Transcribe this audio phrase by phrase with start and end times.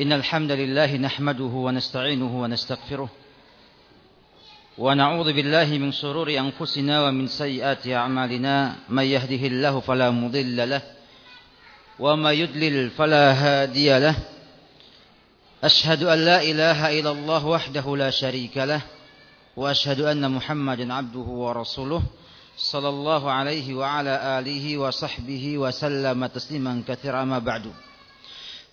[0.00, 3.08] إن الحمد لله نحمده ونستعينه ونستغفره
[4.78, 8.74] ونعوذ بالله من شرور أنفسنا ومن سيئات أعمالنا.
[8.88, 10.82] من يهده الله فلا مضل له
[11.98, 14.16] وما يدلل فلا هادي له.
[15.64, 18.80] أشهد أن لا إله إلا الله وحده لا شريك له
[19.56, 22.02] وأشهد أن محمدا عبده ورسوله
[22.56, 27.24] صلى الله عليه وعلى آله وصحبه وسلم تسليما كثيرا.
[27.24, 27.72] ما بعد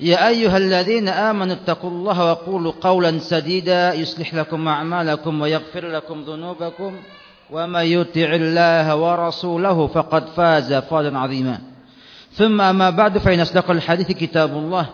[0.00, 6.96] يا أيها الذين آمنوا اتقوا الله وقولوا قولا سديدا يصلح لكم أعمالكم ويغفر لكم ذنوبكم
[7.50, 11.58] وما يطع الله ورسوله فقد فاز فوزا عظيما.
[12.32, 14.86] ثم أما بعد فإن أصدق الحديث كتاب الله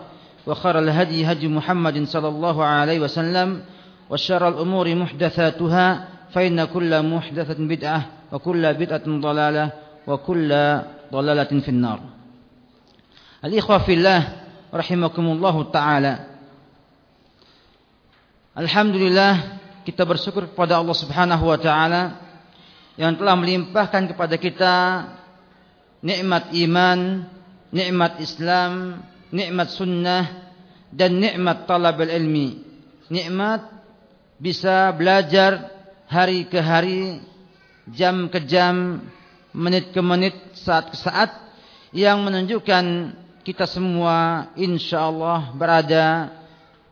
[0.47, 3.61] وخير الهدي هدي محمد صلى الله عليه وسلم
[4.09, 9.71] وشر الأمور محدثاتها فإن كل محدثة بدعة وكل بدعة ضلالة
[10.07, 10.79] وكل
[11.13, 11.99] ضلالة في النار.
[13.45, 14.27] الإخوة في الله
[14.69, 16.29] rahimakumullahu taala.
[18.53, 22.03] Alhamdulillah kita bersyukur kepada Allah Subhanahu wa taala
[22.99, 24.75] yang telah melimpahkan kepada kita
[26.03, 27.25] nikmat iman,
[27.71, 30.51] nikmat Islam, nikmat sunnah
[30.91, 32.65] dan nikmat talabul ilmi.
[33.09, 33.65] Nikmat
[34.37, 35.73] bisa belajar
[36.05, 37.23] hari ke hari,
[37.89, 39.01] jam ke jam,
[39.53, 41.31] menit ke menit, saat ke saat
[41.89, 46.35] yang menunjukkan kita semua insyaallah berada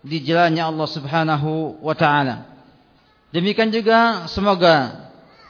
[0.03, 2.47] di jalannya Allah Subhanahu wa taala.
[3.35, 5.07] Demikian juga semoga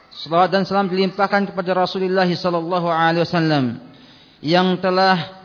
[0.10, 3.66] salawat dan salam dilimpahkan kepada Rasulullah sallallahu alaihi wasallam
[4.42, 5.38] yang telah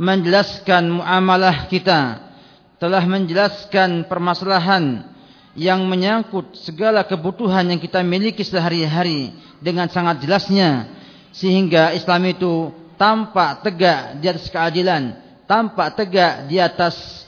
[0.00, 2.32] menjelaskan muamalah kita,
[2.80, 5.06] telah menjelaskan permasalahan
[5.54, 9.30] yang menyangkut segala kebutuhan yang kita miliki sehari-hari
[9.62, 10.90] dengan sangat jelasnya
[11.30, 15.02] sehingga Islam itu tampak tegak di atas keadilan,
[15.44, 17.26] tampak tegak di atas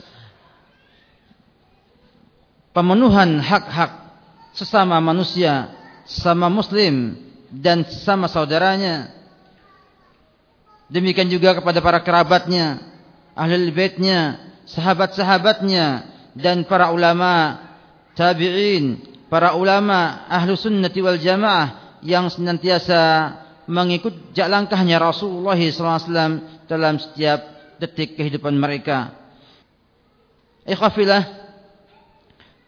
[2.76, 3.92] pemenuhan hak-hak
[4.52, 5.72] sesama manusia,
[6.04, 7.16] sesama muslim
[7.48, 9.12] dan sesama saudaranya.
[10.86, 12.78] Demikian juga kepada para kerabatnya,
[13.34, 14.38] ahli baitnya,
[14.70, 16.06] sahabat-sahabatnya
[16.36, 17.58] dan para ulama
[18.14, 23.34] tabi'in, para ulama ahlu sunnati wal jamaah yang senantiasa
[23.66, 27.42] mengikut langkahnya Rasulullah SAW dalam setiap
[27.82, 29.12] detik kehidupan mereka.
[30.66, 31.22] Ikhafillah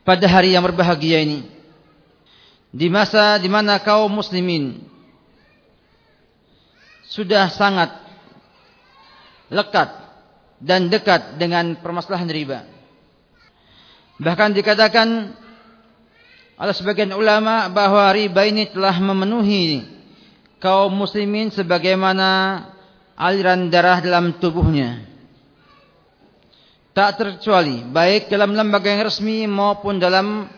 [0.06, 1.42] pada hari yang berbahagia ini
[2.70, 4.78] di masa di mana kaum muslimin
[7.08, 7.90] sudah sangat
[9.48, 9.88] lekat
[10.60, 12.60] dan dekat dengan permasalahan riba.
[14.18, 15.08] Bahkan dikatakan
[16.58, 19.97] oleh sebagian ulama bahwa riba ini telah memenuhi
[20.58, 22.62] kaum muslimin sebagaimana
[23.18, 25.06] aliran darah dalam tubuhnya.
[26.94, 30.50] Tak terkecuali baik dalam lembaga yang resmi maupun dalam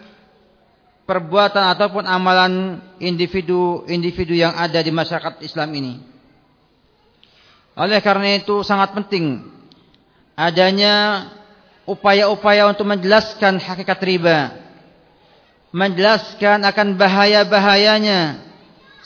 [1.04, 5.94] perbuatan ataupun amalan individu-individu yang ada di masyarakat Islam ini.
[7.76, 9.44] Oleh karena itu sangat penting
[10.32, 11.28] adanya
[11.84, 14.38] upaya-upaya untuk menjelaskan hakikat riba.
[15.70, 18.49] Menjelaskan akan bahaya-bahayanya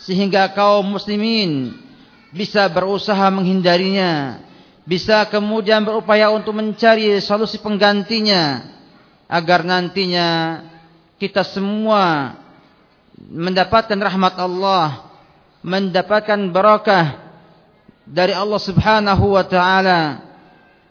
[0.05, 1.81] sehingga kaum muslimin
[2.29, 4.43] bisa berusaha menghindarinya,
[4.85, 8.69] bisa kemudian berupaya untuk mencari solusi penggantinya
[9.25, 10.61] agar nantinya
[11.17, 12.37] kita semua
[13.17, 15.09] mendapatkan rahmat Allah,
[15.65, 17.25] mendapatkan barakah
[18.05, 20.21] dari Allah Subhanahu wa taala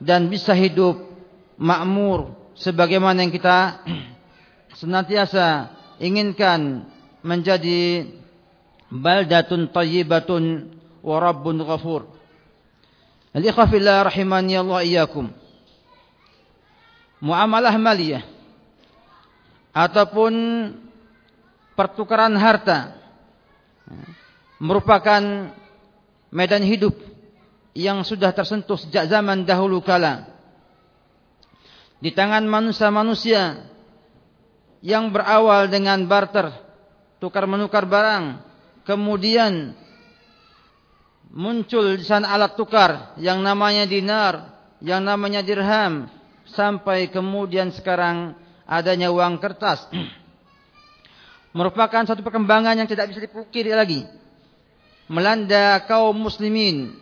[0.01, 0.97] dan bisa hidup
[1.61, 3.85] makmur sebagaimana yang kita
[4.81, 5.69] senantiasa
[6.01, 6.89] inginkan
[7.21, 8.09] menjadi
[8.93, 10.69] baldatun tayyibatun
[11.01, 12.05] wa rabbun ghafur.
[13.33, 15.33] Al-ikhwah fillah rahimani Allah iyyakum.
[17.23, 18.21] Muamalah maliyah
[19.73, 20.33] ataupun
[21.73, 22.93] pertukaran harta
[24.61, 25.49] merupakan
[26.29, 26.93] medan hidup
[27.73, 30.29] yang sudah tersentuh sejak zaman dahulu kala
[31.97, 33.65] di tangan manusia-manusia
[34.85, 36.53] yang berawal dengan barter
[37.17, 38.52] tukar menukar barang
[38.83, 39.75] kemudian
[41.33, 46.07] muncul di sana alat tukar yang namanya dinar, yang namanya dirham,
[46.53, 48.37] sampai kemudian sekarang
[48.69, 49.89] adanya uang kertas.
[51.57, 54.05] Merupakan satu perkembangan yang tidak bisa dipungkiri lagi.
[55.05, 56.97] Melanda kaum muslimin.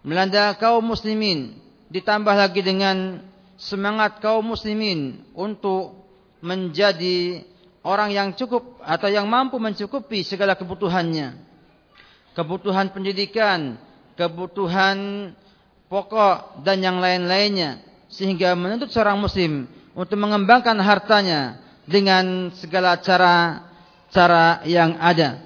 [0.00, 1.56] Melanda kaum muslimin.
[1.92, 3.20] Ditambah lagi dengan
[3.60, 6.04] semangat kaum muslimin untuk
[6.40, 7.44] menjadi
[7.84, 11.36] orang yang cukup atau yang mampu mencukupi segala kebutuhannya
[12.34, 13.78] kebutuhan pendidikan
[14.18, 15.30] kebutuhan
[15.86, 23.66] pokok dan yang lain-lainnya sehingga menuntut seorang muslim untuk mengembangkan hartanya dengan segala cara
[24.14, 25.42] cara yang ada.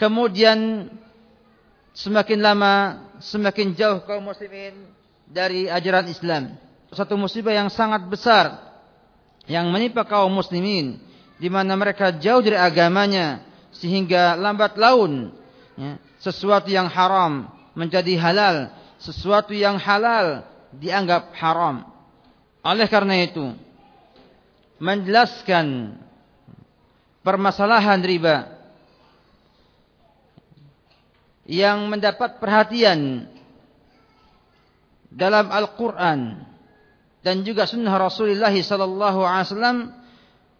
[0.00, 0.88] Kemudian
[1.92, 2.72] semakin lama
[3.20, 4.88] semakin jauh kaum muslimin
[5.28, 6.56] dari ajaran Islam.
[6.90, 8.69] Satu musibah yang sangat besar
[9.50, 11.02] yang menimpa kaum muslimin
[11.42, 13.42] di mana mereka jauh dari agamanya
[13.74, 15.34] sehingga lambat laun
[15.74, 18.70] ya, sesuatu yang haram menjadi halal,
[19.02, 20.46] sesuatu yang halal
[20.78, 21.82] dianggap haram.
[22.62, 23.56] Oleh karena itu,
[24.78, 25.96] menjelaskan
[27.26, 28.36] permasalahan riba
[31.48, 33.26] yang mendapat perhatian
[35.10, 36.49] dalam Al-Quran
[37.20, 39.78] dan juga sunnah Rasulullah sallallahu alaihi wasallam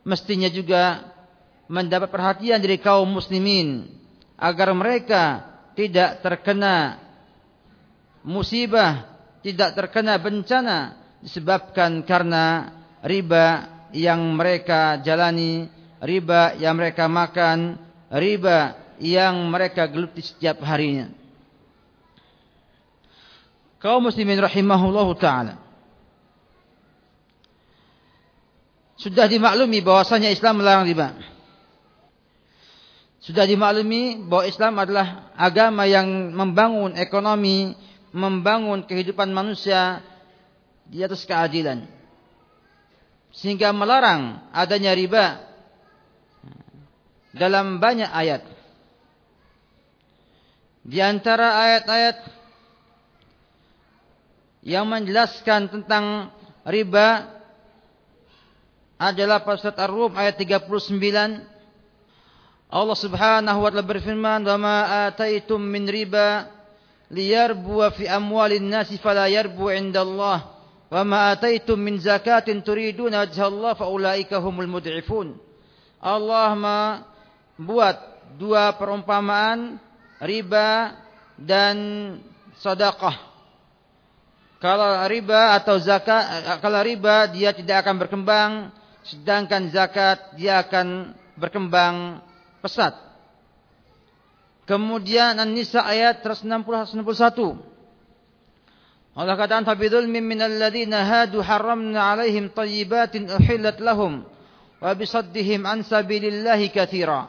[0.04, 1.08] mestinya juga
[1.70, 3.88] mendapat perhatian dari kaum muslimin
[4.36, 5.44] agar mereka
[5.78, 6.98] tidak terkena
[8.26, 9.08] musibah,
[9.40, 10.78] tidak terkena bencana
[11.24, 12.74] disebabkan karena
[13.04, 15.68] riba yang mereka jalani,
[16.00, 17.80] riba yang mereka makan,
[18.12, 21.08] riba yang mereka geluti setiap harinya.
[23.80, 25.69] Kaum muslimin rahimahullahu taala.
[29.00, 31.16] Sudah dimaklumi bahwasanya Islam melarang riba.
[33.24, 37.72] Sudah dimaklumi bahwa Islam adalah agama yang membangun ekonomi,
[38.12, 40.04] membangun kehidupan manusia
[40.84, 41.88] di atas keadilan.
[43.32, 45.48] Sehingga melarang adanya riba
[47.32, 48.44] dalam banyak ayat.
[50.84, 52.16] Di antara ayat-ayat
[54.60, 56.36] yang menjelaskan tentang
[56.68, 57.39] riba
[59.00, 61.00] adalah Surat Ar-Rum ayat 39
[62.70, 66.46] Allah Subhanahu wa taala berfirman, "Wa ma ataitum min riba
[67.10, 70.54] liyarbu fi amwalin nasi fala yarbu 'inda Allah,
[70.86, 75.34] wa ma ataitum min zakatin turiduna wajha Allah fa ulaika humul mud'ifun."
[75.98, 77.96] Allah membuat
[78.38, 79.82] dua perumpamaan
[80.22, 80.94] riba
[81.34, 81.76] dan
[82.62, 83.16] sedekah.
[84.60, 86.22] Kalau riba atau zakat,
[86.60, 88.52] kalau riba dia tidak akan berkembang,
[89.04, 92.20] sedangkan zakat dia akan berkembang
[92.60, 92.92] pesat.
[94.68, 97.70] Kemudian An-Nisa ayat 160 161.
[99.10, 104.22] Allah katakan fabidulmin minal ladzina hadu haramna alaihim tayyibatin uhillat lahum
[104.78, 107.26] wa bisaddihim an sabilillahi katsira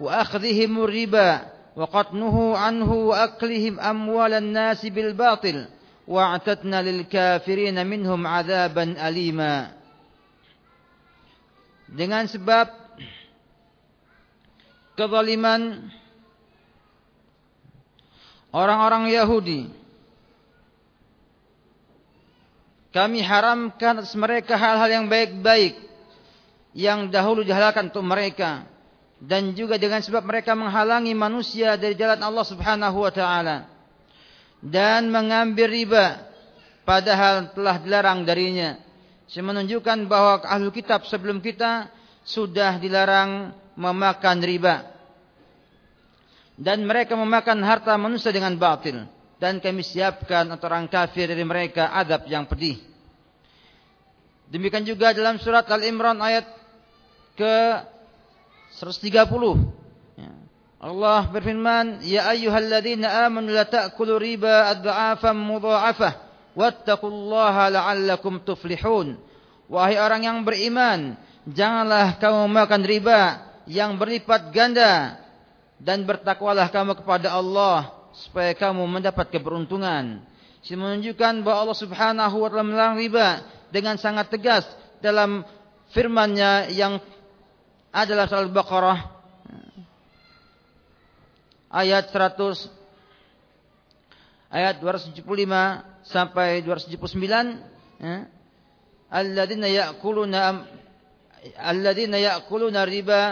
[0.00, 5.68] wa akhdhihim riba wa qatnuhu anhu wa aklihim amwalan nasi bil batil
[6.08, 9.81] wa a'tadna lil kafirin minhum adzaban alima
[11.92, 12.72] dengan sebab
[14.96, 15.92] kezaliman
[18.52, 19.68] orang-orang Yahudi.
[22.92, 25.80] Kami haramkan atas mereka hal-hal yang baik-baik
[26.76, 28.68] yang dahulu dihalalkan untuk mereka
[29.16, 33.64] dan juga dengan sebab mereka menghalangi manusia dari jalan Allah Subhanahu wa taala
[34.60, 36.20] dan mengambil riba
[36.84, 38.76] padahal telah dilarang darinya.
[39.30, 41.90] Saya menunjukkan bahwa ahli kitab sebelum kita
[42.26, 44.90] sudah dilarang memakan riba.
[46.58, 49.08] Dan mereka memakan harta manusia dengan batil.
[49.42, 52.78] Dan kami siapkan untuk orang kafir dari mereka adab yang pedih.
[54.52, 56.44] Demikian juga dalam surat Al-Imran ayat
[57.34, 57.56] ke
[58.76, 59.16] 130
[60.20, 60.30] ya.
[60.76, 66.12] Allah berfirman ya ayyuhalladzina amanu la ta'kulu riba adha'afan mudha'afah
[66.52, 69.16] wattaqullaha la'allakum tuflihun
[69.68, 71.16] wahai orang yang beriman
[71.48, 73.20] janganlah kamu makan riba
[73.66, 75.18] yang berlipat ganda
[75.82, 80.22] dan bertakwalah kamu kepada Allah supaya kamu mendapat keberuntungan.
[80.62, 83.42] Ini menunjukkan bahwa Allah Subhanahu wa taala melarang riba
[83.74, 84.62] dengan sangat tegas
[85.02, 85.42] dalam
[85.90, 87.02] firman-Nya yang
[87.90, 88.98] adalah surah Al-Baqarah
[91.66, 92.70] ayat 100
[94.54, 95.18] ayat 275
[96.04, 98.26] sampai 279 ya.
[99.12, 100.64] Alladzina ya'kuluna
[101.58, 103.22] alladzina ya'kuluna riba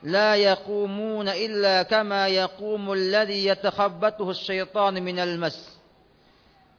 [0.00, 5.80] لا يقومون إلا كما يقوم الذي يتخبطه الشيطان من المس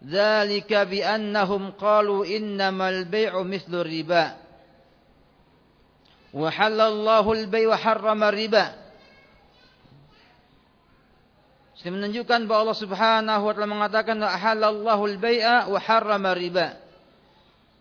[0.02, 4.34] dzalika bi annahum qalu innamal bai'u mithlu riba
[6.34, 7.78] wa halallahu al-bai' wa
[11.82, 16.78] Ini menunjukkan bahwa Allah Subhanahu wa taala mengatakan halallahu al-bai'a wa harrama riba.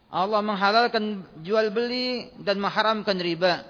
[0.09, 3.61] Allah menghalalkan jual beli dan mengharamkan riba.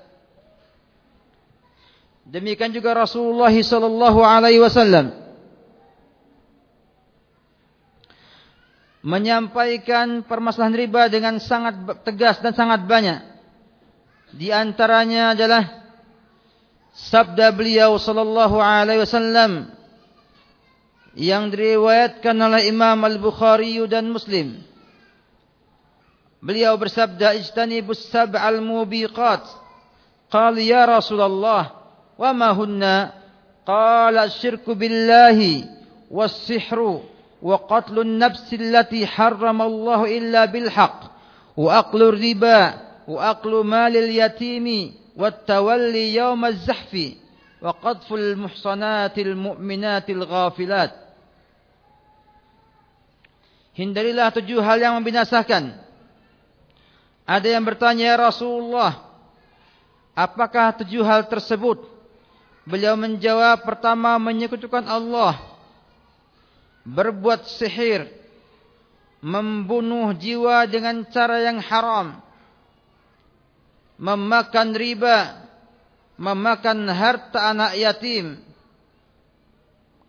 [2.30, 5.10] Demikian juga Rasulullah sallallahu alaihi wasallam
[9.02, 11.74] menyampaikan permasalahan riba dengan sangat
[12.06, 13.18] tegas dan sangat banyak.
[14.30, 15.90] Di antaranya adalah
[16.94, 19.79] sabda beliau sallallahu alaihi wasallam
[21.18, 24.62] yang diriwayatkan oleh Imam Al-Bukhari dan Muslim.
[26.40, 29.44] Beliau bersabda, "Ijtanibus sab'al mubiqat."
[30.30, 31.74] Qal ya Rasulullah,
[32.16, 33.12] "Wa ma hunna?"
[33.66, 35.68] Qala asy-syirku billahi
[36.08, 37.04] was-sihru
[37.40, 41.06] wa qatlun nafsi allati harrama Allah illa bil haqq
[41.56, 42.60] wa aqlu riba
[43.06, 47.16] wa aqlu malil yatimi wat tawalli yawm az-zahfi
[47.60, 50.99] wa qadful muhsanatil mu'minatil ghafilat
[53.80, 55.72] Hindarilah tujuh hal yang membinasakan.
[57.24, 59.08] Ada yang bertanya, ya Rasulullah,
[60.12, 61.80] apakah tujuh hal tersebut?
[62.68, 65.40] Beliau menjawab, pertama menyekutukan Allah,
[66.84, 68.04] berbuat sihir,
[69.24, 72.20] membunuh jiwa dengan cara yang haram,
[73.96, 75.48] memakan riba,
[76.20, 78.44] memakan harta anak yatim,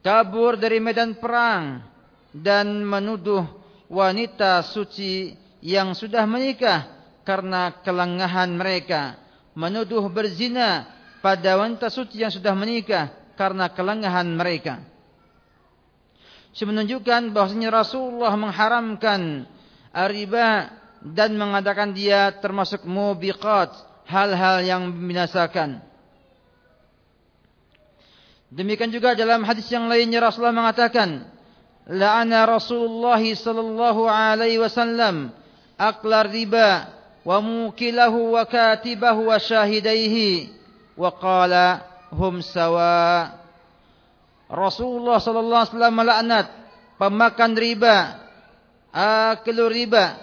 [0.04, 1.88] kabur dari medan perang,
[2.36, 3.61] dan menuduh
[3.92, 6.88] wanita suci yang sudah menikah
[7.28, 9.20] karena kelengahan mereka,
[9.52, 10.88] menuduh berzina
[11.20, 14.80] pada wanita suci yang sudah menikah karena kelengahan mereka.
[16.52, 19.48] Menunjukkan bahwasanya Rasulullah mengharamkan
[20.12, 20.72] riba
[21.04, 23.72] dan mengatakan dia termasuk mubiqat,
[24.08, 25.80] hal-hal yang membinasakan.
[28.52, 31.24] Demikian juga dalam hadis yang lainnya Rasulullah mengatakan,
[31.90, 35.34] la'ana Rasulullah sallallahu alaihi wasallam
[35.80, 36.90] akla riba
[37.26, 40.54] wa mukilahu wa katibahu wa syahidaihi
[40.98, 43.38] wa qala hum sawa.
[44.52, 46.48] Rasulullah sallallahu alaihi wasallam melaknat
[47.00, 47.96] pemakan riba
[48.92, 50.20] ah, akilu riba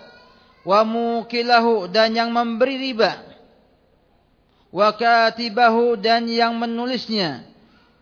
[0.69, 3.25] wa mukilahu dan yang memberi riba
[4.69, 7.49] wa katibahu dan yang menulisnya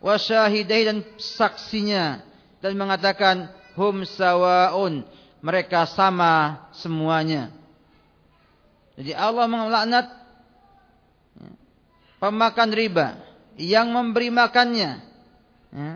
[0.02, 2.25] wa syahidai dan saksinya
[2.66, 3.36] dan mengatakan
[3.78, 5.06] hum sawaun.
[5.38, 7.54] Mereka sama semuanya.
[8.98, 10.06] Jadi Allah melaknat
[12.18, 13.20] pemakan riba
[13.60, 15.04] yang memberi makannya
[15.70, 15.90] ya,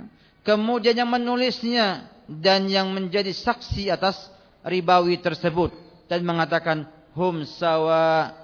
[0.44, 4.28] kemudian yang menulisnya dan yang menjadi saksi atas
[4.62, 5.72] ribawi tersebut
[6.06, 6.86] dan mengatakan
[7.16, 8.36] hum sawa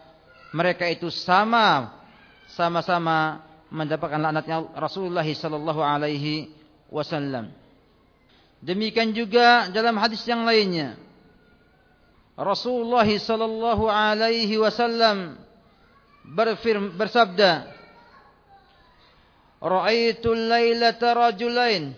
[0.50, 1.92] mereka itu sama
[2.56, 6.48] sama-sama mendapatkan laknatnya Rasulullah sallallahu alaihi
[6.88, 7.52] wasallam
[8.64, 10.96] Demikian juga dalam hadis yang lainnya.
[12.36, 15.40] Rasulullah sallallahu alaihi wasallam
[16.96, 17.72] bersabda,
[19.60, 21.96] "Ra'aitu lailata rajulain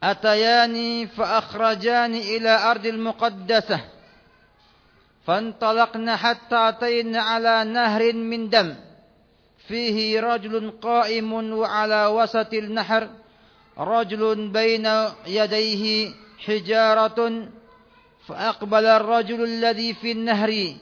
[0.00, 3.94] atayani fa akhrajani ila ardil muqaddasah."
[5.24, 8.76] فانطلقنا حتى أتينا على نهر من دم
[9.68, 13.08] فيه رجل قائم وعلى وسط النهر
[13.78, 14.88] رجل بين
[15.26, 16.10] يديه
[16.46, 17.48] حجارة
[18.26, 20.74] فأقبل الرجل الذي في النهر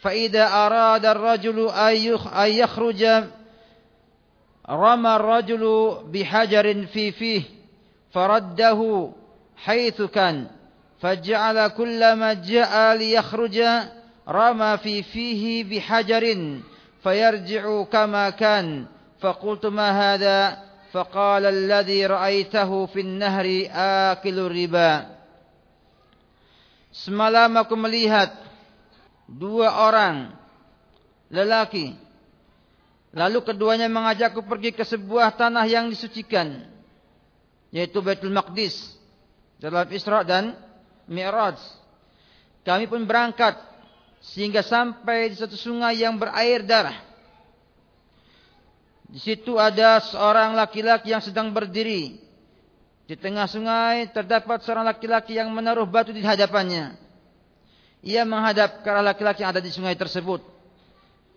[0.00, 3.04] فإذا أراد الرجل أن يخرج
[4.70, 7.42] رمى الرجل بحجر في فيه
[8.12, 9.10] فرده
[9.56, 10.46] حيث كان
[11.00, 13.62] فجعل كلما جاء ليخرج
[14.28, 16.56] رمى في فيه بحجر
[17.02, 18.86] فيرجع كما كان
[19.20, 23.47] فقلت ما هذا؟ فقال الذي رأيته في النهر
[24.13, 24.91] آكل الربا
[26.93, 28.29] Semalam aku melihat
[29.25, 30.29] dua orang
[31.33, 31.97] lelaki.
[33.17, 36.69] Lalu keduanya mengajakku pergi ke sebuah tanah yang disucikan.
[37.73, 38.93] Yaitu Baitul Maqdis.
[39.57, 40.53] Dalam Isra dan
[41.09, 41.57] Mi'raj.
[42.61, 43.57] Kami pun berangkat.
[44.21, 47.06] Sehingga sampai di satu sungai yang berair darah.
[49.08, 52.20] Di situ ada seorang laki-laki yang sedang berdiri.
[53.08, 56.92] Di tengah sungai terdapat seorang laki-laki yang menaruh batu di hadapannya.
[58.04, 60.44] Ia menghadap ke arah laki-laki yang ada di sungai tersebut.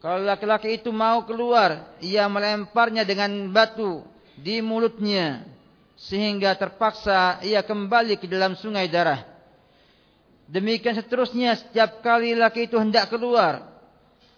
[0.04, 4.04] Kalau laki-laki itu mau keluar, ia melemparnya dengan batu
[4.36, 5.48] di mulutnya.
[5.96, 9.24] Sehingga terpaksa ia kembali ke dalam sungai darah.
[10.52, 13.64] Demikian seterusnya setiap kali laki itu hendak keluar.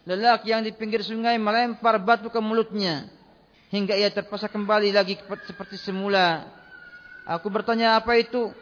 [0.05, 3.07] Lelaki yang di pinggir sungai melempar batu ke mulutnya.
[3.73, 5.17] Hingga ia terpaksa kembali lagi
[5.49, 6.45] seperti semula.
[7.25, 8.53] Aku bertanya apa itu?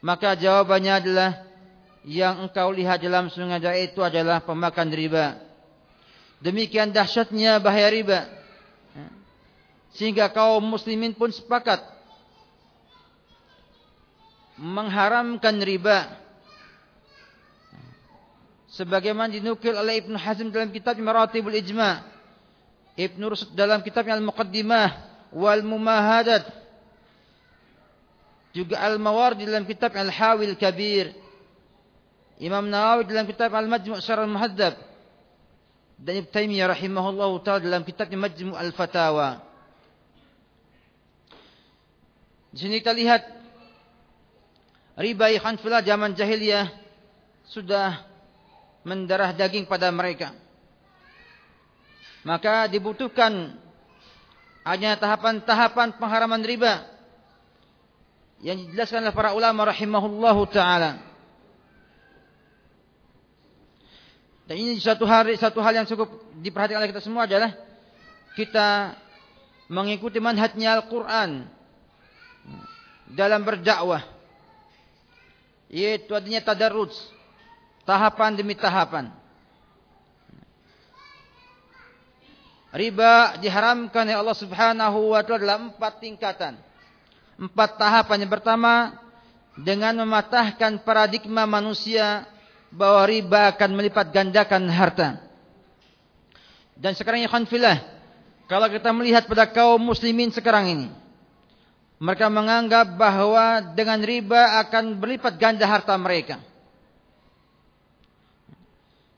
[0.00, 1.30] Maka jawabannya adalah
[2.08, 5.36] yang engkau lihat dalam sungai itu adalah pemakan riba.
[6.40, 8.24] Demikian dahsyatnya bahaya riba.
[9.92, 11.84] Sehingga kaum muslimin pun sepakat
[14.56, 16.08] mengharamkan riba
[18.72, 22.09] sebagaimana dinukil oleh Ibnu Hazm dalam kitab Maratibul Ijma
[22.98, 24.88] Ibnu Rusd dalam kitabnya Al-Muqaddimah
[25.34, 26.46] wal Mumahadat
[28.50, 31.14] juga Al-Mawardi dalam kitab Al-Hawil Kabir
[32.40, 34.74] Imam Nawawi dalam kitab Al-Majmu' Syarah Al-Muhaddab
[36.00, 39.44] dan Ibnu Taimiyah rahimahullahu taala dalam kitabnya Majmu' Al-Fatawa
[42.50, 43.22] di sini kita lihat
[44.98, 46.66] riba Hanfilah zaman jahiliyah
[47.46, 48.06] sudah
[48.86, 50.32] mendarah daging pada mereka.
[52.20, 53.56] Maka dibutuhkan
[54.64, 56.84] hanya tahapan-tahapan pengharaman riba
[58.44, 61.00] yang dijelaskan oleh para ulama rahimahullahu taala.
[64.44, 66.10] Dan ini satu hari satu hal yang cukup
[66.42, 67.54] diperhatikan oleh kita semua adalah
[68.34, 68.98] kita
[69.70, 71.46] mengikuti manhajnya Al-Qur'an
[73.14, 74.02] dalam berdakwah
[75.70, 76.90] yaitu adanya tadarruj
[77.86, 79.14] tahapan demi tahapan
[82.70, 86.54] riba diharamkan oleh Allah Subhanahu wa taala dalam empat tingkatan.
[87.40, 88.26] Empat tahapan.
[88.26, 88.74] Yang pertama
[89.58, 92.26] dengan mematahkan paradigma manusia
[92.70, 95.08] bahwa riba akan melipat gandakan harta.
[96.78, 97.76] Dan sekarang ya khanfilah
[98.48, 100.88] kalau kita melihat pada kaum muslimin sekarang ini
[102.00, 106.40] mereka menganggap bahwa dengan riba akan berlipat ganda harta mereka.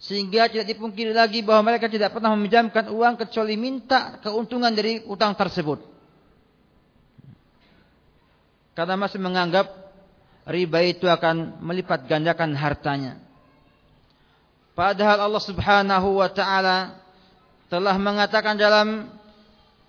[0.03, 5.33] Sehingga tidak dipungkiri lagi bahwa mereka tidak pernah meminjamkan uang kecuali minta keuntungan dari utang
[5.39, 5.79] tersebut.
[8.75, 9.71] Karena masih menganggap
[10.51, 13.23] riba itu akan melipat gandakan hartanya.
[14.75, 16.99] Padahal Allah Subhanahu wa taala
[17.71, 19.07] telah mengatakan dalam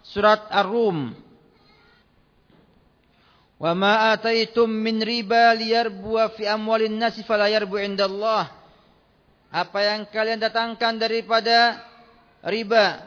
[0.05, 1.23] surat Ar-Rum
[3.63, 8.51] Wa ma ataitum min riba liyarbu fi amwalin nasi fala yarbu indallah.
[9.53, 11.77] Apa yang kalian datangkan daripada
[12.41, 13.05] riba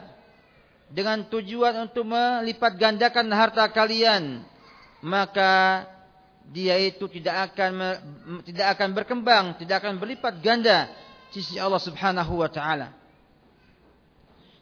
[0.87, 4.47] dengan tujuan untuk melipat gandakan harta kalian,
[5.03, 5.83] maka
[6.47, 7.71] dia itu tidak akan
[8.47, 10.87] tidak akan berkembang, tidak akan berlipat ganda
[11.35, 12.95] sisi Allah Subhanahu wa taala.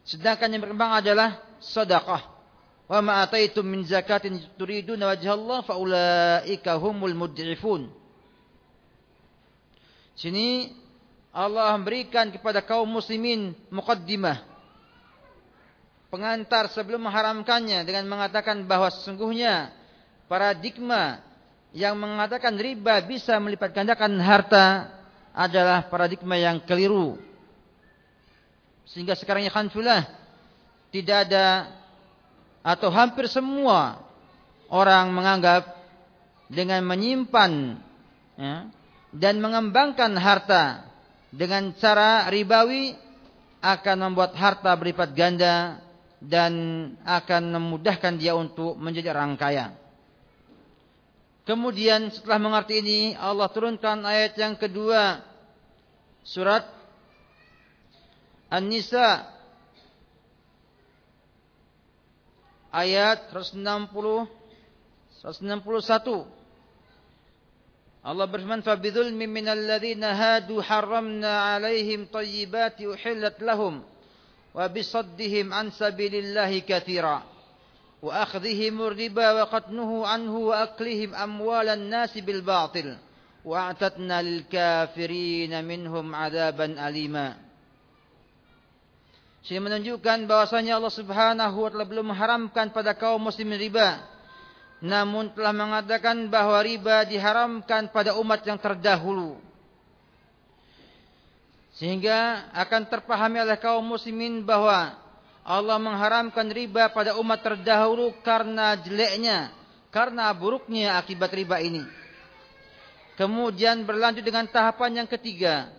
[0.09, 2.33] Sedangkan yang berkembang adalah sedekah.
[2.85, 7.89] Wa ma ataitum min zakatin turiduna wajha Allah fa ulaika humul mud'ifun.
[10.17, 10.69] Sini
[11.35, 14.55] Allah memberikan kepada kaum muslimin muqaddimah
[16.07, 19.75] pengantar sebelum mengharamkannya dengan mengatakan bahwa sesungguhnya
[20.31, 21.19] paradigma
[21.75, 24.95] yang mengatakan riba bisa melipat gandakan harta
[25.35, 27.19] adalah paradigma yang keliru.
[28.87, 29.51] Sehingga sekarang ya
[30.95, 31.67] tidak ada
[32.63, 33.99] atau hampir semua
[34.71, 35.67] orang menganggap
[36.47, 37.75] dengan menyimpan
[38.39, 38.71] ya,
[39.11, 40.94] dan mengembangkan harta
[41.33, 42.93] dengan cara ribawi
[43.63, 45.81] akan membuat harta berlipat ganda
[46.21, 46.53] dan
[47.01, 49.73] akan memudahkan dia untuk menjadi orang kaya.
[51.45, 55.21] Kemudian setelah mengerti ini Allah turunkan ayat yang kedua
[56.25, 56.65] surat
[58.49, 59.29] An-Nisa
[62.73, 63.61] ayat 160
[65.21, 66.44] 161
[68.04, 73.74] Allah berfirman فَبِذُلْمٍ مِّنَ الَّذِينَ هَادُوا حَرَّمْنَا عَلَيْهِمْ طَيِّبَاتِ أُحِلَّتْ لَهُمْ
[74.56, 77.18] وَبِصَدِّهِمْ عَن سَبِيلِ اللَّهِ كَثِيرًا
[78.02, 82.88] وَأَخْذِهِمُ الرِّبَا وَقَتْنُهُ عَنْهُ وَأَكْلِهِمْ أَمْوَالَ النَّاسِ بِالْبَاطِلِ
[83.44, 87.28] وَأَعْتَدْنَا لِلْكَافِرِينَ مِنْهُمْ عَذَابًا أَلِيمًا
[89.40, 94.13] Sini menunjukkan bahwasanya Allah Subhanahu wa taala belum mengharamkan pada kaum muslimin riba.
[94.85, 99.41] Namun telah mengatakan bahwa riba diharamkan pada umat yang terdahulu.
[101.73, 104.93] Sehingga akan terpahami oleh kaum muslimin bahwa
[105.41, 109.49] Allah mengharamkan riba pada umat terdahulu karena jeleknya,
[109.89, 111.81] karena buruknya akibat riba ini.
[113.17, 115.73] Kemudian berlanjut dengan tahapan yang ketiga,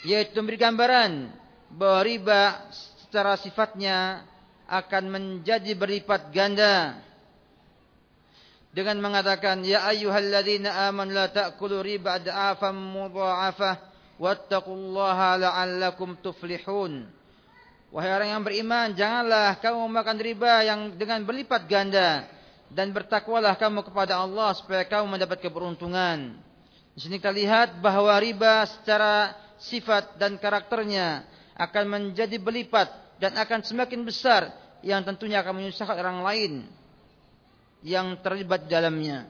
[0.00, 1.12] yaitu memberi gambaran
[1.76, 2.40] bahwa riba
[3.04, 4.24] secara sifatnya
[4.64, 7.04] akan menjadi berlipat ganda
[8.72, 13.74] dengan mengatakan ya ayyuhalladzina amanu la ta'kulu riba ad'afan mudha'afah
[14.20, 17.08] wattaqullaha la'allakum tuflihun.
[17.88, 22.28] Wahai orang yang beriman janganlah kamu makan riba yang dengan berlipat ganda
[22.68, 26.36] dan bertakwalah kamu kepada Allah supaya kamu mendapat keberuntungan.
[26.92, 31.24] Di sini kita lihat bahwa riba secara sifat dan karakternya
[31.56, 34.52] akan menjadi berlipat dan akan semakin besar
[34.84, 36.52] yang tentunya akan menyusahkan orang lain
[37.82, 39.28] yang terlibat dalamnya.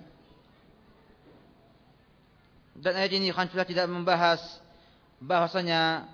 [2.79, 4.39] Dan ayat ini Khanfilah tidak membahas
[5.19, 6.07] bahwasanya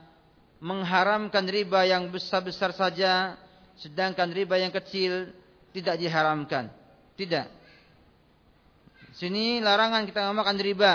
[0.64, 3.36] mengharamkan riba yang besar-besar saja
[3.76, 5.28] sedangkan riba yang kecil
[5.76, 6.72] tidak diharamkan.
[7.20, 7.46] Tidak.
[9.14, 10.92] Sini larangan kita memakan riba.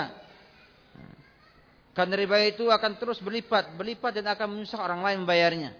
[1.94, 5.70] Karena riba itu akan terus berlipat, berlipat dan akan menyusahkan orang lain membayarnya.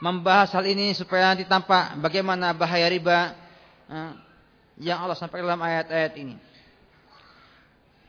[0.01, 3.35] membahas hal ini supaya nanti tampak bagaimana bahaya riba
[4.79, 6.35] yang Allah sampaikan dalam ayat-ayat ini.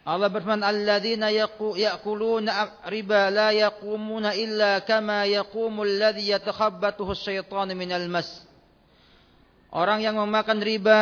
[0.00, 8.26] Allah berfirman alladzina yaquluna riba la yaqumuna illa kama yaqumul ladzi yatakhabbathu asyaitanu minal mas.
[9.70, 10.98] Orang yang memakan riba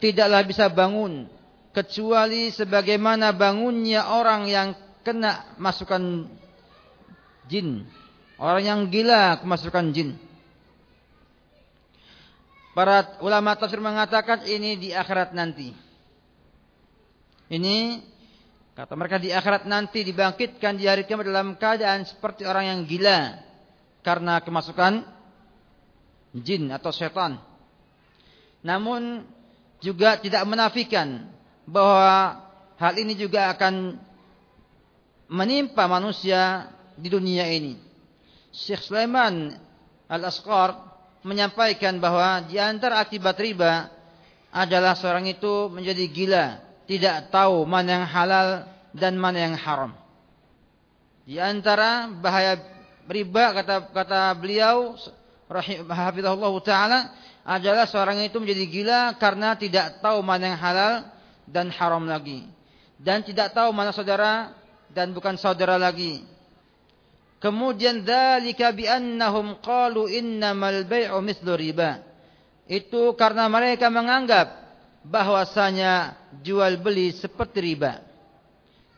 [0.00, 1.28] tidaklah bisa bangun
[1.76, 4.68] kecuali sebagaimana bangunnya orang yang
[5.04, 6.24] kena masukan
[7.50, 7.84] jin.
[8.40, 10.16] Orang yang gila kemasukan jin.
[12.76, 15.72] Para ulama tafsir mengatakan ini di akhirat nanti.
[17.48, 18.04] Ini
[18.76, 23.40] kata mereka di akhirat nanti dibangkitkan di hari kiamat dalam keadaan seperti orang yang gila
[24.04, 25.08] karena kemasukan
[26.36, 27.40] jin atau setan.
[28.60, 29.24] Namun
[29.80, 31.32] juga tidak menafikan
[31.64, 32.44] bahwa
[32.76, 33.96] hal ini juga akan
[35.32, 37.80] menimpa manusia di dunia ini.
[38.52, 39.56] Syekh Sulaiman
[40.12, 40.95] Al-Asqar
[41.26, 43.90] menyampaikan bahwa di antara akibat riba
[44.54, 46.46] adalah seorang itu menjadi gila,
[46.86, 48.48] tidak tahu mana yang halal
[48.94, 49.92] dan mana yang haram.
[51.26, 52.54] Di antara bahaya
[53.10, 54.94] riba kata kata beliau
[55.50, 56.98] rahimahullah taala
[57.46, 60.94] adalah seorang itu menjadi gila karena tidak tahu mana yang halal
[61.46, 62.46] dan haram lagi
[62.98, 64.50] dan tidak tahu mana saudara
[64.90, 66.26] dan bukan saudara lagi
[67.46, 72.02] Kemudian dzalika bi annahum qalu innamal bai'u mithlu riba.
[72.66, 74.50] Itu karena mereka menganggap
[75.06, 78.02] bahwasanya jual beli seperti riba.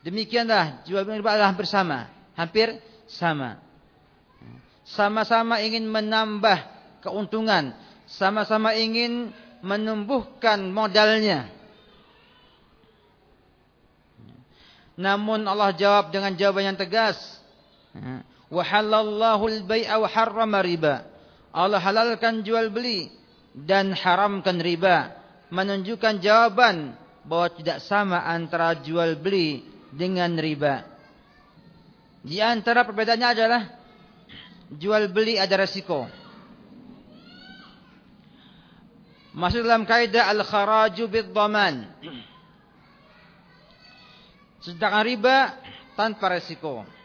[0.00, 2.72] Demikianlah jual beli riba adalah bersama, hampir
[3.04, 3.60] sama.
[4.88, 6.56] Sama-sama ingin menambah
[7.04, 7.76] keuntungan,
[8.08, 9.28] sama-sama ingin
[9.60, 11.52] menumbuhkan modalnya.
[14.96, 17.20] Namun Allah jawab dengan jawaban yang tegas.
[18.48, 21.04] Wa halallahu al-bai'a wa harrama riba.
[21.52, 23.12] Allah halalkan jual beli
[23.52, 25.12] dan haramkan riba.
[25.48, 26.92] Menunjukkan jawaban
[27.24, 30.84] bahwa tidak sama antara jual beli dengan riba.
[32.24, 33.62] Di antara perbedaannya adalah
[34.76, 36.08] jual beli ada resiko.
[39.32, 41.74] Masuk dalam kaidah al-kharaju bid-dhaman.
[44.64, 45.36] Sedangkan riba
[45.94, 46.97] tanpa resiko.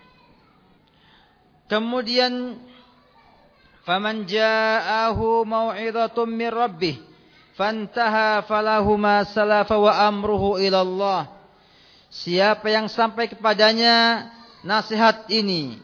[1.72, 2.60] Kemudian
[3.88, 6.96] faman ja'ahu mau'izatun min rabbih
[7.56, 11.22] fantaha falahu ma salafa wa amruhu ila Allah.
[12.14, 14.30] Siapa yang sampai kepadanya
[14.62, 15.82] nasihat ini,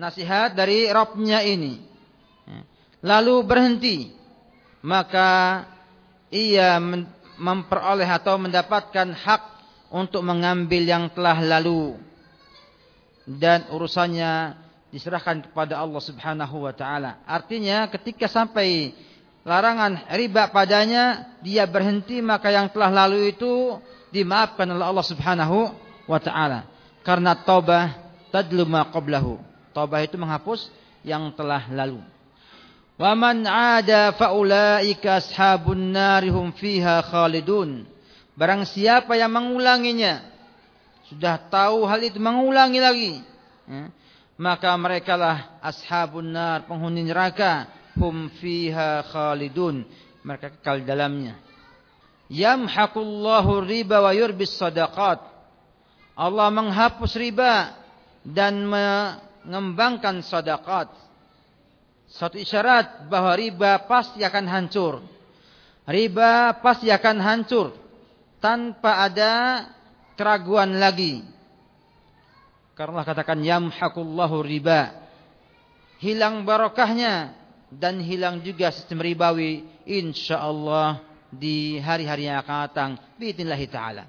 [0.00, 1.76] nasihat dari Rabbnya ini,
[3.04, 4.08] lalu berhenti,
[4.80, 5.64] maka
[6.32, 6.80] ia
[7.36, 9.42] memperoleh atau mendapatkan hak
[9.92, 11.98] untuk mengambil yang telah lalu
[13.28, 14.56] dan urusannya
[14.90, 17.22] diserahkan kepada Allah Subhanahu wa taala.
[17.24, 18.92] Artinya ketika sampai
[19.46, 23.78] larangan riba padanya, dia berhenti maka yang telah lalu itu
[24.10, 25.58] dimaafkan oleh Allah Subhanahu
[26.10, 26.66] wa taala.
[27.06, 27.96] Karena taubah
[28.34, 29.38] tadlu ma qablahu.
[29.70, 30.68] Taubah itu menghapus
[31.06, 32.02] yang telah lalu.
[33.00, 37.88] Wa man 'ada faulaika ashabun narihum fiha khalidun.
[38.36, 40.20] Barang siapa yang mengulanginya,
[41.08, 43.12] sudah tahu hal itu mengulangi lagi,
[43.68, 43.88] ya,
[44.40, 47.68] maka merekalah ashabun nar penghuni neraka
[48.00, 49.84] hum fiha khalidun
[50.24, 51.36] mereka kekal dalamnya
[52.32, 55.30] yamhaqullahu riba wa yurbis sadaqat
[56.20, 57.72] Allah menghapus riba
[58.20, 60.92] dan mengembangkan sedekah.
[62.10, 65.00] Satu isyarat bahwa riba pasti akan hancur.
[65.88, 67.72] Riba pasti akan hancur
[68.36, 69.64] tanpa ada
[70.18, 71.24] keraguan lagi.
[72.80, 75.04] Karena katakan yamhaqullahu riba.
[76.00, 77.36] Hilang barokahnya
[77.68, 82.90] dan hilang juga sistem ribawi insyaallah di hari-hari yang akan datang
[83.20, 84.08] biidznillah taala.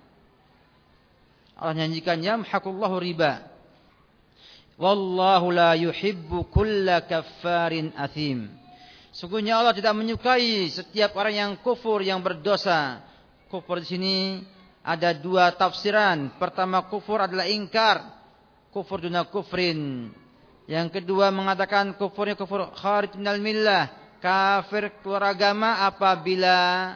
[1.60, 3.44] Allah nyanyikan yamhaqullahu riba.
[4.80, 8.56] Wallahu la yuhibbu kulla kaffarin athim.
[9.12, 13.04] Sungguhnya Allah tidak menyukai setiap orang yang kufur yang berdosa.
[13.52, 14.16] Kufur di sini
[14.80, 16.40] ada dua tafsiran.
[16.40, 18.21] Pertama kufur adalah ingkar.
[18.72, 20.08] Kufur duna kufrin.
[20.64, 23.92] Yang kedua mengatakan kufurnya kufur kharij minal millah.
[24.24, 26.96] Kafir keluar agama apabila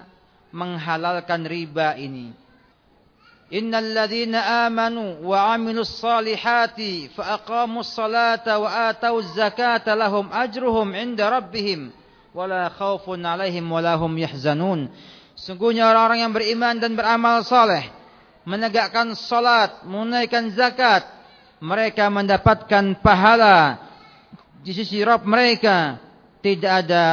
[0.56, 2.32] menghalalkan riba ini.
[3.52, 11.30] Innal ladzina amanu wa 'amilus salihati fa aqamus salata wa atauz zakata lahum ajruhum 'inda
[11.30, 11.94] rabbihim
[12.34, 14.90] wala khaufun 'alaihim wala hum yahzanun.
[15.36, 17.86] Sungguhnya orang-orang yang beriman dan beramal saleh
[18.46, 21.04] menegakkan salat, menunaikan zakat,
[21.66, 23.82] mereka mendapatkan pahala
[24.62, 25.98] di sisi Rabb mereka,
[26.46, 27.04] tidak ada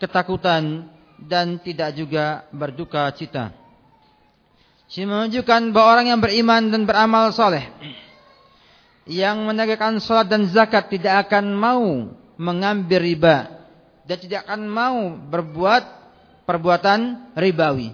[0.00, 0.88] ketakutan
[1.20, 3.52] dan tidak juga berduka cita.
[4.88, 7.68] Ini menunjukkan bahwa orang yang beriman dan beramal soleh
[9.04, 11.84] yang menegakkan salat dan zakat tidak akan mau
[12.40, 13.36] mengambil riba
[14.08, 15.84] dan tidak akan mau berbuat
[16.48, 17.92] perbuatan ribawi.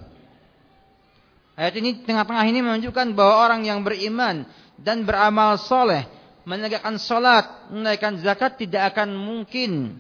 [1.54, 4.46] Ayat ini tengah-tengah ini menunjukkan bahwa orang yang beriman
[4.78, 6.06] dan beramal soleh
[6.44, 9.96] menegakkan salat, menaikkan zakat tidak akan mungkin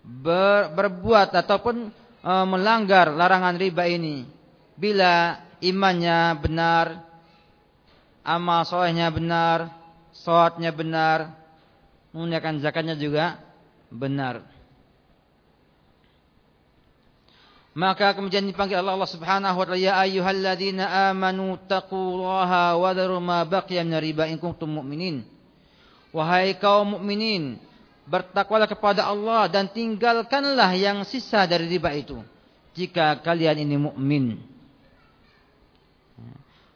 [0.00, 1.92] ber, berbuat ataupun
[2.24, 4.24] e, melanggar larangan riba ini
[4.80, 7.04] bila imannya benar,
[8.24, 9.68] amal solehnya benar,
[10.16, 11.36] sholatnya benar,
[12.16, 13.36] menunaikan zakatnya juga
[13.92, 14.40] benar.
[17.80, 23.40] Maka kemudian dipanggil Allah, Allah Subhanahu wa taala, "Ya ayyuhalladzina amanu taqullaha wa dharu ma
[23.48, 25.24] baqiya min riba in kuntum mu'minin."
[26.12, 27.56] Wahai kaum mukminin,
[28.04, 32.20] bertakwalah kepada Allah dan tinggalkanlah yang sisa dari riba itu
[32.74, 34.42] jika kalian ini mukmin.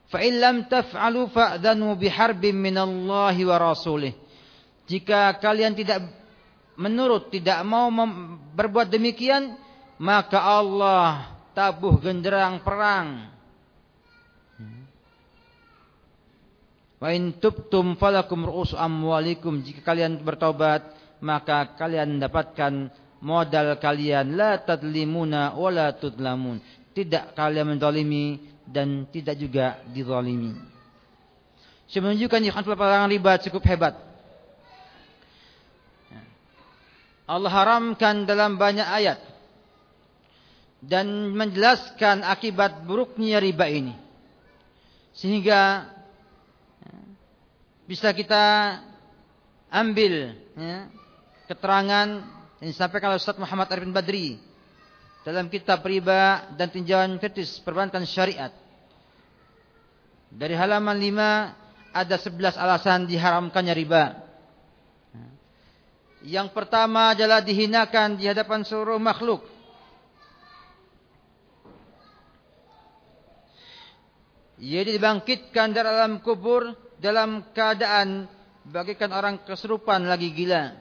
[0.09, 4.14] Fa in lam taf'alu fa'dhanu biharbin minallahi wa rasulih.
[4.87, 6.07] Jika kalian tidak
[6.79, 7.90] menurut tidak mau
[8.55, 9.59] berbuat demikian,
[10.05, 13.33] maka Allah tabuh genderang perang.
[17.01, 20.85] Wa in tubtum falakum ru'us amwalikum jika kalian bertobat
[21.25, 22.93] maka kalian mendapatkan
[23.25, 26.61] modal kalian la tadlimuna wa la tudlamun
[26.93, 30.53] tidak kalian mendolimi dan tidak juga dizalimi.
[31.88, 33.95] Saya menunjukkan ikhwan pelarangan riba cukup hebat.
[37.25, 39.34] Allah haramkan dalam banyak ayat
[40.85, 43.94] dan menjelaskan akibat buruknya riba ini.
[45.14, 45.88] Sehingga
[47.85, 48.77] bisa kita
[49.68, 50.88] ambil ya,
[51.49, 52.09] keterangan
[52.61, 54.40] yang disampaikan oleh Ustaz Muhammad Arifin Badri
[55.25, 58.53] dalam kitab riba dan tinjauan kritis perbankan syariat.
[60.35, 64.05] Dari halaman 5 ada 11 alasan diharamkannya riba.
[66.25, 69.54] Yang pertama adalah dihinakan di hadapan seluruh makhluk.
[74.64, 78.24] Ia dibangkitkan dari alam kubur dalam keadaan
[78.64, 80.72] bagikan orang keserupan lagi gila.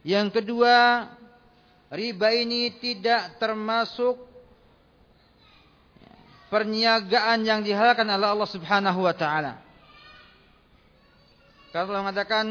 [0.00, 1.04] Yang kedua,
[1.92, 4.16] riba ini tidak termasuk
[6.48, 9.60] perniagaan yang dihalalkan oleh Allah Subhanahu wa taala.
[11.68, 12.46] Karena Allah mengatakan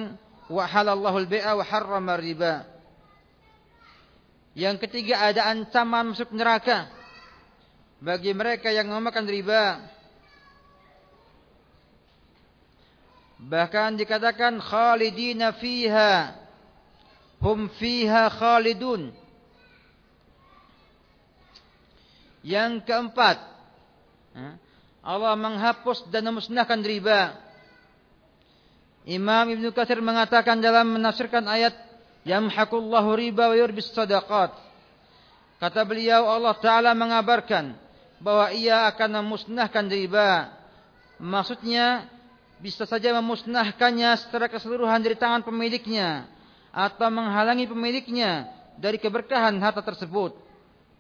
[0.46, 2.70] wa halallahu al-bai'a wa harrama riba.
[4.54, 6.97] Yang ketiga ada ancaman masuk neraka
[7.98, 9.64] bagi mereka yang memakan riba.
[13.38, 16.34] Bahkan dikatakan khalidina fiha
[17.38, 19.14] hum fiha khalidun
[22.48, 23.44] Yang keempat,
[25.04, 27.36] Allah menghapus dan memusnahkan riba.
[29.04, 31.76] Imam Ibn Katsir mengatakan dalam menafsirkan ayat
[32.24, 34.56] yamhaqullahu riba wa yurbis sadaqat.
[35.60, 37.76] Kata beliau Allah taala mengabarkan
[38.18, 40.54] bahwa ia akan memusnahkan riba.
[41.18, 42.06] Maksudnya
[42.58, 46.26] bisa saja memusnahkannya secara keseluruhan dari tangan pemiliknya
[46.74, 50.38] atau menghalangi pemiliknya dari keberkahan harta tersebut.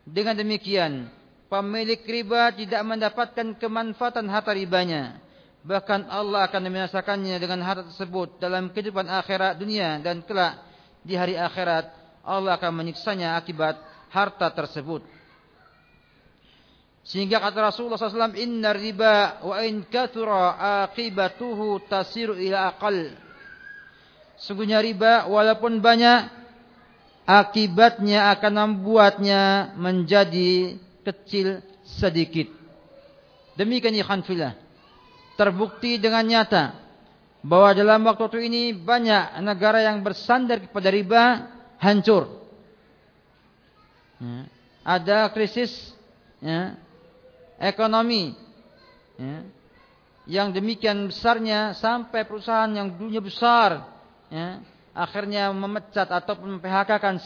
[0.08, 1.12] Dengan demikian,
[1.52, 5.20] pemilik riba tidak mendapatkan kemanfaatan harta ribanya.
[5.68, 10.64] Bahkan Allah akan membinasakannya dengan harta tersebut dalam kehidupan akhirat dunia dan kelak
[11.04, 11.92] di hari akhirat
[12.24, 13.76] Allah akan menyiksanya akibat
[14.12, 15.04] harta tersebut.
[17.08, 23.16] Sehingga kata Rasulullah SAW, Inna riba wa in kathura akibatuhu tasiru ila aqal.
[24.36, 26.28] Sungguhnya riba walaupun banyak,
[27.24, 30.76] akibatnya akan membuatnya menjadi
[31.08, 32.52] kecil sedikit.
[33.56, 34.54] Demikian ikhwan filah
[35.40, 36.76] terbukti dengan nyata
[37.40, 41.48] bahwa dalam waktu ini banyak negara yang bersandar kepada riba
[41.80, 42.28] hancur.
[44.20, 44.50] Ya.
[44.88, 45.72] Ada krisis
[46.40, 46.80] ya,
[47.62, 48.34] ekonomi.
[49.18, 49.38] Ya,
[50.28, 53.88] yang demikian besarnya sampai perusahaan yang dunia besar
[54.28, 54.60] ya,
[54.92, 57.18] akhirnya memecat ataupun memphk-kan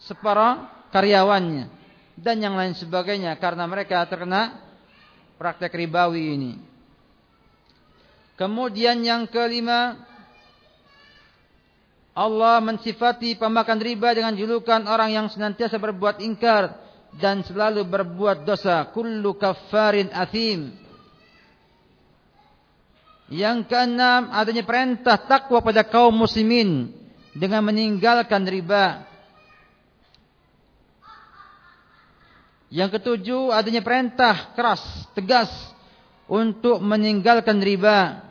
[0.00, 1.68] separuh karyawannya
[2.16, 4.62] dan yang lain sebagainya karena mereka terkena
[5.36, 6.52] praktek ribawi ini.
[8.34, 9.94] Kemudian yang kelima,
[12.16, 16.83] Allah mensifati pemakan riba dengan julukan orang yang senantiasa berbuat ingkar
[17.18, 18.82] dan selalu berbuat dosa.
[18.90, 20.74] Kullu kaffarin athim.
[23.32, 26.92] Yang keenam, adanya perintah takwa pada kaum muslimin
[27.32, 29.08] dengan meninggalkan riba.
[32.68, 34.82] Yang ketujuh, adanya perintah keras,
[35.14, 35.48] tegas
[36.26, 38.22] untuk meninggalkan riba.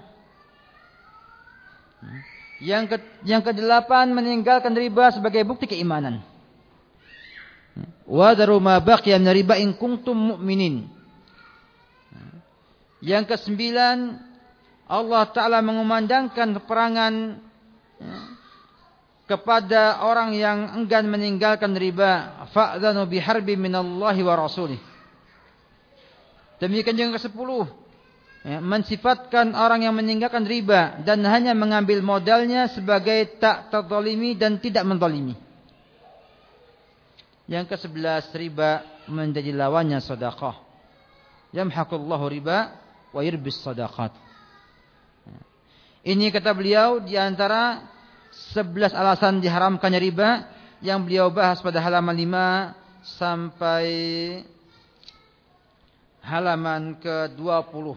[2.64, 6.33] Yang ke, yang kedelapan meninggalkan riba sebagai bukti keimanan.
[8.04, 10.86] Wa daru ma baqiya min riba in kuntum mu'minin.
[13.04, 14.16] Yang kesembilan
[14.88, 17.14] Allah Ta'ala mengumandangkan peperangan
[19.28, 22.46] kepada orang yang enggan meninggalkan riba.
[22.54, 24.80] Fa'dhanu biharbi minallahi wa rasulih.
[26.62, 27.50] Demikian yang ke-10
[28.48, 34.88] ya, mensifatkan orang yang meninggalkan riba dan hanya mengambil modalnya sebagai tak terzalimi dan tidak
[34.88, 35.36] menzalimi
[37.54, 40.58] yang ke-11 riba menjadi lawannya sedekah
[41.54, 42.74] yamhaqullahu riba
[43.14, 44.18] wa yurbis sadaqat
[46.04, 47.94] ini kata beliau di antara
[48.34, 50.30] Sebelas alasan diharamkannya riba
[50.82, 53.88] yang beliau bahas pada halaman 5 sampai
[56.26, 57.94] halaman ke-20.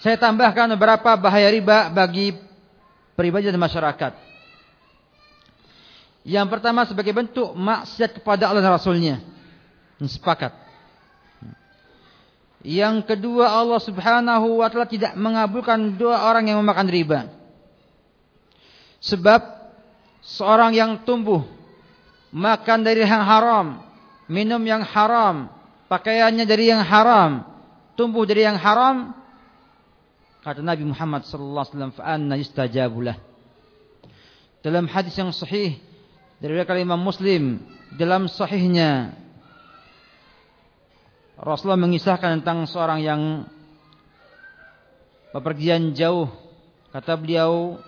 [0.00, 2.32] Saya tambahkan beberapa bahaya riba bagi
[3.20, 4.16] pribadi dan masyarakat.
[6.24, 9.20] Yang pertama sebagai bentuk maksiat kepada Allah dan Rasulnya.
[10.00, 10.56] Sepakat.
[12.64, 17.20] Yang kedua Allah subhanahu wa ta'ala tidak mengabulkan doa orang yang memakan riba.
[19.00, 19.40] Sebab
[20.24, 21.44] seorang yang tumbuh
[22.32, 23.80] makan dari yang haram,
[24.28, 25.48] minum yang haram,
[25.88, 27.48] pakaiannya dari yang haram,
[27.96, 29.16] tumbuh dari yang haram,
[30.40, 33.16] kata Nabi Muhammad sallallahu alaihi wasallam, "Fa anna yustajabulah."
[34.60, 35.80] Dalam hadis yang sahih
[36.40, 37.64] dari Imam Muslim
[37.96, 39.16] dalam sahihnya
[41.40, 43.22] Rasulullah mengisahkan tentang seorang yang
[45.32, 46.28] bepergian jauh.
[46.92, 47.80] Kata beliau,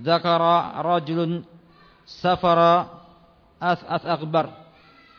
[0.00, 1.44] Zakara rajulun
[2.08, 2.88] safara
[3.60, 4.48] as-as akbar.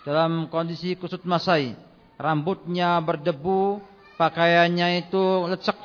[0.05, 1.77] Dalam kondisi kusut masai.
[2.17, 3.77] Rambutnya berdebu,
[4.17, 5.77] pakaiannya itu lecek.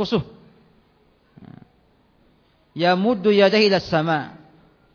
[0.00, 0.24] Kusuh.
[2.72, 4.32] Ya muddu yadahi sama.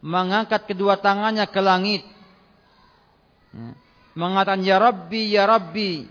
[0.01, 2.01] Mengangkat kedua tangannya ke langit.
[4.17, 6.09] Mengatakan ya Rabbi ya Rabbi.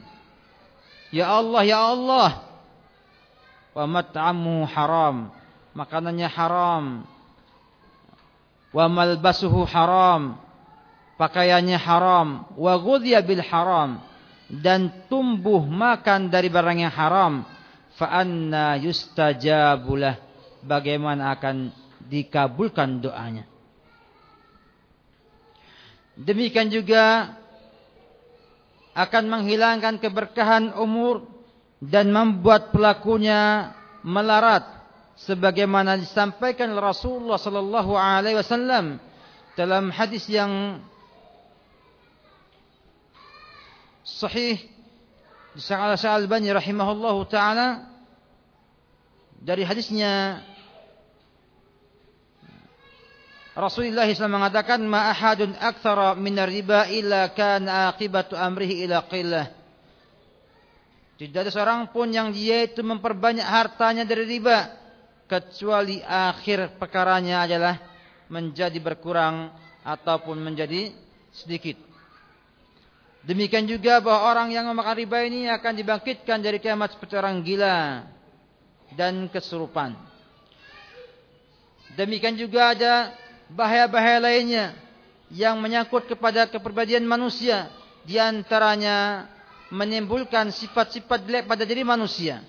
[1.10, 2.30] Ya Allah ya Allah.
[3.74, 5.34] Wa mat'amu haram.
[5.74, 6.84] Makanannya haram.
[8.70, 10.38] Wa malbasuhu haram.
[11.18, 12.46] Pakaiannya haram.
[12.54, 13.98] Wa ghudhiya bil haram.
[14.46, 17.53] Dan tumbuh makan dari barang yang haram
[17.94, 20.18] fa anna yustajabulah
[20.66, 21.70] bagaimana akan
[22.06, 23.46] dikabulkan doanya.
[26.14, 27.34] Demikian juga
[28.94, 31.26] akan menghilangkan keberkahan umur
[31.82, 33.74] dan membuat pelakunya
[34.06, 34.62] melarat.
[35.14, 38.98] Sebagaimana disampaikan Rasulullah sallallahu alaihi wasallam
[39.54, 40.82] dalam hadis yang
[44.02, 44.73] sahih
[45.54, 47.86] disahal Al-Albani rahimahullahu taala
[49.38, 50.42] dari hadisnya
[53.54, 59.46] Rasulullah SAW mengatakan ma ahadun aktsara min riba illa kana aqibatu amrihi ila qillah.
[61.14, 64.74] Tidak ada seorang pun yang dia itu memperbanyak hartanya dari riba
[65.30, 67.78] kecuali akhir perkaranya adalah
[68.26, 69.54] menjadi berkurang
[69.86, 70.90] ataupun menjadi
[71.30, 71.78] sedikit.
[73.24, 78.04] Demikian juga bahwa orang yang memakan riba ini akan dibangkitkan dari kiamat seperti orang gila
[78.92, 79.96] dan kesurupan.
[81.96, 83.16] Demikian juga ada
[83.48, 84.76] bahaya-bahaya lainnya
[85.32, 87.72] yang menyangkut kepada kepribadian manusia,
[88.04, 89.24] di antaranya
[89.72, 92.44] menimbulkan sifat-sifat jelek pada diri manusia.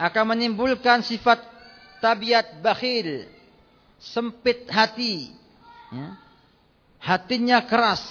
[0.00, 1.44] Akan menimbulkan sifat
[2.00, 3.28] tabiat bakhil,
[4.00, 5.28] sempit hati,
[5.92, 6.27] ya.
[7.08, 8.04] Hatinya keras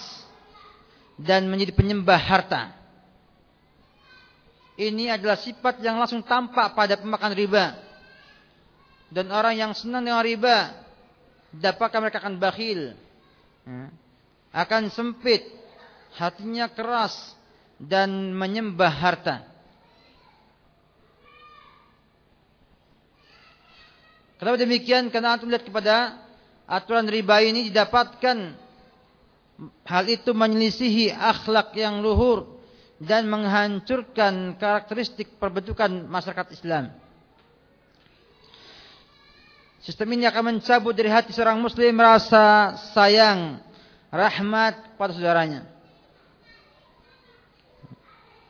[1.22, 2.74] dan menjadi penyembah harta.
[4.78, 7.78] Ini adalah sifat yang langsung tampak pada pemakan riba.
[9.14, 10.74] Dan orang yang senang dengan riba,
[11.54, 12.94] dapatkan mereka akan bakhil,
[13.66, 13.88] ya.
[14.54, 15.46] akan sempit,
[16.18, 17.14] hatinya keras
[17.82, 19.38] dan menyembah harta.
[24.38, 25.10] Kenapa demikian?
[25.10, 26.22] Karena antum lihat kepada
[26.70, 28.67] aturan riba ini didapatkan
[29.86, 32.62] hal itu menyelisihi akhlak yang luhur
[32.98, 36.94] dan menghancurkan karakteristik perbentukan masyarakat Islam.
[39.82, 43.62] Sistem ini akan mencabut dari hati seorang muslim rasa sayang,
[44.12, 45.64] rahmat pada saudaranya.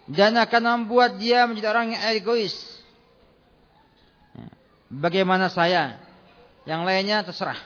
[0.08, 2.78] Dan akan membuat dia menjadi orang yang egois
[4.88, 6.00] Bagaimana saya?
[6.64, 7.60] Yang lainnya terserah.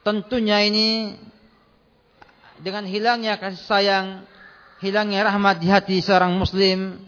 [0.00, 1.18] Tentunya ini
[2.60, 4.06] dengan hilangnya kasih sayang,
[4.80, 7.00] hilangnya rahmat di hati seorang muslim,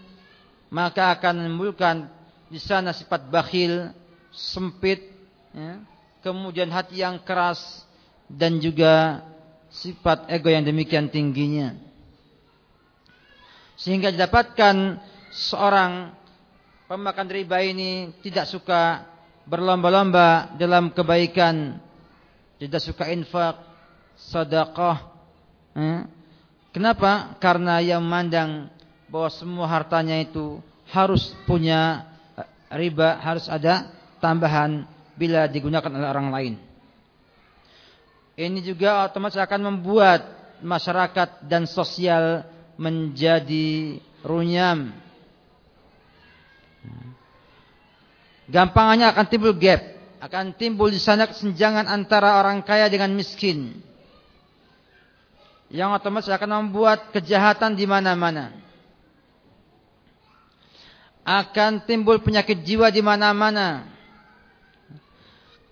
[0.73, 2.09] maka akan menimbulkan
[2.53, 3.93] di sana sifat bakhil,
[4.33, 5.09] sempit,
[5.57, 5.81] ya,
[6.21, 7.85] kemudian hati yang keras
[8.29, 9.25] dan juga
[9.73, 11.73] sifat ego yang demikian tingginya.
[13.77, 15.01] Sehingga didapatkan
[15.33, 16.13] seorang
[16.89, 19.09] pemakan riba ini tidak suka
[19.49, 21.81] berlomba-lomba dalam kebaikan,
[22.63, 23.59] tidak suka infak,
[24.15, 25.03] sedekah.
[25.75, 26.07] Eh?
[26.71, 27.35] Kenapa?
[27.43, 28.71] Karena ia memandang
[29.11, 30.63] bahwa semua hartanya itu
[30.95, 32.07] harus punya
[32.39, 32.47] eh,
[32.79, 33.91] riba, harus ada
[34.23, 34.87] tambahan
[35.19, 36.55] bila digunakan oleh orang lain.
[38.39, 40.25] Ini juga otomatis akan membuat
[40.63, 42.47] masyarakat dan sosial
[42.81, 45.03] menjadi runyam
[48.53, 49.81] Gampangannya akan timbul gap,
[50.23, 53.75] akan timbul di sana kesenjangan antara orang kaya dengan miskin.
[55.67, 58.55] Yang otomatis akan membuat kejahatan di mana-mana.
[61.27, 63.91] Akan timbul penyakit jiwa di mana-mana.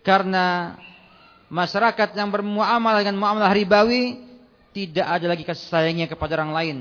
[0.03, 0.75] Karena
[1.47, 4.19] masyarakat yang bermuamalah dengan muamalah ribawi
[4.75, 6.79] tidak ada lagi kasih sayangnya kepada orang lain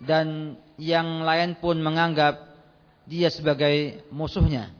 [0.00, 2.40] dan yang lain pun menganggap
[3.04, 4.72] dia sebagai musuhnya.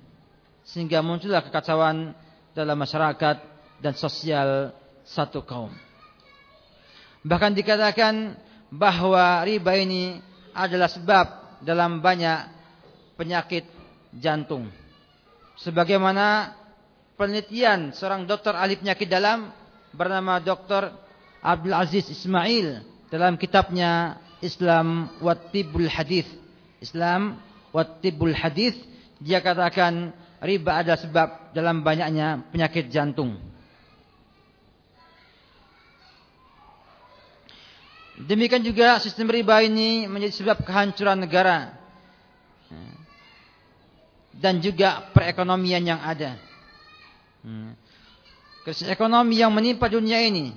[0.63, 2.15] Sehingga muncullah kekacauan
[2.53, 3.37] dalam masyarakat
[3.83, 4.73] dan sosial
[5.03, 5.73] satu kaum.
[7.23, 8.37] Bahkan dikatakan
[8.73, 10.21] bahwa riba ini
[10.53, 12.49] adalah sebab dalam banyak
[13.17, 13.67] penyakit
[14.17, 14.69] jantung.
[15.61, 16.57] Sebagaimana
[17.15, 19.53] penelitian seorang dokter ahli penyakit dalam
[19.95, 20.91] bernama Dr.
[21.43, 22.83] Abdul Aziz Ismail
[23.13, 26.27] dalam kitabnya Islam wa Tibul Hadis.
[26.83, 27.39] Islam
[27.73, 28.77] Wattibul hadis
[29.17, 30.13] dia katakan
[30.43, 33.39] riba ada sebab dalam banyaknya penyakit jantung.
[38.23, 41.75] Demikian juga sistem riba ini menjadi sebab kehancuran negara
[44.37, 46.39] dan juga perekonomian yang ada.
[48.63, 50.55] Krisis ekonomi yang menimpa dunia ini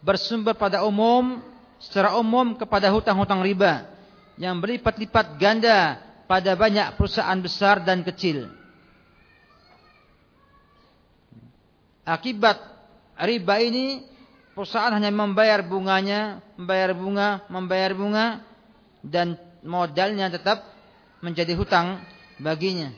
[0.00, 1.44] bersumber pada umum
[1.76, 3.84] secara umum kepada hutang-hutang riba
[4.40, 8.55] yang berlipat-lipat ganda pada banyak perusahaan besar dan kecil.
[12.06, 12.62] Akibat
[13.18, 14.06] riba ini
[14.54, 18.26] perusahaan hanya membayar bunganya, membayar bunga, membayar bunga
[19.02, 19.34] dan
[19.66, 20.62] modalnya tetap
[21.18, 21.98] menjadi hutang
[22.38, 22.94] baginya.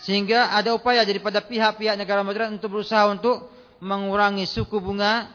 [0.00, 3.52] Sehingga ada upaya daripada pihak-pihak negara modern untuk berusaha untuk
[3.84, 5.28] mengurangi suku bunga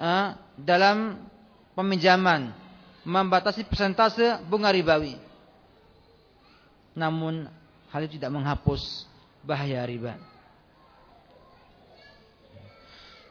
[0.00, 1.20] uh, dalam
[1.76, 2.52] peminjaman,
[3.04, 5.20] membatasi persentase bunga ribawi.
[6.96, 7.44] Namun
[7.92, 9.04] hal itu tidak menghapus
[9.44, 10.31] bahaya riba.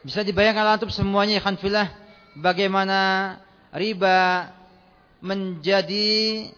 [0.02, 1.86] Bisa dibayangkan untuk semuanya ikhwan filah
[2.34, 3.38] bagaimana
[3.70, 4.50] riba
[5.22, 6.50] menjadikan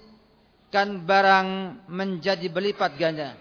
[1.04, 1.48] barang
[1.84, 3.36] menjadi berlipat ganda.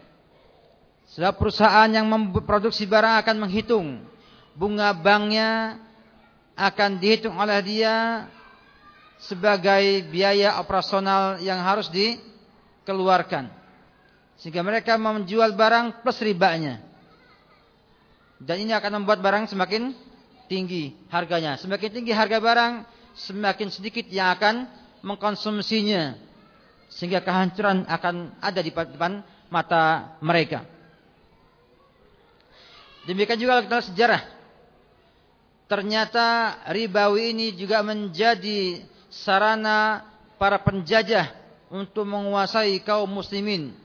[1.16, 4.04] Sebab perusahaan yang memproduksi barang akan menghitung
[4.60, 5.80] bunga banknya
[6.54, 8.28] akan dihitung oleh dia
[9.24, 12.20] sebagai biaya operasional yang harus di
[12.84, 13.48] keluarkan.
[14.36, 16.84] Sehingga mereka menjual barang plus ribanya.
[18.44, 19.96] Dan ini akan membuat barang semakin
[20.52, 21.56] tinggi harganya.
[21.56, 22.74] Semakin tinggi harga barang,
[23.16, 24.68] semakin sedikit yang akan
[25.00, 26.20] mengkonsumsinya.
[26.92, 30.68] Sehingga kehancuran akan ada di depan mata mereka.
[33.08, 34.22] Demikian juga kita sejarah.
[35.68, 40.06] Ternyata ribawi ini juga menjadi sarana
[40.38, 41.32] para penjajah
[41.72, 43.83] untuk menguasai kaum muslimin.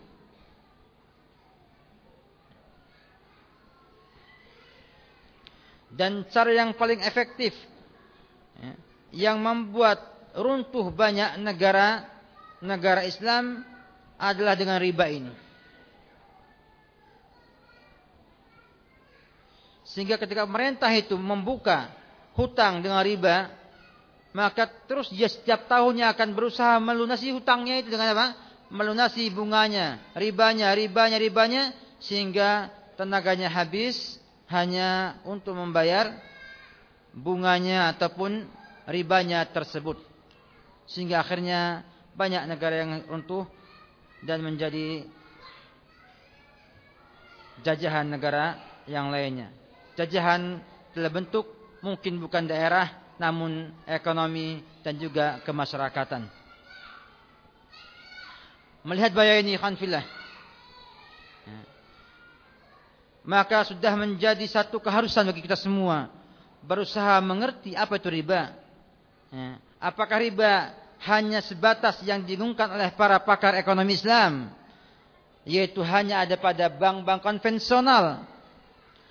[5.99, 7.51] Dan cara yang paling efektif
[8.55, 8.73] ya,
[9.11, 9.99] yang membuat
[10.39, 12.07] runtuh banyak negara
[12.63, 13.67] negara Islam
[14.15, 15.35] adalah dengan riba ini.
[19.91, 21.91] Sehingga ketika pemerintah itu membuka
[22.39, 23.51] hutang dengan riba,
[24.31, 28.27] maka terus dia setiap tahunnya akan berusaha melunasi hutangnya itu dengan apa?
[28.71, 31.63] Melunasi bunganya, ribanya, ribanya, ribanya
[31.99, 36.13] sehingga tenaganya habis hanya untuk membayar
[37.13, 38.49] bunganya ataupun
[38.89, 40.01] ribanya tersebut.
[40.89, 41.85] Sehingga akhirnya
[42.17, 43.45] banyak negara yang runtuh
[44.25, 45.05] dan menjadi
[47.63, 48.57] jajahan negara
[48.89, 49.53] yang lainnya.
[50.01, 50.63] Jajahan
[50.97, 51.47] dalam bentuk
[51.85, 56.25] mungkin bukan daerah namun ekonomi dan juga kemasyarakatan.
[58.87, 60.07] Melihat bahaya ini khanfillah.
[61.45, 61.61] Ya.
[63.29, 66.09] Maka sudah menjadi satu keharusan bagi kita semua
[66.65, 68.57] berusaha mengerti apa itu riba.
[69.29, 69.61] Ya.
[69.77, 70.73] Apakah riba
[71.05, 74.49] hanya sebatas yang diumumkan oleh para pakar ekonomi Islam
[75.45, 78.25] yaitu hanya ada pada bank-bank konvensional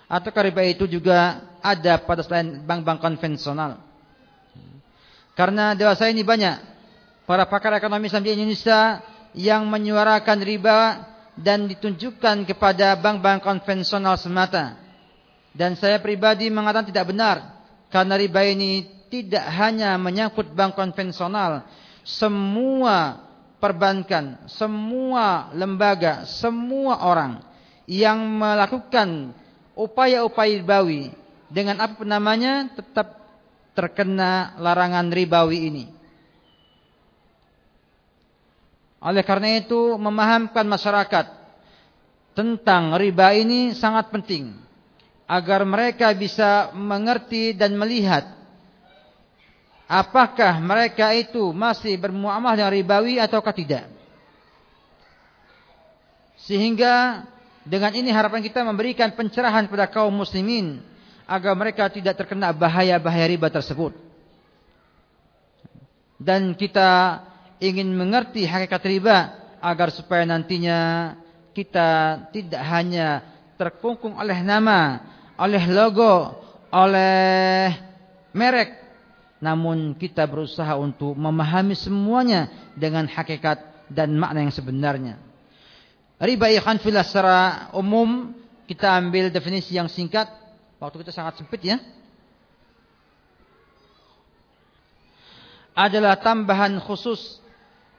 [0.10, 3.78] atau riba itu juga ada pada selain bank-bank konvensional.
[5.38, 6.58] Karena dewasa ini banyak
[7.30, 8.98] para pakar ekonomi Islam di Indonesia
[9.38, 10.78] yang menyuarakan riba
[11.38, 14.78] dan ditunjukkan kepada bank-bank konvensional semata.
[15.54, 17.38] Dan saya pribadi mengatakan tidak benar
[17.90, 21.66] karena riba ini tidak hanya menyangkut bank konvensional,
[22.04, 23.26] semua
[23.58, 27.42] perbankan, semua lembaga, semua orang
[27.88, 29.34] yang melakukan
[29.74, 31.16] upaya-upaya ribawi
[31.48, 33.18] dengan apa namanya tetap
[33.74, 35.86] terkena larangan ribawi ini.
[38.98, 41.26] Oleh karena itu memahamkan masyarakat
[42.34, 44.58] tentang riba ini sangat penting
[45.30, 48.26] agar mereka bisa mengerti dan melihat
[49.86, 53.86] apakah mereka itu masih bermuamalah dengan ribawi ataukah tidak.
[56.48, 57.28] Sehingga
[57.68, 60.80] dengan ini harapan kita memberikan pencerahan pada kaum muslimin
[61.28, 63.92] agar mereka tidak terkena bahaya-bahaya riba tersebut.
[66.18, 67.22] Dan kita
[67.58, 69.18] ingin mengerti hakikat riba
[69.62, 71.14] agar supaya nantinya
[71.56, 73.26] kita tidak hanya
[73.58, 75.02] terkungkung oleh nama,
[75.38, 76.38] oleh logo,
[76.70, 77.74] oleh
[78.38, 78.78] merek,
[79.42, 85.16] namun kita berusaha untuk memahami semuanya dengan hakikat dan makna yang sebenarnya.
[86.22, 88.34] Riba ikhwan filah secara umum
[88.70, 90.30] kita ambil definisi yang singkat
[90.78, 91.82] Waktu kita sangat sempit ya.
[95.78, 97.42] Adalah tambahan khusus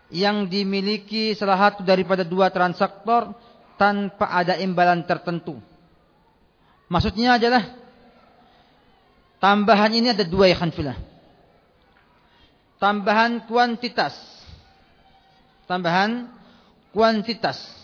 [0.09, 3.37] yang dimiliki salah satu daripada dua transaktor
[3.77, 5.61] tanpa ada imbalan tertentu.
[6.89, 7.77] Maksudnya adalah
[9.39, 10.97] tambahan ini ada dua ya khanfilah.
[12.81, 14.17] Tambahan kuantitas.
[15.69, 16.33] Tambahan
[16.97, 17.79] kuantitas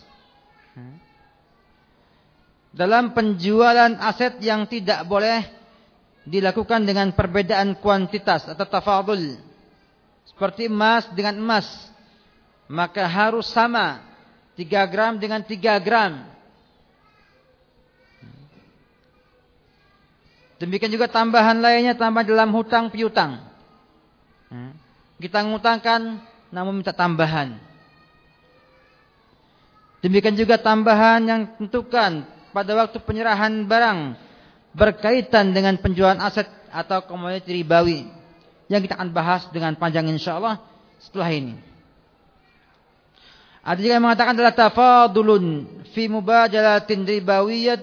[2.74, 5.46] dalam penjualan aset yang tidak boleh
[6.26, 9.38] dilakukan dengan perbedaan kuantitas atau tafadul.
[10.26, 11.66] Seperti emas dengan emas.
[12.74, 14.02] Maka harus sama.
[14.58, 16.34] 3 gram dengan 3 gram.
[20.58, 23.42] Demikian juga tambahan lainnya tambah dalam hutang piutang.
[25.18, 26.22] Kita ngutangkan
[26.54, 27.58] namun minta tambahan.
[29.98, 32.22] Demikian juga tambahan yang tentukan
[32.54, 34.14] pada waktu penyerahan barang
[34.70, 38.06] berkaitan dengan penjualan aset atau komoditi ribawi
[38.70, 40.62] yang kita akan bahas dengan panjang insyaallah
[41.02, 41.73] setelah ini.
[43.64, 45.44] Ada juga yang mengatakan adalah tafadulun
[45.96, 47.80] fi mubadalatin ribawiyyah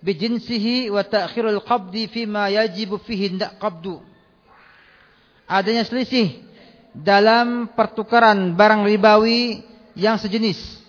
[0.00, 4.00] bijinsihi wa ta'khirul qabdi fi ma yajibu fihi qabdu.
[5.44, 6.40] Adanya selisih
[6.96, 9.60] dalam pertukaran barang ribawi
[9.92, 10.80] yang sejenis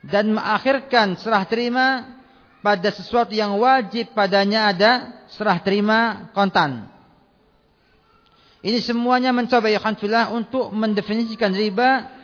[0.00, 2.16] dan mengakhirkan serah terima
[2.64, 4.90] pada sesuatu yang wajib padanya ada
[5.28, 6.88] serah terima kontan.
[8.64, 9.78] Ini semuanya mencoba ya
[10.32, 12.15] untuk mendefinisikan riba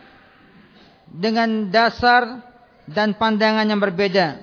[1.08, 2.42] dengan dasar
[2.86, 4.38] dan pandangan yang berbeda.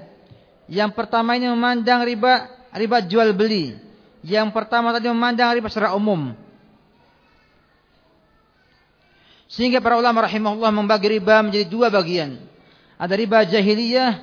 [0.70, 3.74] Yang pertama ini memandang riba riba jual beli.
[4.22, 6.36] Yang pertama tadi memandang riba secara umum.
[9.50, 12.38] Sehingga para ulama rahimahullah membagi riba menjadi dua bagian.
[13.02, 14.22] Ada riba jahiliyah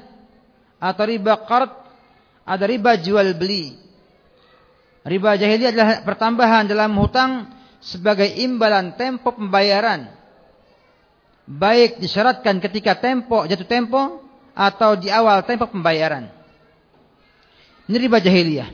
[0.78, 1.72] atau riba qard,
[2.46, 3.74] ada riba jual beli.
[5.02, 7.50] Riba jahiliyah adalah pertambahan dalam hutang
[7.82, 10.15] sebagai imbalan tempo pembayaran.
[11.46, 14.18] Baik disyaratkan ketika tempo jatuh tempo
[14.50, 16.26] atau di awal tempo pembayaran.
[17.86, 18.70] Ini riba jahiliyah.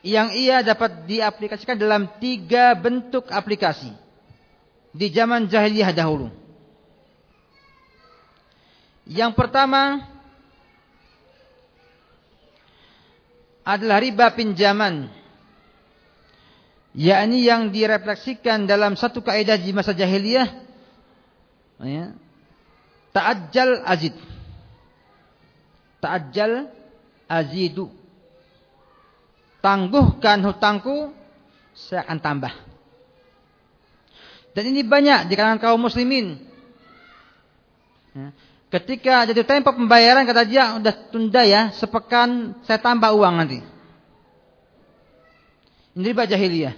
[0.00, 3.92] Yang ia dapat diaplikasikan dalam tiga bentuk aplikasi
[4.96, 6.32] di zaman jahiliyah dahulu.
[9.04, 10.08] Yang pertama
[13.60, 15.19] adalah riba pinjaman.
[16.94, 20.48] Yakni yang direfleksikan dalam satu kaidah di masa jahiliyah
[21.86, 22.12] ya,
[23.14, 24.16] ta'ajjal azid.
[26.00, 26.68] Ta'ajjal
[27.28, 27.92] azidu.
[29.60, 31.12] Tangguhkan hutangku,
[31.76, 32.52] saya akan tambah.
[34.56, 36.40] Dan ini banyak di kalangan kaum muslimin.
[38.16, 38.34] Ya.
[38.70, 43.58] Ketika jadi tempo pembayaran kata dia udah tunda ya sepekan saya tambah uang nanti.
[46.00, 46.74] Riba jahiliyah.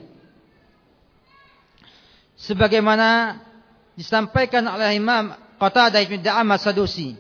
[2.43, 3.39] Sebagaimana
[3.95, 5.31] disampaikan oleh Imam
[5.63, 7.15] Qatadah bin Da'amah Sadusi,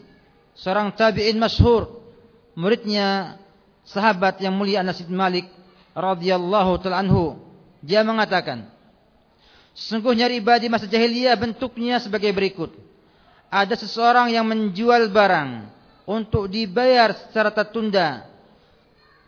[0.59, 2.03] seorang tabi'in masyhur,
[2.59, 3.39] muridnya
[3.87, 5.47] sahabat yang mulia Anas bin Malik
[5.95, 7.39] radhiyallahu taala anhu.
[7.83, 8.67] Dia mengatakan,
[9.73, 12.77] Sesungguhnya riba di masa jahiliyah bentuknya sebagai berikut.
[13.49, 15.51] Ada seseorang yang menjual barang
[16.05, 18.29] untuk dibayar secara tertunda.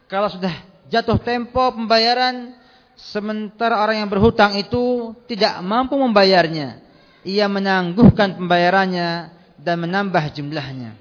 [0.09, 0.53] Kalau sudah
[0.93, 2.57] jatuh tempo pembayaran,
[2.95, 6.83] sementara orang yang berhutang itu tidak mampu membayarnya.
[7.25, 10.93] Ia menangguhkan pembayarannya dan menambah jumlahnya.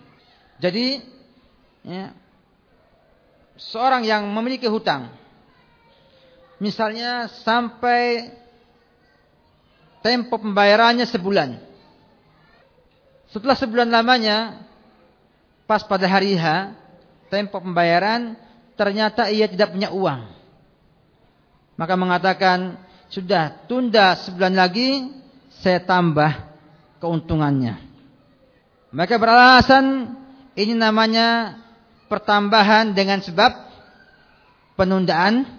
[0.62, 1.04] Jadi,
[1.84, 2.16] ya,
[3.60, 5.12] seorang yang memiliki hutang,
[6.64, 8.32] misalnya sampai
[10.00, 11.60] tempo pembayarannya sebulan.
[13.32, 14.64] Setelah sebulan lamanya,
[15.68, 16.72] pas pada hari H,
[17.28, 18.38] tempo pembayaran,
[18.80, 20.43] ternyata ia tidak punya uang.
[21.74, 22.78] Maka mengatakan,
[23.10, 25.10] sudah tunda sebulan lagi,
[25.62, 26.30] saya tambah
[27.02, 27.82] keuntungannya.
[28.94, 30.14] Maka beralasan,
[30.54, 31.58] ini namanya
[32.06, 33.52] pertambahan dengan sebab
[34.78, 35.50] penundaan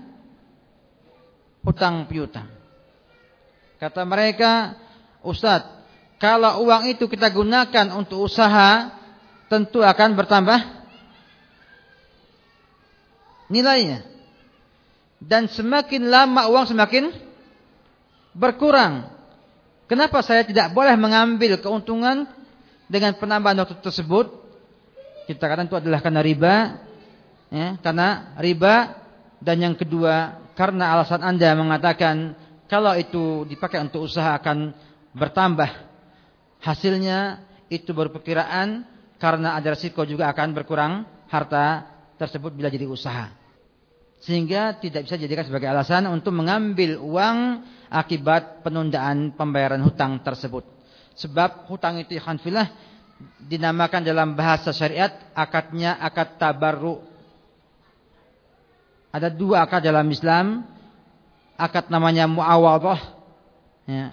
[1.67, 2.47] hutang piutang.
[3.83, 4.79] Kata mereka,
[5.27, 5.83] Ustadz,
[6.23, 8.95] kalau uang itu kita gunakan untuk usaha,
[9.51, 10.61] tentu akan bertambah
[13.51, 14.14] nilainya.
[15.25, 17.09] Dan semakin lama uang semakin
[18.37, 19.09] berkurang.
[19.89, 22.29] Kenapa saya tidak boleh mengambil keuntungan
[22.89, 24.33] dengan penambahan waktu tersebut?
[25.25, 26.55] Kita katakan itu adalah karena riba,
[27.49, 29.01] ya, karena riba
[29.41, 32.37] dan yang kedua karena alasan anda mengatakan
[32.69, 34.73] kalau itu dipakai untuk usaha akan
[35.17, 35.69] bertambah
[36.61, 38.85] hasilnya itu baru perkiraan
[39.17, 40.93] karena ada risiko juga akan berkurang
[41.29, 41.89] harta
[42.21, 43.44] tersebut bila jadi usaha
[44.25, 47.61] sehingga tidak bisa dijadikan sebagai alasan untuk mengambil uang
[47.93, 50.65] akibat penundaan pembayaran hutang tersebut.
[51.15, 52.73] Sebab hutang itu khanfilah
[53.45, 57.05] dinamakan dalam bahasa syariat akadnya akad tabarru.
[59.13, 60.67] Ada dua akad dalam Islam.
[61.55, 62.99] Akad namanya muawadhah
[63.87, 64.11] ya.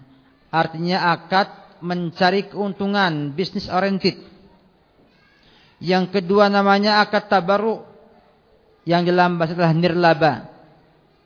[0.54, 1.50] artinya akad
[1.82, 4.20] mencari keuntungan bisnis oriented.
[5.82, 7.91] Yang kedua namanya akad tabarru
[8.88, 10.34] yang dalam bahasa adalah nirlaba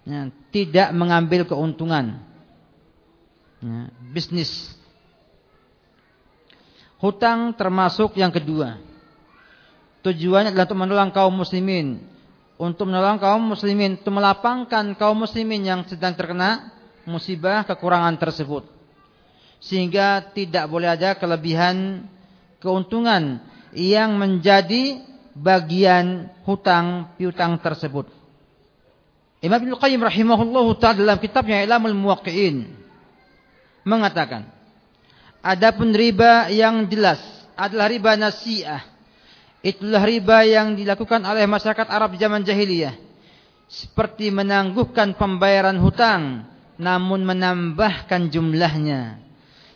[0.04, 0.28] ya.
[0.52, 2.20] tidak mengambil keuntungan
[3.64, 3.90] ya.
[4.12, 4.76] bisnis
[7.00, 8.80] hutang termasuk yang kedua
[10.04, 12.16] tujuannya adalah untuk menolong kaum muslimin
[12.56, 16.72] untuk menolong kaum muslimin, untuk melapangkan kaum muslimin yang sedang terkena
[17.04, 18.64] musibah kekurangan tersebut.
[19.60, 22.06] Sehingga tidak boleh ada kelebihan
[22.64, 23.44] keuntungan
[23.76, 25.04] yang menjadi
[25.36, 28.08] bagian hutang piutang tersebut.
[29.44, 32.66] Imam Ibnu Qayyim rahimahullahu taala dalam kitabnya Ilamul Muwaqqi'in
[33.86, 34.48] mengatakan,
[35.44, 37.22] adapun riba yang jelas
[37.54, 38.96] adalah riba nasi'ah
[39.66, 42.94] Itulah riba yang dilakukan oleh masyarakat Arab zaman jahiliyah.
[43.66, 46.46] Seperti menangguhkan pembayaran hutang.
[46.78, 49.18] Namun menambahkan jumlahnya.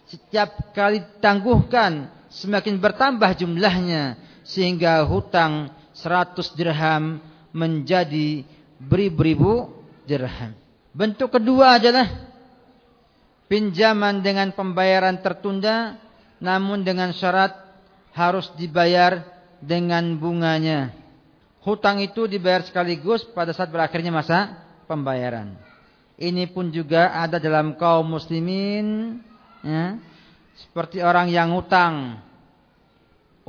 [0.06, 2.06] Setiap kali ditangguhkan.
[2.30, 4.29] Semakin bertambah jumlahnya.
[4.50, 7.22] Sehingga hutang 100 dirham
[7.54, 8.42] menjadi
[8.82, 9.70] beribu-ribu
[10.10, 10.58] dirham.
[10.90, 12.10] Bentuk kedua adalah
[13.46, 15.98] pinjaman dengan pembayaran tertunda
[16.40, 17.52] namun dengan syarat
[18.16, 19.22] harus dibayar
[19.60, 20.96] dengan bunganya.
[21.60, 25.54] hutang itu dibayar sekaligus pada saat berakhirnya masa pembayaran.
[26.16, 29.20] Ini pun juga ada dalam kaum muslimin
[29.60, 30.00] ya,
[30.56, 32.24] seperti orang yang hutang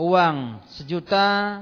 [0.00, 1.60] uang sejuta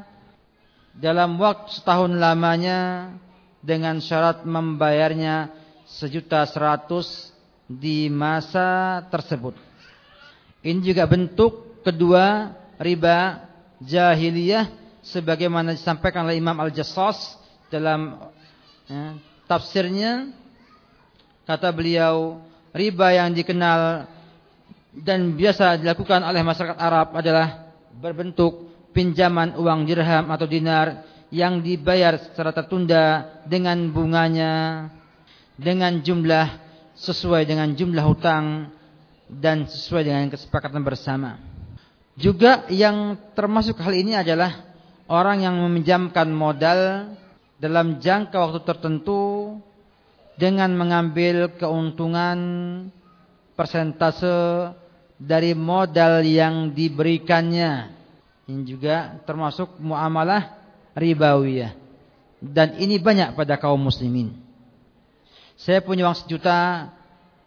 [0.94, 3.10] dalam waktu setahun lamanya
[3.58, 5.50] dengan syarat membayarnya
[5.86, 7.34] sejuta seratus
[7.66, 9.58] di masa tersebut.
[10.62, 13.46] Ini juga bentuk kedua riba
[13.82, 14.70] jahiliyah
[15.02, 17.38] sebagaimana disampaikan oleh Imam Al-Jassas
[17.70, 18.18] dalam
[18.88, 20.32] ya, tafsirnya
[21.46, 22.42] kata beliau
[22.74, 24.08] riba yang dikenal
[24.98, 27.67] dan biasa dilakukan oleh masyarakat Arab adalah
[27.98, 34.86] berbentuk pinjaman uang dirham atau dinar yang dibayar secara tertunda dengan bunganya
[35.58, 36.46] dengan jumlah
[36.96, 38.72] sesuai dengan jumlah hutang
[39.28, 41.36] dan sesuai dengan kesepakatan bersama.
[42.18, 44.66] Juga yang termasuk hal ini adalah
[45.06, 47.12] orang yang meminjamkan modal
[47.60, 49.54] dalam jangka waktu tertentu
[50.38, 52.38] dengan mengambil keuntungan
[53.58, 54.70] persentase
[55.18, 57.90] dari modal yang diberikannya.
[58.48, 60.56] Ini juga termasuk muamalah
[60.94, 61.74] ribawiyah.
[62.38, 64.30] Dan ini banyak pada kaum muslimin.
[65.58, 66.86] Saya punya uang sejuta,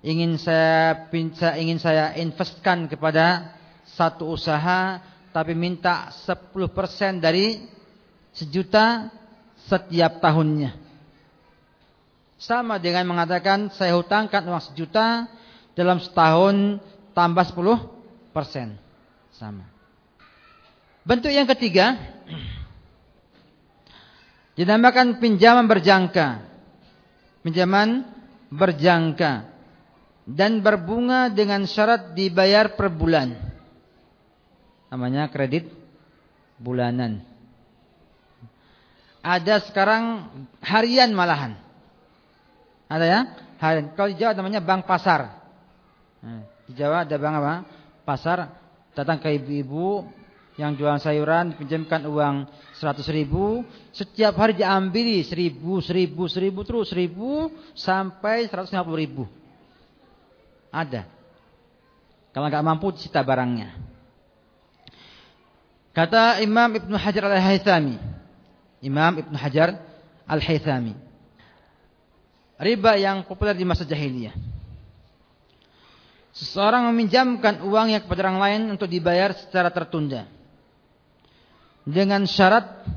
[0.03, 1.07] ingin saya
[1.55, 3.55] ingin saya investkan kepada
[3.87, 4.99] satu usaha,
[5.31, 7.63] tapi minta 10% dari
[8.35, 9.07] sejuta
[9.63, 10.75] setiap tahunnya.
[12.35, 15.31] Sama dengan mengatakan saya hutangkan uang sejuta
[15.71, 18.75] dalam setahun tambah 10 persen.
[19.31, 19.63] Sama.
[21.01, 21.97] Bentuk yang ketiga
[24.53, 26.45] dinamakan pinjaman berjangka.
[27.41, 28.05] Pinjaman
[28.53, 29.49] berjangka
[30.29, 33.33] dan berbunga dengan syarat dibayar per bulan.
[34.93, 35.71] Namanya kredit
[36.61, 37.25] bulanan.
[39.21, 40.29] Ada sekarang
[40.61, 41.57] harian malahan.
[42.91, 43.19] Ada ya?
[43.93, 45.41] Kalau di Jawa namanya bank pasar.
[46.71, 47.53] Di Jawa ada bank apa?
[48.07, 48.39] Pasar.
[48.95, 50.07] Datang ke ibu-ibu
[50.55, 52.47] yang jualan sayuran, pinjamkan uang
[52.79, 53.67] 100 ribu.
[53.91, 59.27] Setiap hari diambil 1000, 1000, 1000 terus 1000 sampai 150 ribu.
[60.71, 61.03] Ada.
[62.31, 63.75] Kalau nggak mampu disita barangnya.
[65.91, 67.99] Kata Imam Ibn Hajar Al-Haythami.
[68.79, 69.75] Imam Ibn Hajar
[70.23, 71.11] Al-Haythami
[72.61, 74.37] riba yang populer di masa jahiliyah.
[76.31, 80.27] Seseorang meminjamkan uangnya kepada orang lain untuk dibayar secara tertunda.
[81.83, 82.87] Dengan syarat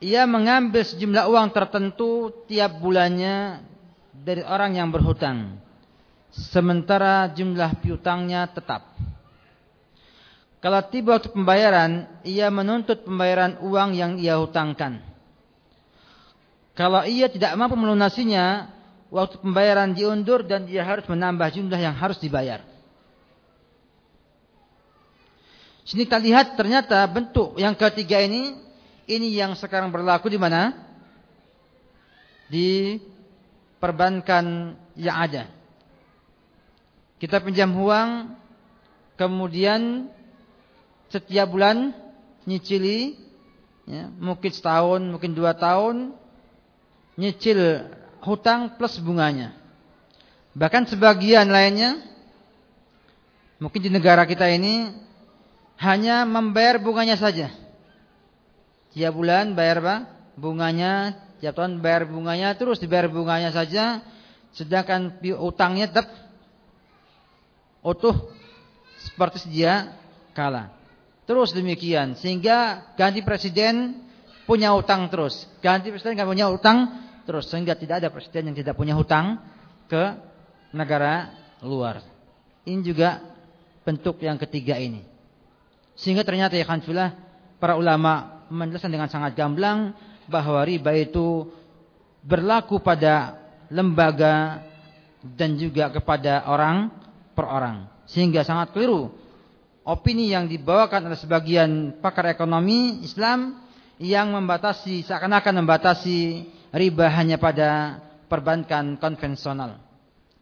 [0.00, 3.64] ia mengambil sejumlah uang tertentu tiap bulannya
[4.12, 5.60] dari orang yang berhutang.
[6.32, 8.96] Sementara jumlah piutangnya tetap.
[10.60, 15.00] Kalau tiba waktu pembayaran, ia menuntut pembayaran uang yang ia hutangkan.
[16.76, 18.68] Kalau ia tidak mampu melunasinya,
[19.10, 22.62] waktu pembayaran diundur dan dia harus menambah jumlah yang harus dibayar.
[25.82, 28.54] Sini kita lihat ternyata bentuk yang ketiga ini,
[29.10, 30.70] ini yang sekarang berlaku di mana?
[32.46, 33.02] Di
[33.82, 35.50] perbankan yang ada.
[37.18, 38.38] Kita pinjam uang,
[39.18, 40.06] kemudian
[41.10, 41.90] setiap bulan
[42.46, 43.18] nyicili,
[43.84, 46.14] ya, mungkin setahun, mungkin dua tahun,
[47.18, 47.90] nyicil
[48.24, 49.56] hutang plus bunganya.
[50.56, 52.02] Bahkan sebagian lainnya
[53.60, 54.90] mungkin di negara kita ini
[55.80, 57.48] hanya membayar bunganya saja.
[58.90, 59.96] Tiap bulan bayar apa?
[60.34, 64.02] Bunganya, tiap tahun bayar bunganya terus dibayar bunganya saja
[64.50, 66.10] sedangkan utangnya tetap
[67.80, 68.14] utuh
[69.00, 69.94] seperti sedia
[70.36, 70.74] kala.
[71.24, 74.02] Terus demikian sehingga ganti presiden
[74.44, 75.46] punya utang terus.
[75.62, 79.40] Ganti presiden kan punya utang terus sehingga tidak ada presiden yang tidak punya hutang
[79.90, 80.16] ke
[80.72, 82.02] negara luar.
[82.64, 83.20] Ini juga
[83.82, 85.02] bentuk yang ketiga ini.
[85.98, 87.10] Sehingga ternyata ya khanfillah
[87.60, 89.92] para ulama menjelaskan dengan sangat gamblang
[90.30, 91.50] bahwa riba itu
[92.24, 93.36] berlaku pada
[93.68, 94.64] lembaga
[95.20, 96.88] dan juga kepada orang
[97.36, 97.76] per orang.
[98.08, 99.12] Sehingga sangat keliru
[99.84, 103.58] opini yang dibawakan oleh sebagian pakar ekonomi Islam
[104.00, 107.98] yang membatasi seakan-akan membatasi riba hanya pada
[108.30, 109.78] perbankan konvensional.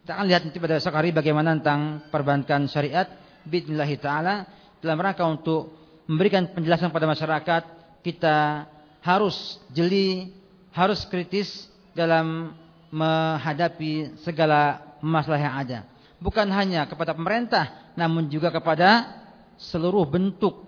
[0.04, 3.08] Kita akan lihat nanti pada besok hari bagaimana tentang perbankan syariat
[3.44, 4.34] bismillah taala
[4.80, 5.72] dalam rangka untuk
[6.08, 7.62] memberikan penjelasan pada masyarakat
[8.04, 8.68] kita
[9.04, 10.32] harus jeli,
[10.72, 12.56] harus kritis dalam
[12.88, 15.78] menghadapi segala masalah yang ada.
[16.18, 19.20] Bukan hanya kepada pemerintah, namun juga kepada
[19.60, 20.66] seluruh bentuk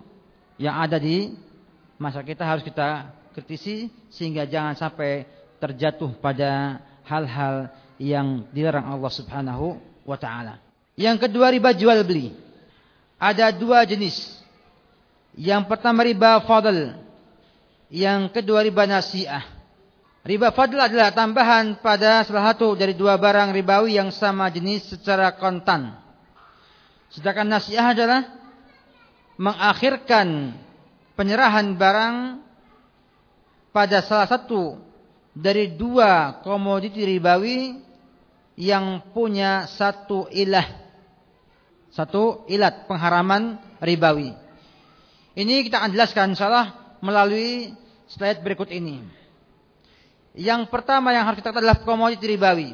[0.61, 1.33] yang ada di
[1.97, 2.89] masyarakat kita harus kita
[3.33, 5.25] kritisi sehingga jangan sampai
[5.61, 7.69] terjatuh pada hal-hal
[8.01, 10.57] yang dilarang Allah Subhanahu wa taala.
[10.97, 12.33] Yang kedua riba jual beli.
[13.21, 14.41] Ada dua jenis.
[15.37, 16.97] Yang pertama riba fadl.
[17.93, 19.45] Yang kedua riba nasiah.
[20.25, 25.37] Riba fadl adalah tambahan pada salah satu dari dua barang ribawi yang sama jenis secara
[25.37, 25.97] kontan.
[27.13, 28.25] Sedangkan nasiah adalah
[29.37, 30.57] mengakhirkan
[31.17, 32.15] penyerahan barang
[33.73, 34.90] pada salah satu
[35.31, 37.79] dari dua komoditi ribawi
[38.59, 40.67] yang punya satu ilah
[41.91, 44.31] satu ilat pengharaman ribawi.
[45.35, 47.75] Ini kita akan jelaskan insyaallah melalui
[48.07, 49.03] slide berikut ini.
[50.31, 52.71] Yang pertama yang harus kita ketahui adalah komoditi ribawi.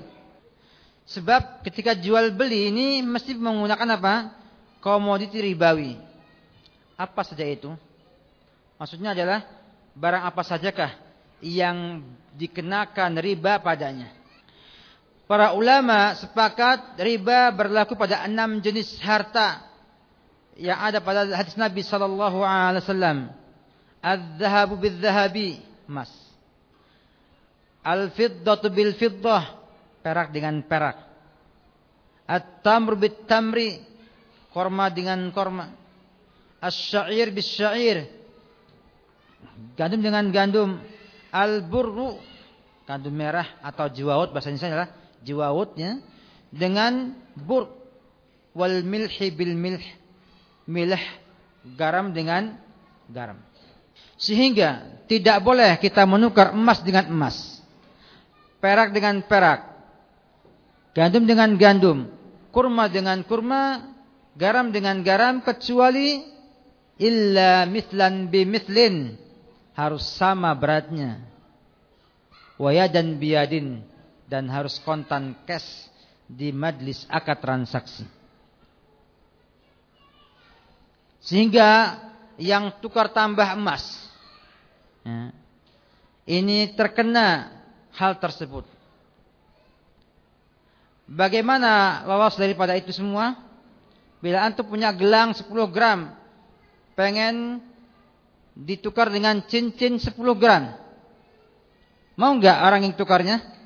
[1.09, 4.15] Sebab ketika jual beli ini mesti menggunakan apa?
[4.81, 5.97] Komoditi ribawi.
[6.93, 7.73] Apa saja itu?
[8.77, 9.41] Maksudnya adalah
[9.97, 11.06] barang apa sajakah
[11.41, 12.05] yang
[12.37, 14.13] dikenakan riba padanya.
[15.27, 19.67] Para ulama sepakat riba berlaku pada enam jenis harta
[20.55, 23.19] yang ada pada hadis Nabi sallallahu alaihi wasallam.
[23.99, 26.09] Az-zahabu bil-zahabi, emas.
[27.83, 29.57] Al-fiddatu bil-fiddah,
[29.99, 30.95] perak dengan perak.
[32.23, 33.83] At-tamr bit-tamri,
[34.55, 35.75] korma dengan korma.
[36.63, 38.07] As-syair bis-syair,
[39.75, 40.79] gandum dengan gandum.
[41.31, 42.17] Al-burru,
[42.87, 44.89] gandum merah atau jiwawut bahasa Indonesia adalah
[45.23, 45.99] jiwawutnya
[46.53, 47.67] dengan bur
[48.55, 49.83] wal milhi bil milh
[50.65, 51.03] milh
[51.75, 52.55] garam dengan
[53.11, 53.43] garam.
[54.17, 57.59] Sehingga tidak boleh kita menukar emas dengan emas.
[58.57, 59.67] Perak dengan perak.
[60.97, 62.09] Gandum dengan gandum.
[62.49, 63.93] Kurma dengan kurma.
[64.37, 66.25] Garam dengan garam kecuali
[66.97, 69.26] illa mislan bi mislin
[69.77, 71.21] harus sama beratnya
[72.57, 73.85] wayadan biadin
[74.25, 75.85] dan harus kontan cash
[76.25, 78.03] di majlis akad transaksi.
[81.21, 82.01] Sehingga
[82.41, 83.85] yang tukar tambah emas
[85.05, 85.29] ya,
[86.25, 87.53] ini terkena
[87.93, 88.65] hal tersebut.
[91.07, 93.39] Bagaimana lolos daripada itu semua?
[94.19, 96.11] Bila antum punya gelang 10 gram,
[96.97, 97.63] pengen
[98.57, 100.73] ditukar dengan cincin 10 gram.
[102.17, 103.57] Mau enggak orang yang tukarnya?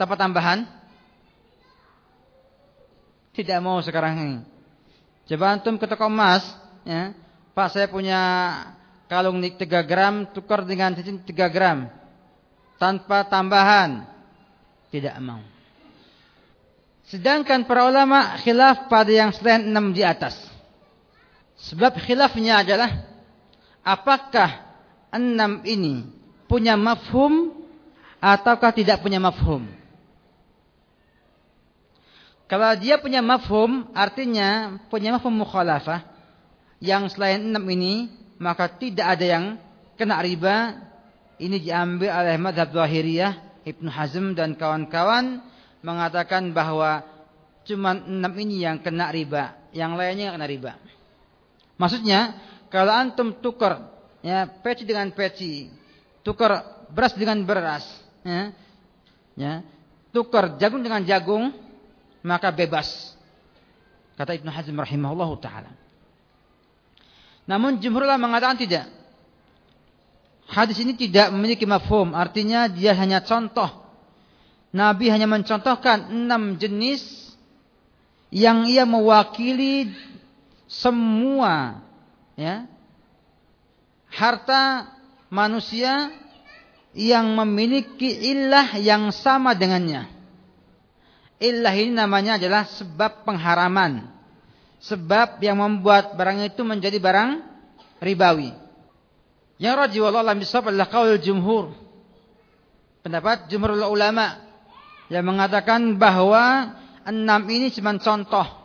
[0.00, 0.64] tanpa tambahan?
[3.36, 4.36] Tidak mau sekarang ini.
[5.28, 6.40] Coba antum ke toko emas,
[6.88, 7.12] ya.
[7.52, 8.20] Pak saya punya
[9.12, 11.92] kalung 3 gram tukar dengan cincin 3 gram
[12.80, 14.08] tanpa tambahan.
[14.88, 15.44] Tidak mau.
[17.12, 20.34] Sedangkan para ulama khilaf pada yang selain 6 di atas.
[21.60, 23.09] Sebab khilafnya adalah
[23.84, 24.66] apakah
[25.10, 26.06] 6 ini
[26.46, 27.54] punya mafhum
[28.20, 29.80] ataukah tidak punya mafhum.
[32.50, 36.02] Kalau dia punya mafhum, artinya punya mafhum mukhalafah.
[36.82, 38.10] Yang selain enam ini,
[38.42, 39.44] maka tidak ada yang
[39.94, 40.82] kena riba.
[41.38, 45.46] Ini diambil oleh madhab Zahiriyah, Ibn Hazm dan kawan-kawan.
[45.86, 47.06] Mengatakan bahwa
[47.62, 49.54] cuma enam ini yang kena riba.
[49.70, 50.72] Yang lainnya kena riba.
[51.78, 52.34] Maksudnya,
[52.70, 53.90] kalau antum tukar
[54.22, 55.66] ya, peci dengan peci.
[56.22, 57.84] Tukar beras dengan beras.
[58.22, 58.54] Ya,
[59.34, 59.52] ya,
[60.14, 61.50] tukar jagung dengan jagung
[62.22, 63.16] maka bebas.
[64.14, 65.72] Kata Ibnu Hazm rahimahullah taala.
[67.48, 68.86] Namun jumhur ulama mengatakan tidak.
[70.50, 73.70] Hadis ini tidak memiliki mafhum, artinya dia hanya contoh.
[74.70, 77.34] Nabi hanya mencontohkan enam jenis
[78.30, 79.90] yang ia mewakili
[80.70, 81.82] semua
[82.40, 82.64] ya
[84.08, 84.88] harta
[85.28, 86.10] manusia
[86.96, 90.10] yang memiliki ilah yang sama dengannya.
[91.40, 94.10] Illah ini namanya adalah sebab pengharaman.
[94.80, 97.40] Sebab yang membuat barang itu menjadi barang
[98.02, 98.52] ribawi.
[99.60, 101.72] Yang raji wallahu adalah kaul jumhur.
[103.00, 104.40] Pendapat jumhur ulama
[105.08, 106.76] yang mengatakan bahwa
[107.08, 108.59] enam ini cuma contoh.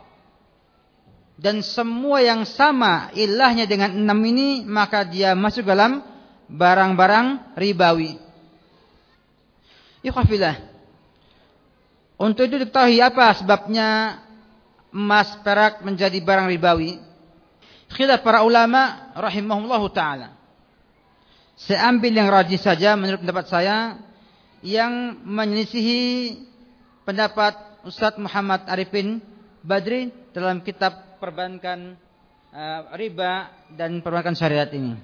[1.36, 6.00] Dan semua yang sama ilahnya dengan enam ini maka dia masuk dalam
[6.48, 8.16] barang-barang ribawi.
[10.00, 10.56] Ikhwafillah.
[12.16, 14.20] Untuk itu diketahui apa sebabnya
[14.88, 16.96] emas perak menjadi barang ribawi.
[17.92, 20.28] Khilaf para ulama rahimahullah taala.
[21.56, 24.00] Saya ambil yang rajih saja menurut pendapat saya
[24.64, 26.36] yang menyelisihi
[27.04, 27.54] pendapat
[27.86, 29.22] Ustadz Muhammad Arifin
[29.62, 31.96] Badri dalam kitab perbankan
[32.52, 34.96] uh, riba dan perbankan syariat ini.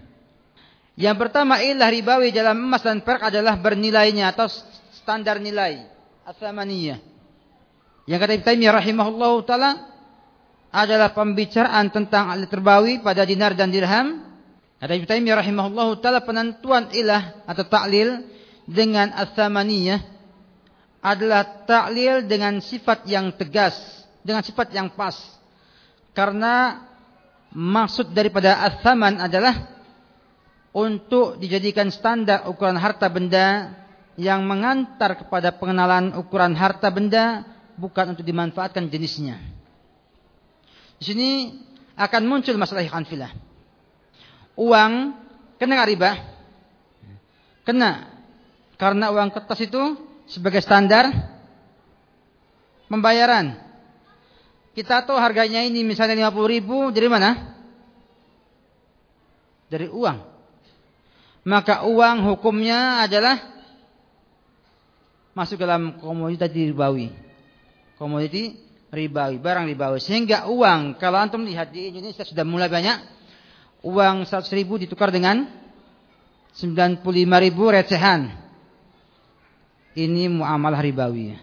[0.96, 4.48] Yang pertama ilah ribawi dalam emas dan perak adalah bernilainya atau
[4.92, 5.88] standar nilai
[6.28, 7.00] athamaniyah.
[8.04, 9.70] Yang kata Ibnu Taimiyah rahimahullahu taala
[10.72, 14.20] adalah pembicaraan tentang alat terbawi pada dinar dan dirham.
[14.76, 18.28] Kata Ibnu Taimiyah rahimahullahu taala penentuan ilah atau taklil
[18.68, 20.00] dengan athamaniyah
[21.02, 23.74] adalah taklil dengan sifat yang tegas,
[24.22, 25.18] dengan sifat yang pas.
[26.12, 26.84] Karena
[27.52, 29.72] maksud daripada athaman adalah
[30.72, 33.76] untuk dijadikan standar ukuran harta benda
[34.16, 37.44] yang mengantar kepada pengenalan ukuran harta benda
[37.76, 39.40] bukan untuk dimanfaatkan jenisnya.
[41.00, 41.30] Di sini
[41.96, 43.32] akan muncul masalah hanfilah.
[44.56, 45.16] Uang
[45.56, 46.12] kena riba?
[47.64, 48.12] Kena.
[48.76, 49.80] Karena uang kertas itu
[50.28, 51.08] sebagai standar
[52.88, 53.71] pembayaran.
[54.72, 57.30] Kita tahu harganya ini misalnya 50 ribu dari mana?
[59.68, 60.32] Dari uang
[61.42, 63.34] maka uang hukumnya adalah
[65.34, 67.10] masuk dalam komoditas ribawi.
[67.98, 68.54] Komoditi
[68.94, 69.98] ribawi, barang ribawi.
[69.98, 72.98] Sehingga uang, kalau antum lihat di Indonesia sudah mulai banyak,
[73.82, 75.50] uang 100 ribu ditukar dengan
[76.54, 77.02] 95
[77.42, 78.38] ribu recehan.
[79.92, 81.36] Ini muamalah ribawi.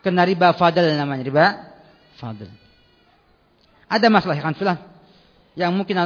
[0.00, 1.46] Kena riba fadl namanya, riba
[2.18, 2.50] fadl.
[3.88, 4.54] Ada masalah kan
[5.58, 5.96] yang mungkin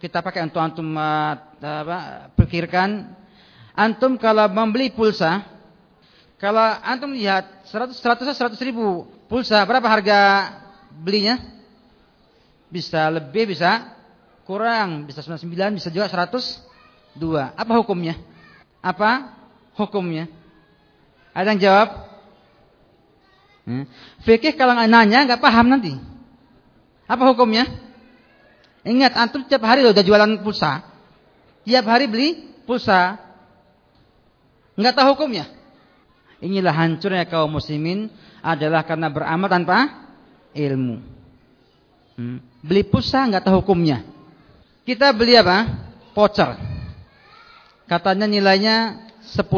[0.00, 3.12] kita pakai untuk antum uh, apa, pikirkan.
[3.74, 5.42] Antum kalau membeli pulsa,
[6.40, 10.20] kalau antum lihat 100 100 100 ribu pulsa, berapa harga
[10.96, 11.40] belinya?
[12.72, 13.92] Bisa lebih, bisa
[14.48, 16.62] kurang, bisa 99, bisa juga 102.
[17.52, 18.16] Apa hukumnya?
[18.78, 19.34] Apa
[19.76, 20.30] hukumnya?
[21.34, 22.13] Ada yang jawab?
[23.64, 23.88] Hmm.
[24.24, 25.96] Fikih kalau nggak nanya nggak paham nanti.
[27.08, 27.68] Apa hukumnya?
[28.84, 30.84] Ingat antum tiap hari loh udah jualan pulsa.
[31.64, 32.28] Tiap hari beli
[32.68, 33.16] pulsa.
[34.76, 35.48] Enggak tahu hukumnya.
[36.44, 38.12] Inilah hancurnya kaum muslimin
[38.44, 39.88] adalah karena beramal tanpa
[40.52, 41.00] ilmu.
[42.20, 42.38] Hmm.
[42.60, 44.04] Beli pulsa enggak tahu hukumnya.
[44.84, 45.64] Kita beli apa?
[46.12, 46.60] Voucher.
[47.88, 49.48] Katanya nilainya 10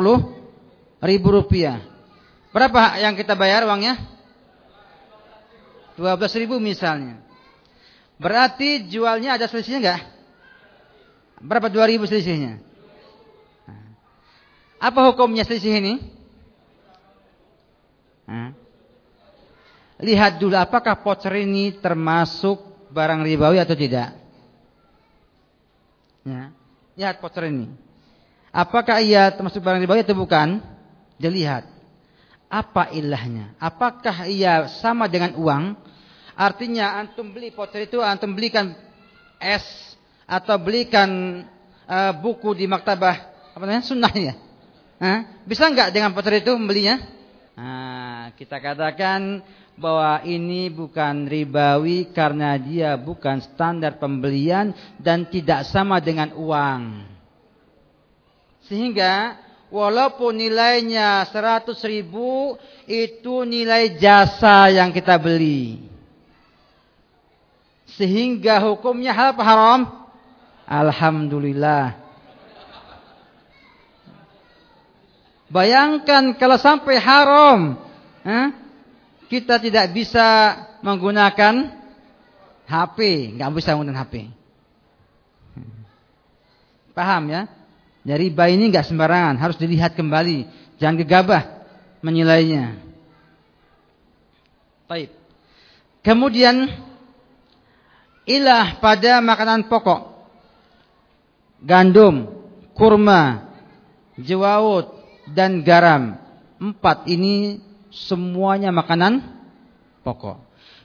[1.02, 1.95] ribu rupiah.
[2.56, 4.00] Berapa yang kita bayar uangnya?
[6.00, 7.20] 12 ribu misalnya.
[8.16, 10.00] Berarti jualnya ada selisihnya enggak?
[11.44, 12.64] Berapa 2000 selisihnya?
[14.80, 15.94] Apa hukumnya selisih ini?
[20.00, 24.16] Lihat dulu apakah voucher ini termasuk barang ribawi atau tidak.
[26.24, 26.56] Ya.
[26.96, 27.68] Lihat voucher ini.
[28.48, 30.64] Apakah ia termasuk barang ribawi atau bukan?
[31.20, 31.75] Dilihat.
[32.46, 33.58] Apa ilahnya?
[33.58, 35.74] Apakah ia sama dengan uang?
[36.36, 38.76] Artinya antum beli voucher itu antum belikan
[39.40, 39.64] es
[40.28, 41.42] atau belikan
[41.88, 43.16] uh, buku di maktabah
[43.56, 44.34] apa namanya sunnahnya.
[45.00, 45.42] Hah?
[45.42, 47.02] Bisa nggak dengan voucher itu membelinya?
[47.56, 49.40] Nah, kita katakan
[49.80, 57.04] bahwa ini bukan ribawi karena dia bukan standar pembelian dan tidak sama dengan uang.
[58.68, 59.40] Sehingga
[59.70, 62.54] walaupun nilainya 100 ribu
[62.86, 65.82] itu nilai jasa yang kita beli.
[67.96, 69.80] Sehingga hukumnya halal apa haram?
[70.66, 71.96] Alhamdulillah.
[75.46, 77.78] Bayangkan kalau sampai haram,
[78.26, 78.50] eh,
[79.30, 81.70] kita tidak bisa menggunakan
[82.66, 82.98] HP,
[83.38, 84.14] nggak bisa menggunakan HP.
[86.90, 87.46] Paham ya?
[88.06, 90.46] Jadi bayi ini nggak sembarangan, harus dilihat kembali,
[90.78, 91.42] jangan gegabah
[92.06, 92.78] menilainya.
[94.86, 95.10] Baik.
[96.06, 96.70] Kemudian
[98.30, 100.14] ilah pada makanan pokok.
[101.66, 102.30] Gandum,
[102.78, 103.50] kurma,
[104.14, 104.86] jewawut,
[105.34, 106.14] dan garam.
[106.62, 107.58] Empat ini
[107.90, 109.18] semuanya makanan
[110.06, 110.38] pokok.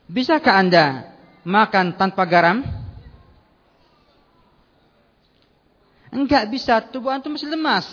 [0.10, 0.86] Bisakah Anda
[1.46, 2.81] makan tanpa garam?
[6.12, 7.88] Enggak bisa, tubuh antum masih lemas.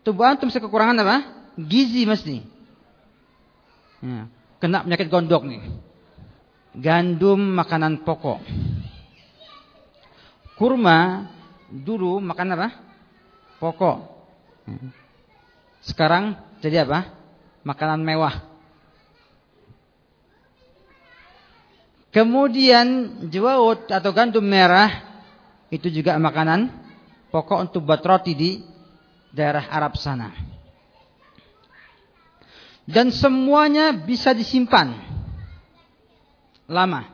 [0.00, 1.16] Tubuh antum masih kekurangan apa?
[1.60, 2.40] Gizi mesti.
[4.02, 4.26] Ya,
[4.58, 5.62] kena penyakit gondok nih
[6.76, 8.40] gandum makanan pokok.
[10.56, 11.28] Kurma
[11.68, 12.68] dulu makan apa?
[13.60, 13.98] Pokok.
[15.84, 17.12] Sekarang jadi apa?
[17.62, 18.50] Makanan mewah.
[22.12, 24.92] Kemudian jawut atau gandum merah
[25.72, 26.68] itu juga makanan
[27.32, 28.50] pokok untuk buat roti di
[29.32, 30.30] daerah Arab sana.
[32.84, 34.92] Dan semuanya bisa disimpan
[36.68, 37.08] lama.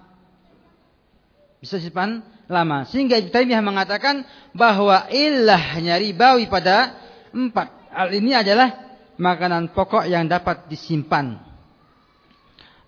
[1.63, 2.89] Bisa simpan lama.
[2.91, 6.99] Sehingga Ibnu Taimiyah mengatakan bahwa ilahnya ribawi pada
[7.31, 7.69] empat.
[7.95, 8.75] Hal ini adalah
[9.21, 11.37] makanan pokok yang dapat disimpan.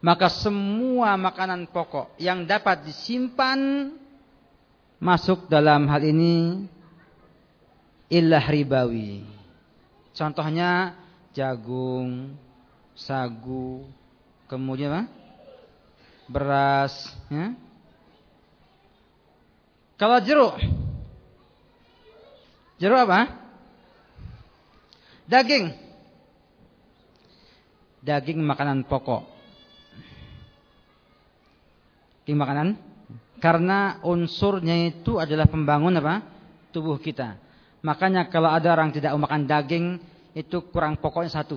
[0.01, 3.93] Maka semua makanan pokok yang dapat disimpan
[4.97, 6.65] masuk dalam hal ini
[8.11, 9.23] ilah ribawi.
[10.11, 10.99] Contohnya
[11.33, 12.35] jagung,
[12.99, 13.87] sagu,
[14.51, 15.05] kemudian apa?
[16.31, 16.95] beras.
[17.27, 17.55] Ya.
[19.99, 20.55] Kalau jeruk,
[22.79, 23.37] jeruk apa?
[25.31, 25.75] Daging,
[28.03, 29.27] daging makanan pokok.
[32.25, 32.69] Daging makanan
[33.43, 36.23] karena unsurnya itu adalah pembangun apa?
[36.71, 37.35] tubuh kita.
[37.81, 39.87] Makanya kalau ada orang tidak makan daging
[40.37, 41.57] itu kurang pokoknya satu.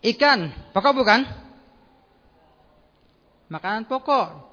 [0.00, 1.20] Ikan, pokok bukan?
[3.52, 4.48] Makanan pokok.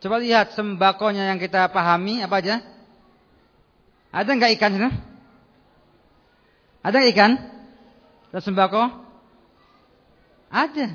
[0.00, 2.56] Coba lihat sembakonya yang kita pahami apa aja?
[4.10, 4.90] Ada nggak ikan sana?
[6.80, 7.32] Ada nggak ikan?
[8.32, 8.82] Dan sembako?
[10.50, 10.86] Ada.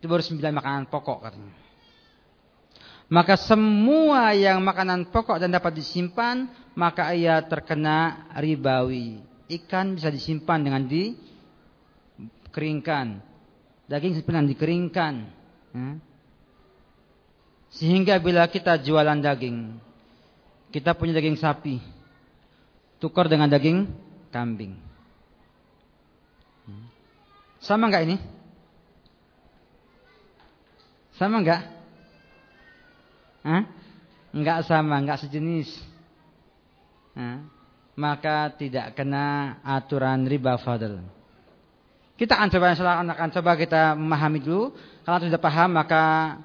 [0.00, 1.65] Itu baru sembilan makanan pokok katanya.
[3.06, 9.22] Maka semua yang makanan pokok dan dapat disimpan, maka ia terkena ribawi.
[9.46, 11.14] Ikan bisa disimpan dengan di
[12.18, 13.22] dikeringkan.
[13.86, 15.14] Daging sebenarnya dikeringkan.
[15.70, 15.88] Ya.
[17.76, 19.78] Sehingga bila kita jualan daging,
[20.74, 21.78] kita punya daging sapi,
[22.98, 23.86] tukar dengan daging
[24.34, 24.74] kambing.
[27.62, 28.16] Sama enggak ini?
[31.20, 31.75] Sama enggak?
[33.46, 33.62] Hah?
[34.34, 35.70] Enggak sama, enggak sejenis.
[37.14, 37.46] Hah?
[37.94, 40.98] Maka tidak kena aturan riba fadl.
[42.18, 44.74] Kita akan coba akan coba kita memahami dulu.
[45.06, 46.36] Kalau sudah paham maka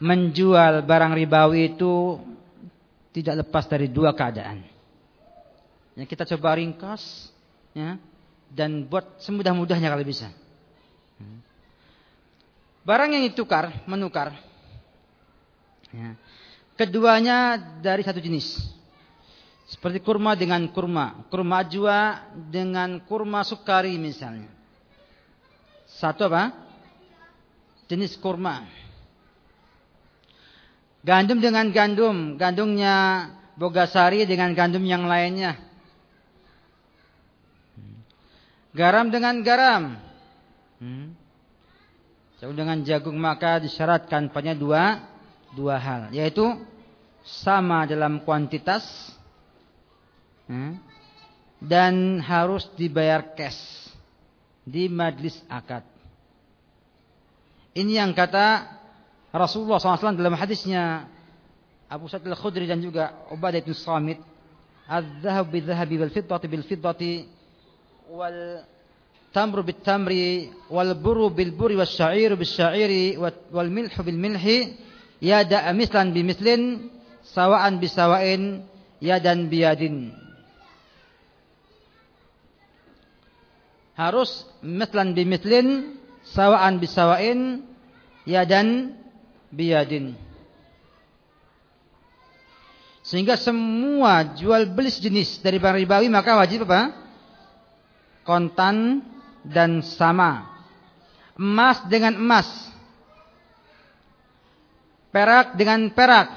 [0.00, 2.16] menjual barang ribawi itu
[3.12, 4.64] tidak lepas dari dua keadaan.
[5.98, 7.28] Ya, kita coba ringkas
[7.76, 7.98] ya,
[8.48, 10.32] dan buat semudah-mudahnya kalau bisa.
[12.80, 14.32] Barang yang ditukar, menukar.
[15.90, 16.14] Ya,
[16.78, 18.58] keduanya dari satu jenis.
[19.70, 21.30] Seperti kurma dengan kurma.
[21.30, 24.50] Kurma ajwa dengan kurma sukari misalnya.
[25.86, 26.50] Satu apa?
[27.86, 28.66] Jenis kurma.
[31.06, 32.34] Gandum dengan gandum.
[32.34, 35.54] Gandumnya bogasari dengan gandum yang lainnya.
[38.74, 39.82] Garam dengan garam.
[40.80, 41.12] Hmm.
[42.40, 45.09] dengan jagung maka disyaratkan pada dua
[45.54, 46.44] dua hal yaitu
[47.24, 48.84] sama dalam kuantitas
[50.48, 50.78] hmm,
[51.60, 53.90] dan harus dibayar cash
[54.64, 55.84] di majlis akad.
[57.70, 58.66] Ini yang kata
[59.30, 61.06] Rasulullah SAW dalam hadisnya
[61.86, 64.18] Abu Sa'id al-Khudri dan juga Ubadah bin Samit
[64.90, 67.12] Al-Zahab bil-Zahabi wal-Fiddati bil-Fiddati
[68.10, 73.14] wal-Tamru bil-Tamri wal-Buru bil-Buri wal-Sya'iru bil-Sya'iri
[73.54, 74.89] wal-Milhu bil-Milhi
[75.20, 76.90] ya da mislan bimislin
[77.22, 78.64] sawaan bisawain
[78.98, 80.16] ya dan biadin
[83.94, 87.68] harus mislan bimislin sawaan bisawain
[88.24, 88.96] ya dan
[89.52, 90.16] biadin
[93.04, 96.94] sehingga semua jual beli jenis dari barang ribawi maka wajib apa?
[98.22, 99.02] kontan
[99.42, 100.46] dan sama.
[101.34, 102.46] Emas dengan emas
[105.10, 106.28] perak dengan perak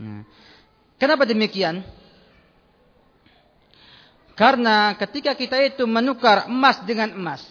[0.00, 0.24] nah,
[0.96, 1.84] kenapa demikian
[4.40, 7.44] karena ketika kita itu menukar emas dengan emas,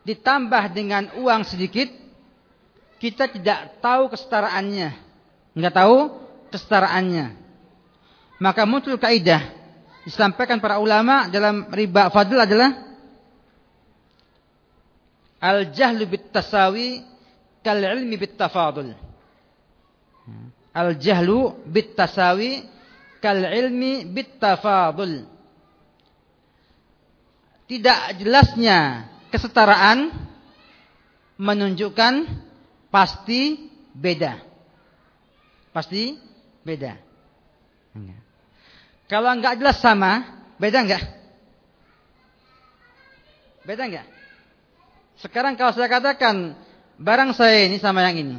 [0.00, 1.92] ditambah dengan uang sedikit,
[2.96, 4.96] kita tidak tahu kesetaraannya.
[5.52, 6.16] Enggak tahu
[6.48, 7.36] kesetaraannya.
[8.40, 9.44] Maka muncul kaidah
[10.08, 12.72] disampaikan para ulama dalam riba fadl adalah
[15.36, 17.04] al jahlu bit tasawi
[17.66, 18.94] kal ilmi bit tafadul.
[20.70, 22.62] Al jahlu bit tasawi
[23.18, 25.26] kal ilmi bit tafadul
[27.66, 30.14] tidak jelasnya kesetaraan
[31.36, 32.30] menunjukkan
[32.88, 34.38] pasti beda.
[35.74, 36.16] Pasti
[36.62, 36.96] beda.
[39.10, 41.04] Kalau enggak jelas sama, beda enggak?
[43.66, 44.06] Beda enggak?
[45.18, 46.54] Sekarang kalau saya katakan
[46.96, 48.36] barang saya ini sama yang ini.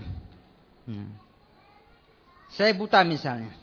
[2.53, 3.53] Saya buta misalnya.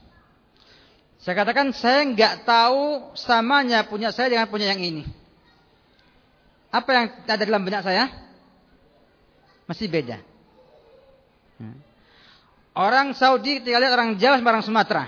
[1.18, 5.02] Saya katakan saya enggak tahu samanya punya saya dengan punya yang ini.
[6.68, 8.10] Apa yang ada dalam benak saya?
[9.64, 10.20] Masih beda.
[12.74, 15.04] Orang Saudi ketika lihat orang Jawa sama orang Sumatera.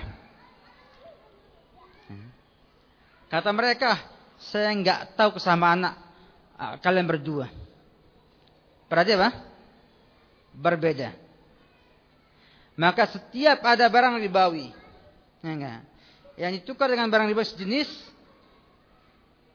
[3.27, 3.99] Kata mereka,
[4.39, 5.95] saya nggak tahu kesamaan anak
[6.55, 7.51] ah, kalian berdua.
[8.87, 9.35] Berarti apa?
[10.57, 11.13] Berbeda.
[12.77, 14.69] Maka setiap ada barang ribawi,
[15.41, 15.81] ya
[16.37, 17.89] yang ditukar dengan barang ribawi sejenis,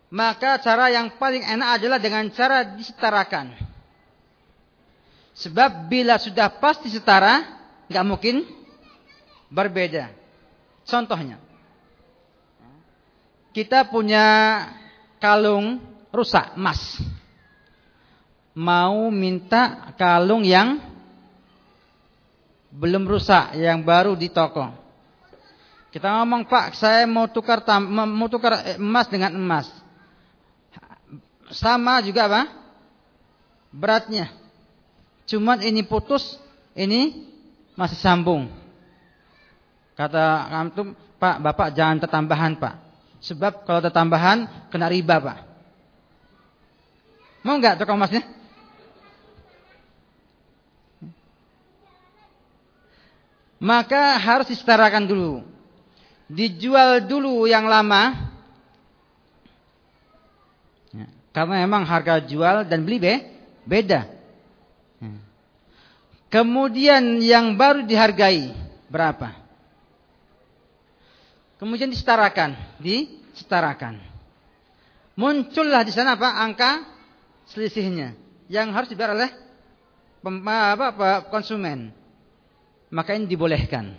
[0.09, 3.53] maka cara yang paling enak adalah dengan cara disetarakan.
[5.37, 8.43] Sebab bila sudah pasti setara, nggak mungkin
[9.47, 10.11] berbeda.
[10.83, 11.39] Contohnya,
[13.55, 14.25] kita punya
[15.21, 15.79] kalung
[16.11, 16.99] rusak emas.
[18.51, 20.90] Mau minta kalung yang
[22.71, 24.71] belum rusak, yang baru di toko.
[25.91, 29.67] Kita ngomong, Pak, saya mau tukar mau tukar emas dengan emas
[31.51, 32.41] sama juga apa?
[33.71, 34.31] Beratnya.
[35.27, 36.39] Cuman ini putus,
[36.75, 37.27] ini
[37.75, 38.47] masih sambung.
[39.95, 42.75] Kata antum, Pak, Bapak jangan tertambahan, Pak.
[43.21, 45.37] Sebab kalau tertambahan kena riba, Pak.
[47.45, 48.25] Mau nggak tukang emasnya?
[53.61, 55.45] Maka harus disetarakan dulu.
[56.25, 58.31] Dijual dulu yang lama,
[61.31, 63.13] Karena memang harga jual dan beli be,
[63.63, 64.03] beda.
[64.99, 65.23] Hmm.
[66.27, 68.51] Kemudian yang baru dihargai
[68.91, 69.39] berapa?
[71.55, 74.03] Kemudian disetarakan, disetarakan.
[75.15, 76.35] Muncullah di sana apa?
[76.35, 76.83] Angka
[77.47, 78.15] selisihnya
[78.51, 79.31] yang harus dibayar oleh
[80.51, 81.95] apa, konsumen.
[82.91, 83.95] Maka ini dibolehkan.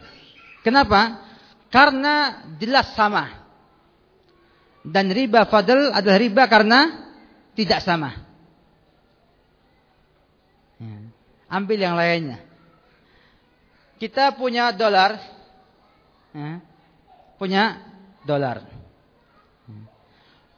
[0.60, 1.24] Kenapa?
[1.72, 3.42] Karena jelas sama.
[4.84, 6.80] Dan riba fadl adalah riba karena
[7.56, 8.12] tidak sama.
[10.76, 10.98] Ya.
[11.48, 12.42] Ambil yang lainnya.
[13.96, 15.14] Kita punya dolar,
[16.34, 16.58] ya.
[17.38, 17.78] punya
[18.26, 18.66] dolar.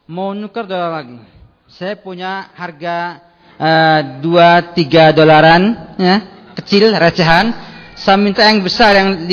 [0.09, 1.21] Mau nuker dolar lagi.
[1.69, 3.21] Saya punya harga
[3.57, 6.17] uh, dua tiga dolaran, ya,
[6.57, 7.74] kecil recehan.
[8.05, 9.33] Saya minta yang besar yang 50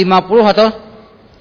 [0.56, 0.68] atau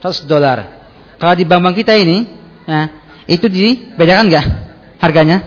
[0.02, 0.66] 100 dolar.
[1.14, 2.26] Kalau di bank-bank kita ini,
[2.66, 2.90] ya,
[3.30, 4.46] itu dibedakan nggak
[4.98, 5.38] harganya?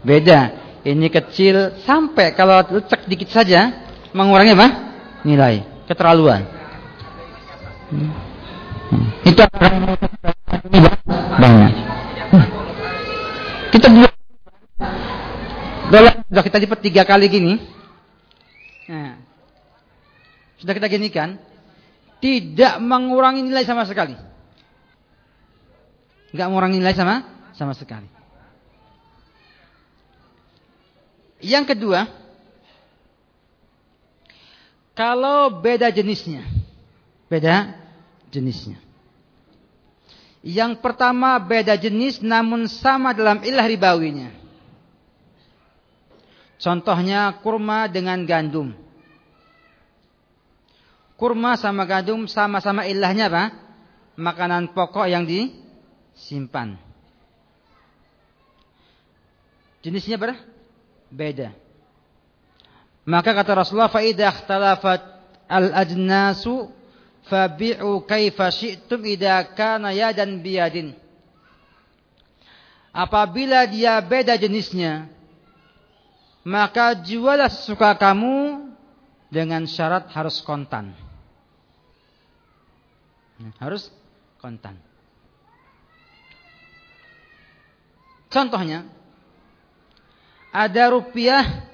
[0.00, 0.64] Beda.
[0.80, 3.84] Ini kecil sampai kalau lecek dikit saja
[4.16, 4.68] mengurangi apa?
[5.28, 5.84] Nilai.
[5.84, 6.40] Keterlaluan.
[7.92, 8.12] Hmm.
[8.88, 9.06] Hmm.
[9.28, 9.42] Itu
[11.36, 11.72] banyak.
[12.32, 12.46] Hmm.
[13.76, 13.86] Kita
[15.92, 17.60] dolar sudah kita lipat tiga kali gini.
[18.88, 19.23] Nah,
[20.64, 21.36] sudah kita ginikan,
[22.24, 24.16] tidak mengurangi nilai sama sekali.
[26.32, 27.20] Enggak mengurangi nilai sama
[27.52, 28.08] sama sekali.
[31.44, 32.08] Yang kedua,
[34.96, 36.48] kalau beda jenisnya,
[37.28, 37.76] beda
[38.32, 38.80] jenisnya.
[40.40, 44.32] Yang pertama beda jenis namun sama dalam ilah ribawinya.
[46.56, 48.83] Contohnya kurma dengan gandum.
[51.14, 53.44] Kurma sama gandum sama-sama ilahnya apa?
[54.18, 56.78] Makanan pokok yang disimpan.
[59.84, 60.54] Jenisnya berapa?
[61.14, 61.54] beda.
[63.06, 65.02] Maka kata Rasulullah fa idza ikhtalafat
[65.46, 66.72] al-ajnasu
[67.30, 70.96] fabi'u kaifa syi'tum idza kana yadan biyadin.
[72.94, 75.10] Apabila dia beda jenisnya,
[76.46, 78.70] maka jualah sesuka kamu
[79.28, 80.94] dengan syarat harus kontan.
[83.58, 83.90] Harus
[84.38, 84.78] kontan.
[88.30, 88.86] Contohnya,
[90.54, 91.66] ada rupiah,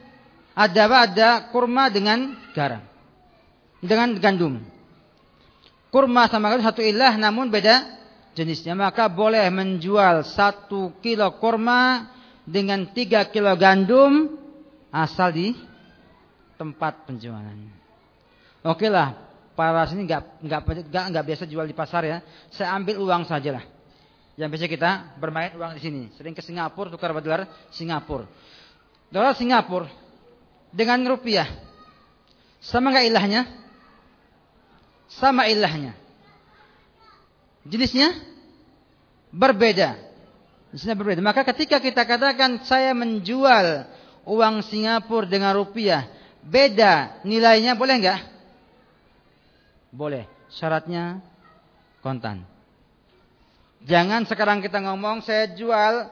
[0.53, 0.85] ada?
[1.09, 2.85] Ada kurma dengan garam.
[3.81, 4.61] Dengan gandum.
[5.89, 7.81] Kurma sama gandum satu ilah namun beda
[8.37, 8.77] jenisnya.
[8.77, 12.13] Maka boleh menjual satu kilo kurma
[12.45, 14.37] dengan tiga kilo gandum
[14.93, 15.57] asal di
[16.61, 17.73] tempat penjualannya.
[18.69, 19.17] Oke lah,
[19.61, 22.19] para sini nggak nggak nggak nggak biasa jual di pasar ya.
[22.49, 23.65] Saya ambil uang saja lah.
[24.41, 26.09] Yang biasa kita bermain uang di sini.
[26.17, 28.25] Sering ke Singapura tukar dolar Singapura.
[29.13, 29.93] Dolar Singapura
[30.73, 31.45] dengan rupiah.
[32.65, 33.43] Sama nggak ilahnya?
[35.13, 35.93] Sama ilahnya.
[37.69, 38.17] Jenisnya
[39.29, 40.01] berbeda.
[40.73, 41.21] Jenisnya berbeda.
[41.21, 43.85] Maka ketika kita katakan saya menjual
[44.25, 46.09] uang Singapura dengan rupiah,
[46.41, 48.40] beda nilainya boleh nggak?
[49.91, 50.27] Boleh.
[50.51, 51.23] Syaratnya
[52.03, 52.47] kontan.
[53.87, 56.11] Jangan sekarang kita ngomong saya jual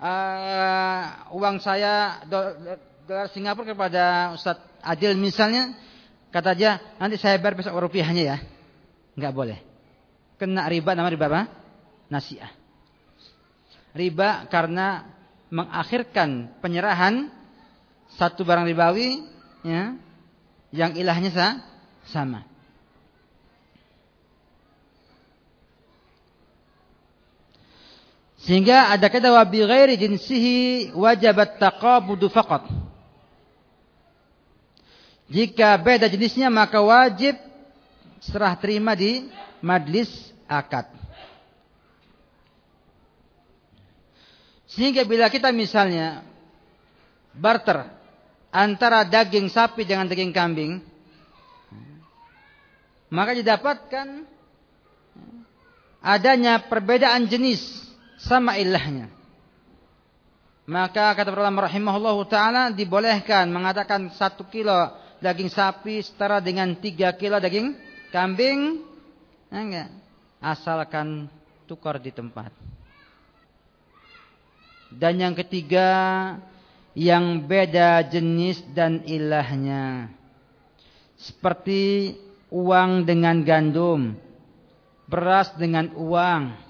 [0.00, 1.02] uh,
[1.36, 5.76] uang saya dolar Singapura kepada Ustadz Adil misalnya
[6.32, 8.36] kata dia nanti saya bayar besok rupiahnya ya.
[9.18, 9.58] Enggak boleh.
[10.40, 11.42] Kena riba nama riba apa?
[12.08, 12.48] Nasiah.
[13.92, 15.04] Riba karena
[15.50, 17.28] mengakhirkan penyerahan
[18.16, 19.22] satu barang ribawi
[19.66, 19.98] ya,
[20.72, 21.60] yang ilahnya
[22.08, 22.49] sama.
[28.40, 32.72] Sehingga ada kata wa bi ghairi jinsihi wajabat taqabudu faqat.
[35.30, 37.36] Jika beda jenisnya maka wajib
[38.24, 39.28] serah terima di
[39.60, 40.08] majlis
[40.48, 40.88] akad.
[44.70, 46.24] Sehingga bila kita misalnya
[47.36, 47.92] barter
[48.50, 50.80] antara daging sapi dengan daging kambing,
[53.12, 54.24] maka didapatkan
[56.00, 57.89] adanya perbedaan jenis
[58.24, 59.08] sama ilahnya.
[60.70, 67.42] Maka kata ulama rahimahullah taala dibolehkan mengatakan satu kilo daging sapi setara dengan tiga kilo
[67.42, 67.74] daging
[68.14, 68.84] kambing,
[69.50, 69.90] enggak.
[70.40, 71.28] Asalkan
[71.68, 72.54] tukar di tempat.
[74.90, 75.88] Dan yang ketiga
[76.94, 80.10] yang beda jenis dan ilahnya.
[81.20, 82.16] Seperti
[82.50, 84.16] uang dengan gandum,
[85.06, 86.69] beras dengan uang,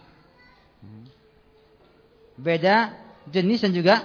[2.40, 2.96] beda
[3.28, 3.96] jenis dan juga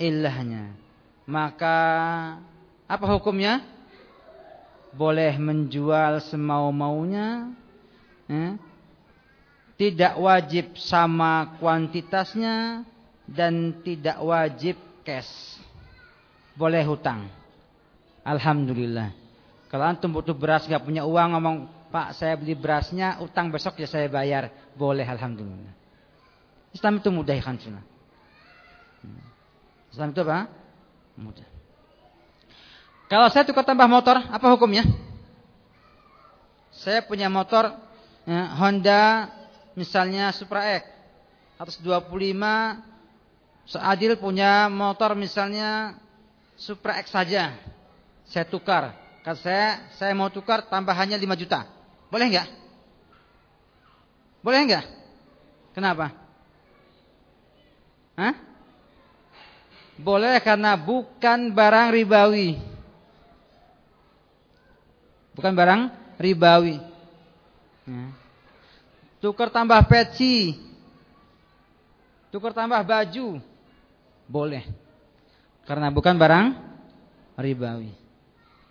[0.00, 0.72] ilahnya.
[1.28, 1.76] Maka
[2.88, 3.62] apa hukumnya?
[4.90, 7.54] Boleh menjual semau-maunya.
[8.26, 8.58] Eh?
[9.78, 12.82] Tidak wajib sama kuantitasnya
[13.28, 14.76] dan tidak wajib
[15.06, 15.60] cash.
[16.58, 17.30] Boleh hutang.
[18.26, 19.14] Alhamdulillah.
[19.70, 21.56] Kalau antum butuh beras nggak punya uang ngomong
[21.90, 24.50] Pak saya beli berasnya utang besok ya saya bayar.
[24.78, 25.79] Boleh alhamdulillah.
[26.70, 27.84] Islam itu mudah ya kan sunnah.
[29.90, 30.46] Islam itu apa?
[31.18, 31.46] Mudah.
[33.10, 34.86] Kalau saya tukar tambah motor, apa hukumnya?
[36.70, 37.74] Saya punya motor
[38.22, 39.26] ya, Honda
[39.74, 40.86] misalnya Supra X
[41.58, 41.82] 125
[43.66, 45.98] Seadil punya motor misalnya
[46.54, 47.56] Supra X saja.
[48.30, 48.94] Saya tukar.
[49.26, 49.68] Kata saya,
[49.98, 51.66] saya mau tukar tambahannya 5 juta.
[52.08, 52.48] Boleh enggak?
[54.40, 54.86] Boleh enggak?
[55.76, 56.19] Kenapa?
[58.20, 58.36] Hah?
[59.96, 62.60] Boleh karena bukan barang ribawi.
[65.32, 65.80] Bukan barang
[66.20, 66.76] ribawi.
[67.88, 68.04] Ya.
[69.24, 70.56] Tukar tambah peci.
[72.28, 73.40] Tukar tambah baju.
[74.28, 74.68] Boleh.
[75.64, 76.46] Karena bukan barang
[77.40, 77.92] ribawi.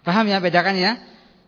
[0.06, 0.94] Paham ya bedakan ya?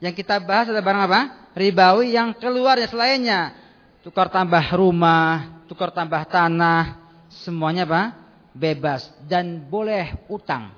[0.02, 1.22] Yang kita bahas adalah barang apa?
[1.54, 3.54] Ribawi yang keluar ya selainnya.
[4.02, 7.01] Tukar tambah rumah, tukar tambah tanah,
[7.40, 8.16] semuanya apa?
[8.52, 10.76] Bebas dan boleh utang.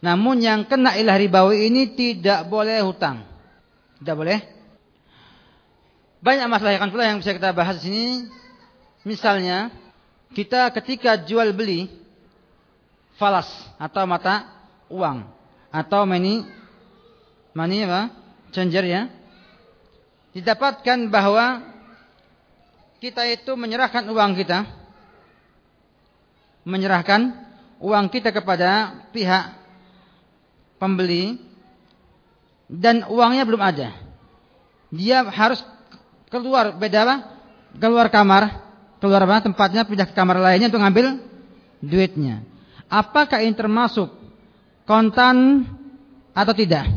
[0.00, 3.24] Namun yang kena ilah ribawi ini tidak boleh hutang.
[4.00, 4.38] Tidak boleh.
[6.20, 8.06] Banyak masalah yang yang bisa kita bahas di sini.
[9.06, 9.70] Misalnya,
[10.34, 11.88] kita ketika jual beli
[13.16, 13.48] falas
[13.80, 14.44] atau mata
[14.92, 15.24] uang
[15.72, 16.44] atau money
[17.56, 18.12] money apa?
[18.52, 19.02] changer ya.
[20.36, 21.64] Didapatkan bahwa
[23.00, 24.85] kita itu menyerahkan uang kita
[26.66, 27.30] menyerahkan
[27.78, 29.54] uang kita kepada pihak
[30.82, 31.38] pembeli
[32.66, 33.94] dan uangnya belum ada.
[34.90, 35.62] Dia harus
[36.26, 37.16] keluar beda apa?
[37.78, 38.42] Keluar kamar,
[38.98, 39.46] keluar apa?
[39.46, 41.22] Tempatnya pindah ke kamar lainnya untuk ngambil
[41.78, 42.42] duitnya.
[42.90, 44.10] Apakah ini termasuk
[44.86, 45.66] kontan
[46.34, 46.90] atau tidak?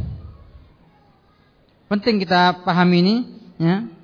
[1.89, 3.15] Penting kita pahami ini,
[3.57, 3.98] ya.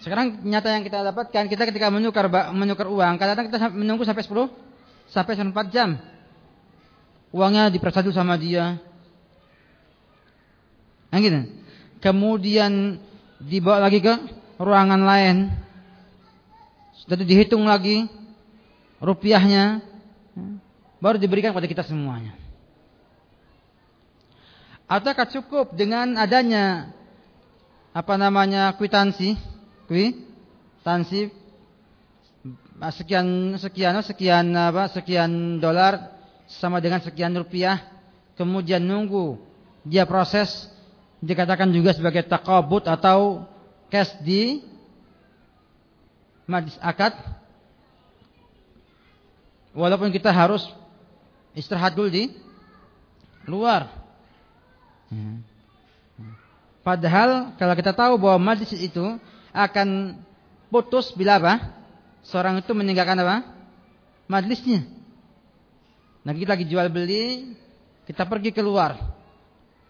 [0.00, 2.24] Sekarang nyata yang kita dapatkan, kita ketika menukar
[2.56, 4.48] menukar uang, kadang-kadang kita menunggu sampai 10
[5.12, 6.00] sampai 4 jam.
[7.30, 8.80] Uangnya dipersatu sama dia.
[11.12, 11.46] Nah, gitu.
[12.00, 12.96] Kemudian
[13.38, 14.14] dibawa lagi ke
[14.56, 15.36] ruangan lain.
[17.04, 18.08] Sudah dihitung lagi
[19.04, 19.84] rupiahnya.
[20.98, 22.32] Baru diberikan kepada kita semuanya.
[24.90, 26.90] Ataukah cukup dengan adanya
[27.94, 29.49] apa namanya kwitansi
[30.86, 31.34] tansi
[32.94, 36.14] sekian sekian sekian apa sekian dolar
[36.46, 37.82] sama dengan sekian rupiah.
[38.38, 39.36] Kemudian nunggu
[39.84, 40.70] dia proses
[41.20, 43.44] dikatakan juga sebagai takabut atau
[43.92, 44.64] cash di
[46.48, 47.12] majlis akad.
[49.76, 50.66] Walaupun kita harus
[51.54, 52.24] istirahat dulu di
[53.46, 53.98] luar.
[55.10, 55.42] Hmm.
[56.86, 59.18] padahal kalau kita tahu bahwa majlis itu
[59.50, 60.18] akan
[60.70, 61.54] putus bila apa?
[62.26, 63.46] Seorang itu meninggalkan apa?
[64.30, 64.86] Majlisnya.
[66.22, 67.56] Nah kita lagi jual beli,
[68.06, 69.18] kita pergi keluar.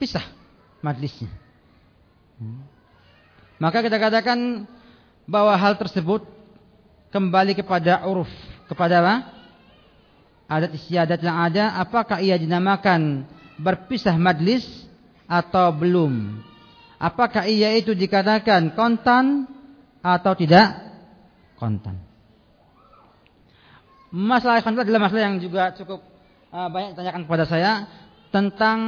[0.01, 0.24] pisah
[0.81, 1.28] majlisnya.
[2.41, 2.65] Hmm.
[3.61, 4.65] Maka kita katakan
[5.28, 6.24] bahwa hal tersebut
[7.12, 8.31] kembali kepada uruf,
[8.65, 9.15] kepada apa?
[10.51, 13.28] Adat istiadat yang ada, apakah ia dinamakan
[13.61, 14.65] berpisah majlis
[15.28, 16.43] atau belum?
[17.01, 19.48] Apakah ia itu dikatakan kontan
[20.05, 20.77] atau tidak
[21.56, 21.97] kontan?
[24.12, 26.05] Masalah kontan adalah masalah yang juga cukup
[26.52, 27.89] uh, banyak ditanyakan kepada saya
[28.28, 28.78] tentang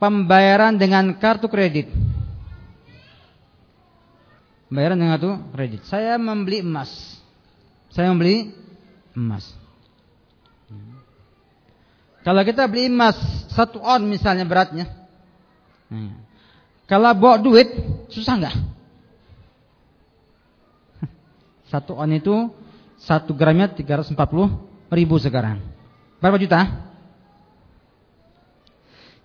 [0.00, 1.92] pembayaran dengan kartu kredit.
[4.72, 5.84] Pembayaran dengan kartu kredit.
[5.84, 7.20] Saya membeli emas.
[7.92, 8.48] Saya membeli
[9.12, 9.44] emas.
[12.26, 13.14] Kalau kita beli emas
[13.54, 14.90] satu on misalnya beratnya.
[16.86, 17.66] Kalau bawa duit
[18.14, 18.56] susah nggak?
[21.70, 22.50] Satu on itu
[22.96, 24.16] satu gramnya 340
[24.90, 25.60] ribu sekarang.
[26.18, 26.60] Berapa juta?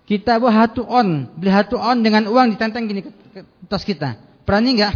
[0.04, 3.10] Kita bawa satu on, beli satu on dengan uang ditenteng gini ke,
[3.70, 4.18] tas kita.
[4.44, 4.94] Berani nggak?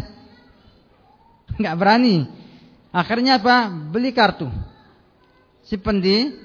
[1.63, 2.29] Nggak berani.
[2.93, 3.71] Akhirnya apa?
[3.73, 4.51] Beli kartu.
[5.65, 6.37] Si pendi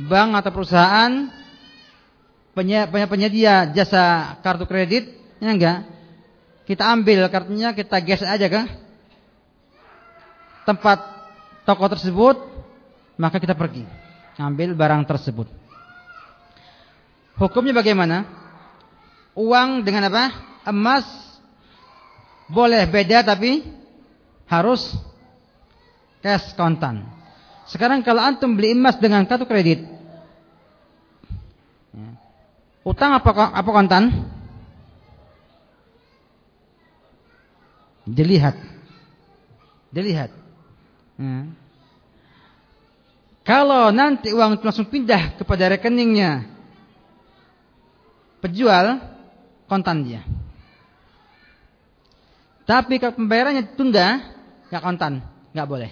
[0.00, 1.12] bank atau perusahaan
[3.12, 5.78] penyedia jasa kartu kredit, ya enggak?
[6.66, 8.62] Kita ambil kartunya, kita gesek aja ke
[10.66, 10.98] tempat
[11.62, 12.36] toko tersebut,
[13.14, 13.86] maka kita pergi
[14.36, 15.48] ambil barang tersebut.
[17.36, 18.26] Hukumnya bagaimana?
[19.36, 20.32] Uang dengan apa?
[20.66, 21.04] Emas
[22.50, 23.62] boleh beda tapi
[24.48, 24.96] harus
[26.24, 27.04] cash kontan.
[27.66, 29.82] Sekarang kalau antum beli emas dengan kartu kredit,
[31.90, 32.10] ya.
[32.86, 34.34] utang apa apa kontan?
[38.06, 38.54] Dilihat,
[39.90, 40.30] dilihat.
[41.18, 41.50] Ya.
[43.46, 46.46] Kalau nanti uang itu langsung pindah kepada rekeningnya
[48.42, 49.02] penjual,
[49.66, 50.22] kontan dia.
[52.66, 54.34] Tapi kalau pembayarannya tunda,
[54.70, 55.22] nggak kontan,
[55.54, 55.90] nggak boleh.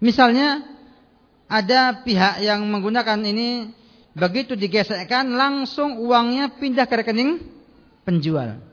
[0.00, 0.64] Misalnya
[1.48, 3.72] ada pihak yang menggunakan ini
[4.16, 7.40] begitu digesekkan langsung uangnya pindah ke rekening
[8.04, 8.69] penjual.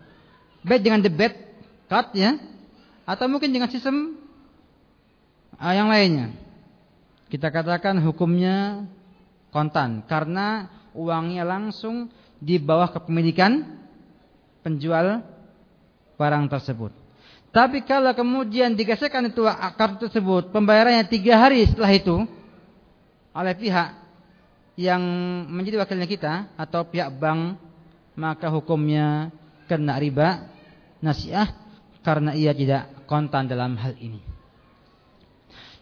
[0.67, 1.33] Baik dengan debit
[1.87, 2.35] card ya
[3.07, 4.19] atau mungkin dengan sistem
[5.55, 6.35] uh, yang lainnya.
[7.31, 8.87] Kita katakan hukumnya
[9.51, 13.63] kontan karena uangnya langsung di bawah kepemilikan
[14.63, 15.23] penjual
[16.19, 16.91] barang tersebut.
[17.55, 19.47] Tapi kalau kemudian digeserkan itu
[19.79, 22.15] kartu tersebut, pembayarannya tiga hari setelah itu
[23.33, 23.89] oleh pihak
[24.77, 25.01] yang
[25.49, 27.57] menjadi wakilnya kita atau pihak bank,
[28.13, 29.33] maka hukumnya
[29.65, 30.56] kena riba
[31.03, 31.51] nasiah
[32.01, 34.23] karena ia tidak kontan dalam hal ini.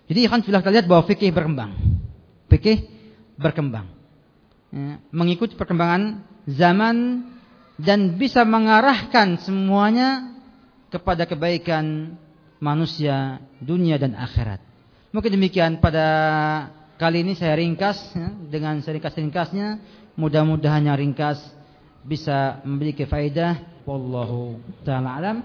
[0.06, 1.72] Jadi akan sudah kita lihat bahwa fikih berkembang.
[2.50, 2.86] Fikih
[3.42, 3.90] berkembang.
[4.70, 7.26] Ya, mengikuti perkembangan zaman
[7.82, 10.36] dan bisa mengarahkan semuanya
[10.94, 12.16] kepada kebaikan
[12.62, 14.62] manusia dunia dan akhirat.
[15.12, 16.08] Mungkin demikian pada
[17.00, 19.80] kali ini saya ringkas ya, dengan seringkas-ringkasnya.
[20.16, 21.44] Mudah-mudahan yang ringkas
[22.06, 23.84] bisa memiliki faedah.
[23.86, 25.38] Wallahu taala alam.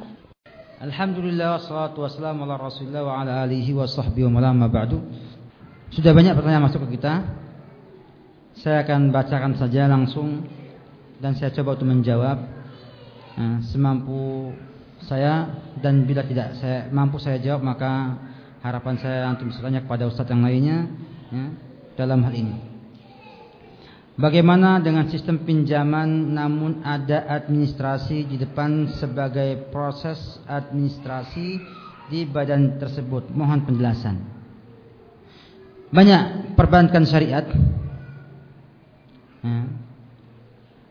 [0.80, 4.96] Alhamdulillah wassalatu wassalamu ala Rasulillah wa ala alihi wa sahbihi wa ma ba'du.
[5.92, 7.20] Sudah banyak pertanyaan masuk ke kita.
[8.60, 10.44] Saya akan bacakan saja langsung
[11.20, 12.38] dan saya coba untuk menjawab
[13.36, 14.52] nah, semampu
[15.04, 15.48] saya
[15.80, 18.20] dan bila tidak saya mampu saya jawab maka
[18.60, 20.88] harapan saya antum bisa tanya kepada ustaz yang lainnya
[21.28, 21.44] ya,
[21.96, 22.69] dalam hal ini.
[24.20, 31.56] Bagaimana dengan sistem pinjaman namun ada administrasi di depan sebagai proses administrasi
[32.12, 33.32] di badan tersebut?
[33.32, 34.20] Mohon penjelasan.
[35.88, 37.48] Banyak perbankan syariat
[39.40, 39.58] ya,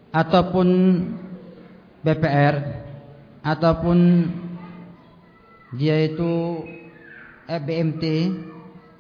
[0.10, 0.68] ataupun
[2.02, 2.56] BPR
[3.46, 4.26] ataupun
[5.78, 6.66] dia itu
[7.46, 8.04] EBMT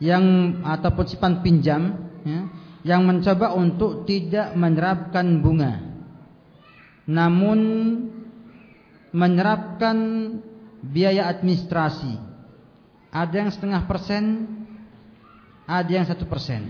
[0.05, 0.23] yang
[0.61, 2.45] ataupun simpan pinjam ya,
[2.85, 5.83] yang mencoba untuk tidak menerapkan bunga
[7.09, 7.59] namun
[9.09, 9.97] menerapkan
[10.85, 12.15] biaya administrasi
[13.09, 14.45] ada yang setengah persen
[15.65, 16.69] ada yang satu persen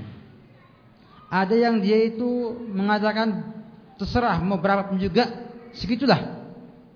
[1.29, 3.53] ada yang dia itu mengatakan
[3.99, 5.29] terserah mau berapa pun juga
[5.77, 6.39] segitulah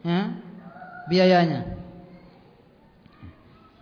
[0.02, 0.22] ya,
[1.08, 1.76] biayanya.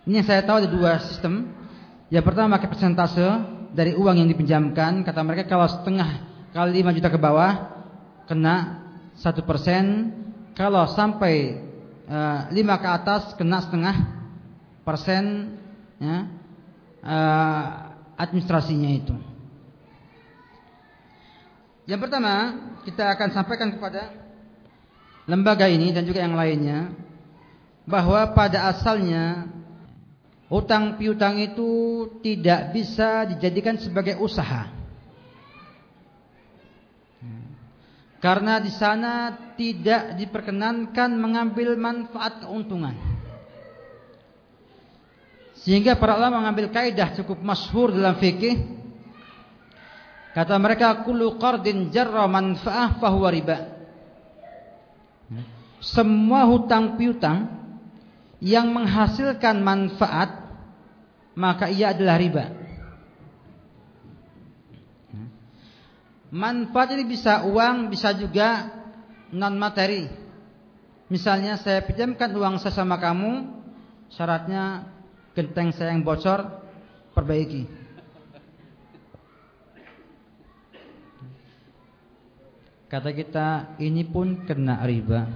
[0.02, 1.46] Ini yang saya tahu ada dua sistem.
[2.10, 3.22] Yang pertama pakai persentase
[3.72, 5.02] dari uang yang dipinjamkan.
[5.02, 7.52] Kata mereka kalau setengah kali 5 juta ke bawah
[8.28, 8.84] kena
[9.18, 10.14] satu persen.
[10.52, 11.58] Kalau sampai
[12.06, 13.96] eh, 5 ke atas kena setengah
[14.82, 15.54] persen
[16.02, 16.26] ya,
[17.06, 17.64] uh,
[18.18, 19.14] administrasinya itu.
[21.86, 22.34] Yang pertama,
[22.86, 24.10] kita akan sampaikan kepada
[25.26, 26.94] lembaga ini dan juga yang lainnya
[27.86, 29.50] bahwa pada asalnya
[30.52, 31.70] utang piutang itu
[32.20, 34.68] tidak bisa dijadikan sebagai usaha.
[38.22, 42.94] Karena di sana tidak diperkenankan mengambil manfaat keuntungan.
[45.58, 48.62] Sehingga para ulama mengambil kaidah cukup masyhur dalam fikih.
[50.38, 53.58] Kata mereka kullu qardin jarra manfaah fahuwa riba.
[55.82, 57.50] Semua hutang piutang
[58.42, 60.41] yang menghasilkan manfaat
[61.36, 62.44] maka ia adalah riba.
[66.32, 68.72] Manfaat ini bisa uang, bisa juga
[69.28, 70.08] non materi.
[71.12, 73.52] Misalnya saya pinjamkan uang saya sama kamu,
[74.08, 74.88] syaratnya
[75.36, 76.40] genteng saya yang bocor,
[77.12, 77.68] perbaiki.
[82.88, 85.28] Kata kita ini pun kena riba.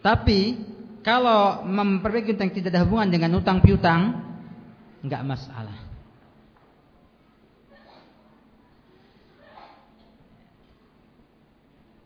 [0.00, 0.71] Tapi
[1.02, 4.22] kalau memperbaiki genteng tidak ada hubungan dengan utang piutang,
[5.02, 5.90] enggak masalah.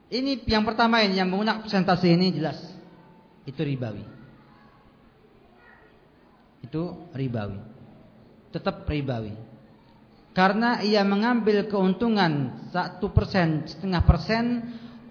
[0.09, 2.56] Ini yang pertama ini yang menggunakan presentasi ini jelas
[3.44, 4.05] itu ribawi.
[6.64, 7.60] Itu ribawi.
[8.48, 9.36] Tetap ribawi.
[10.32, 14.44] Karena ia mengambil keuntungan satu persen, setengah persen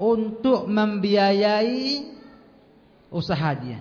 [0.02, 2.15] untuk membiayai
[3.16, 3.80] usaha dia.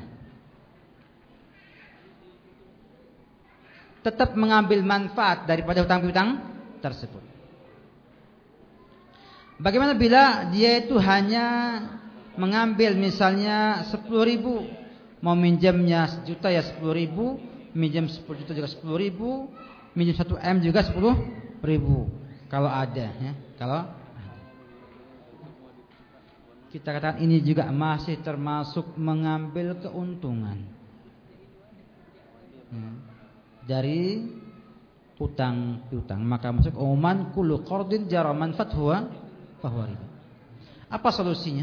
[4.06, 6.38] Tetap mengambil manfaat daripada hutang-hutang
[6.78, 7.24] tersebut.
[9.58, 11.46] Bagaimana bila dia itu hanya
[12.38, 14.66] mengambil misalnya 10 ribu
[15.22, 17.38] mau minjamnya sejuta ya 10 ribu
[17.72, 19.48] minjam 10 juta juga 10 ribu
[19.94, 22.10] minjam 1 M juga 10 ribu
[22.50, 23.86] kalau ada ya kalau
[26.74, 30.58] kita katakan ini juga masih termasuk mengambil keuntungan
[32.74, 32.90] ya.
[33.62, 34.26] dari
[35.22, 39.06] utang piutang maka masuk umuman kullu qardin jara manfaat huwa
[39.62, 40.06] fahuwa riba.
[40.90, 41.62] Apa solusinya?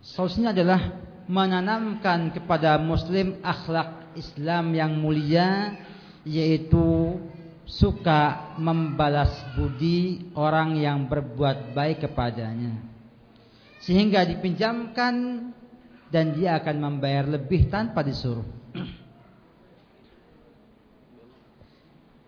[0.00, 0.80] Solusinya adalah
[1.28, 5.76] menanamkan kepada muslim akhlak Islam yang mulia
[6.24, 7.20] yaitu
[7.68, 12.80] suka membalas budi orang yang berbuat baik kepadanya.
[13.84, 15.14] Sehingga dipinjamkan
[16.08, 18.48] dan dia akan membayar lebih tanpa disuruh.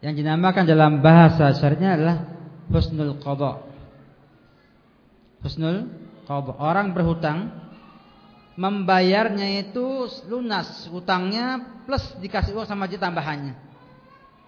[0.04, 2.16] Yang dinamakan dalam bahasa syariatnya adalah
[2.68, 3.64] husnul qadha.
[5.44, 5.88] Husnul
[6.24, 6.52] qadha.
[6.56, 7.52] Orang berhutang
[8.60, 13.69] membayarnya itu lunas hutangnya plus dikasih uang sama aja tambahannya.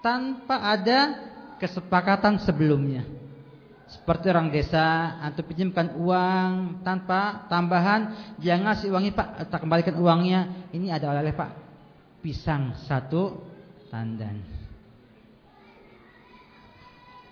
[0.03, 1.31] Tanpa ada
[1.63, 3.07] kesepakatan sebelumnya.
[3.87, 10.69] Seperti orang desa, antum pinjamkan uang tanpa tambahan, jangan ngasih uangnya Pak, tak kembalikan uangnya.
[10.73, 11.51] Ini ada oleh Pak,
[12.25, 13.45] pisang satu
[13.93, 14.43] tandan.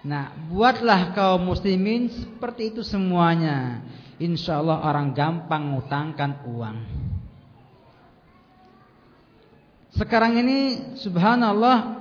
[0.05, 3.85] Nah, buatlah kaum muslimin seperti itu semuanya.
[4.21, 6.79] Insya Allah orang gampang ngutangkan uang.
[9.97, 12.00] Sekarang ini subhanallah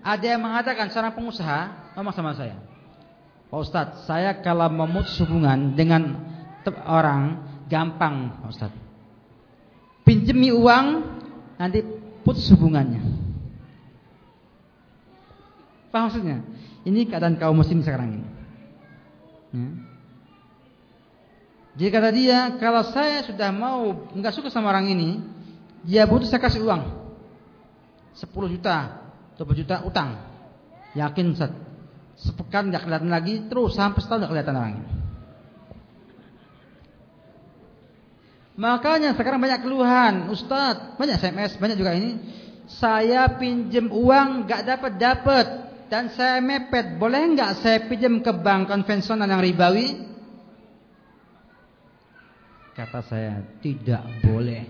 [0.00, 2.56] ada yang mengatakan seorang pengusaha ngomong sama saya.
[3.50, 6.16] Pak Ustadz, saya kalau memutus hubungan dengan
[6.86, 8.80] orang gampang Pak Ustadz.
[10.06, 10.86] Pinjemi uang
[11.60, 11.84] nanti
[12.24, 13.02] putus hubungannya.
[15.90, 16.46] Apa maksudnya?
[16.86, 18.26] Ini keadaan kaum muslim sekarang ini.
[19.50, 19.68] Ya.
[21.70, 25.22] Jadi kata dia, kalau saya sudah mau nggak suka sama orang ini,
[25.86, 26.82] dia butuh saya kasih uang
[28.14, 29.09] 10 juta,
[29.40, 30.20] 20 juta utang.
[30.92, 31.48] Yakin set,
[32.20, 34.84] sepekan nggak kelihatan lagi, terus sampai setahun nggak kelihatan ini.
[38.60, 42.20] Makanya sekarang banyak keluhan, Ustadz, banyak SMS, banyak juga ini.
[42.68, 45.46] Saya pinjem uang nggak dapat dapat,
[45.88, 50.04] dan saya mepet, boleh nggak saya pinjam ke bank konvensional yang ribawi?
[52.76, 54.68] Kata saya, tidak boleh.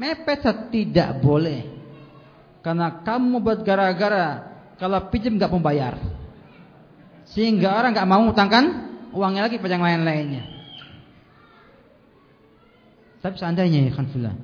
[0.00, 1.73] Mepet tidak boleh.
[2.64, 6.00] Karena kamu buat gara-gara kalau pinjam nggak membayar.
[7.28, 8.64] Sehingga orang nggak mau utangkan
[9.12, 10.44] uangnya lagi pada yang lain-lainnya.
[13.20, 14.36] Tapi seandainya ya Khanfullah,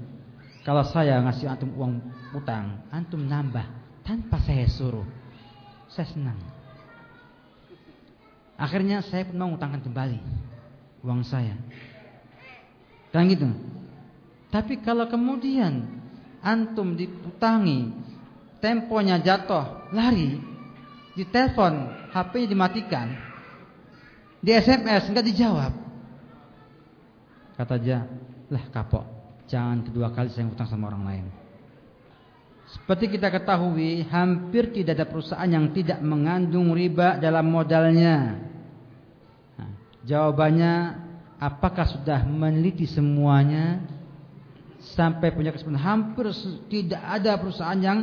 [0.65, 1.93] kalau saya ngasih antum uang
[2.37, 3.65] utang, antum nambah
[4.05, 5.05] tanpa saya suruh
[5.89, 6.39] saya senang.
[8.61, 10.21] Akhirnya saya pun mau utangkan kembali
[11.05, 11.57] uang saya.
[13.11, 13.49] Dan gitu.
[14.53, 15.89] Tapi kalau kemudian
[16.41, 18.10] antum diutangi
[18.61, 20.39] temponya jatuh, lari,
[21.17, 21.75] ditelepon,
[22.13, 23.09] HP-nya dimatikan,
[24.41, 25.73] di SMS nggak dijawab.
[27.61, 28.09] Kata dia,
[28.49, 29.05] lah kapok,
[29.45, 31.27] jangan kedua kali saya utang sama orang lain.
[32.71, 38.39] Seperti kita ketahui, hampir tidak ada perusahaan yang tidak mengandung riba dalam modalnya.
[39.59, 39.71] Nah,
[40.07, 40.75] jawabannya,
[41.43, 43.83] apakah sudah meneliti semuanya
[44.95, 45.83] sampai punya kesempatan?
[45.83, 46.31] Hampir
[46.71, 47.99] tidak ada perusahaan yang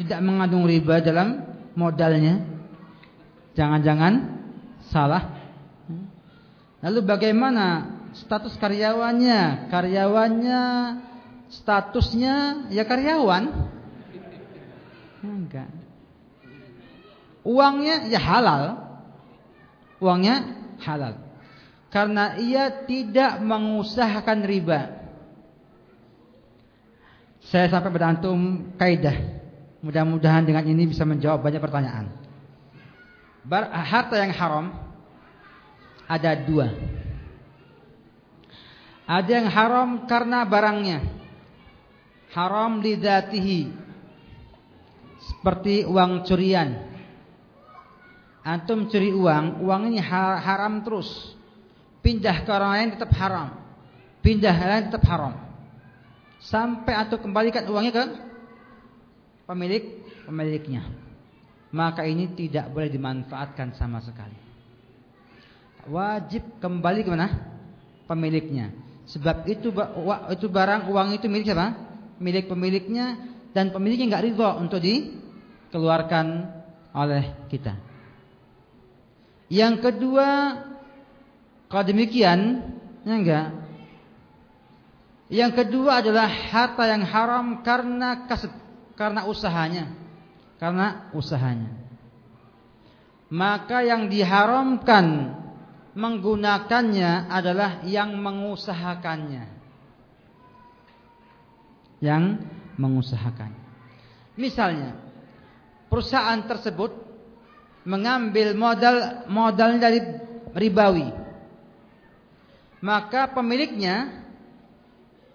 [0.00, 1.44] tidak mengandung riba dalam
[1.76, 2.40] modalnya.
[3.52, 4.40] Jangan-jangan
[4.88, 5.36] salah.
[6.80, 7.66] Lalu bagaimana
[8.16, 9.68] status karyawannya?
[9.68, 10.62] Karyawannya
[11.52, 13.76] statusnya ya karyawan
[15.20, 15.68] Enggak.
[17.44, 18.64] Uangnya ya halal.
[20.00, 21.20] Uangnya halal.
[21.92, 24.80] Karena ia tidak mengusahakan riba.
[27.52, 29.39] Saya sampai pada antum kaidah.
[29.80, 32.12] Mudah-mudahan dengan ini bisa menjawab banyak pertanyaan.
[33.40, 34.66] Bar harta yang haram
[36.04, 36.68] ada dua.
[39.08, 40.98] Ada yang haram karena barangnya.
[42.30, 43.72] Haram lidatihi
[45.18, 46.90] seperti uang curian.
[48.40, 51.08] Antum curi uang, uang ini haram terus.
[52.00, 53.48] Pindah ke orang lain tetap haram.
[54.20, 55.34] Pindah ke lain tetap haram.
[56.40, 58.04] Sampai antum kembalikan uangnya ke
[59.50, 60.86] pemilik pemiliknya.
[61.74, 64.38] Maka ini tidak boleh dimanfaatkan sama sekali.
[65.90, 67.28] Wajib kembali ke mana?
[68.06, 68.70] Pemiliknya.
[69.10, 69.74] Sebab itu
[70.30, 71.74] itu barang uang itu milik siapa?
[72.22, 73.18] Milik pemiliknya
[73.50, 75.18] dan pemiliknya nggak ridho untuk di
[75.70, 76.26] dikeluarkan
[76.98, 77.78] oleh kita.
[79.46, 80.58] Yang kedua,
[81.70, 82.58] kalau demikian,
[83.06, 83.46] ya enggak.
[85.30, 88.50] Yang kedua adalah harta yang haram karena kasut,
[89.00, 89.88] karena usahanya.
[90.60, 91.72] Karena usahanya.
[93.32, 95.32] Maka yang diharamkan
[95.96, 99.48] menggunakannya adalah yang mengusahakannya.
[102.04, 102.44] Yang
[102.76, 103.64] mengusahakannya.
[104.36, 104.92] Misalnya,
[105.88, 106.92] perusahaan tersebut
[107.88, 110.04] mengambil modal modal dari
[110.52, 111.08] ribawi
[112.84, 114.20] maka pemiliknya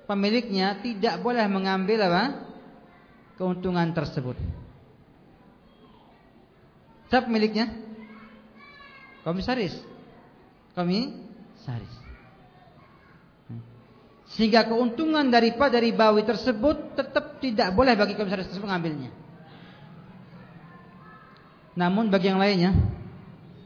[0.06, 2.45] pemiliknya tidak boleh mengambil apa
[3.36, 4.36] keuntungan tersebut.
[7.12, 7.72] Siapa pemiliknya?
[9.24, 9.76] Komisaris.
[10.74, 11.94] Komisaris.
[14.36, 19.14] Sehingga keuntungan daripada ribawi tersebut tetap tidak boleh bagi komisaris tersebut mengambilnya.
[21.76, 22.72] Namun bagi yang lainnya,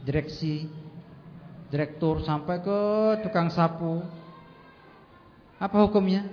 [0.04, 0.68] direksi,
[1.70, 2.80] direktur sampai ke
[3.24, 4.02] tukang sapu,
[5.62, 6.26] apa hukumnya?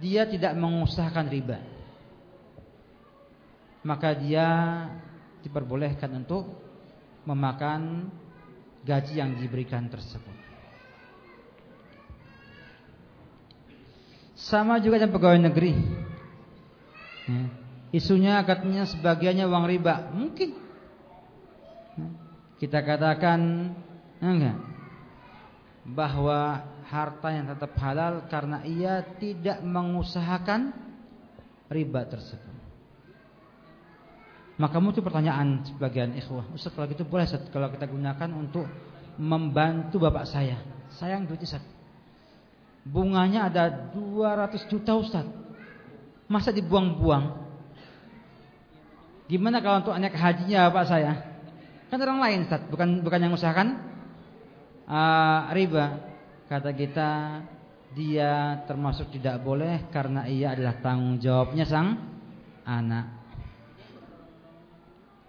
[0.00, 1.75] Dia tidak mengusahakan riba.
[3.86, 4.48] Maka dia
[5.46, 6.50] diperbolehkan untuk
[7.22, 8.10] memakan
[8.82, 10.34] gaji yang diberikan tersebut.
[14.34, 15.72] Sama juga dengan pegawai negeri.
[17.30, 20.10] Ya Isunya katanya sebagiannya uang riba.
[20.10, 20.50] Mungkin.
[22.56, 23.72] Kita katakan
[24.20, 24.58] enggak
[25.86, 30.72] bahwa harta yang tetap halal karena ia tidak mengusahakan
[31.68, 32.55] riba tersebut.
[34.56, 38.64] Maka muncul pertanyaan sebagian ikhwah, Ustaz kalau gitu boleh Ustaz kalau kita gunakan untuk
[39.20, 40.56] membantu bapak saya.
[40.96, 41.60] Sayang duit Ustaz.
[42.86, 45.28] Bunganya ada 200 juta Ustaz.
[46.24, 47.44] Masa dibuang-buang?
[49.28, 51.12] Gimana kalau untuk anak hajinya bapak saya?
[51.92, 53.76] Kan orang lain Ustaz, bukan bukan yang usahakan
[54.88, 56.00] uh, riba.
[56.48, 57.10] Kata kita
[57.92, 62.00] dia termasuk tidak boleh karena ia adalah tanggung jawabnya sang
[62.64, 63.25] anak.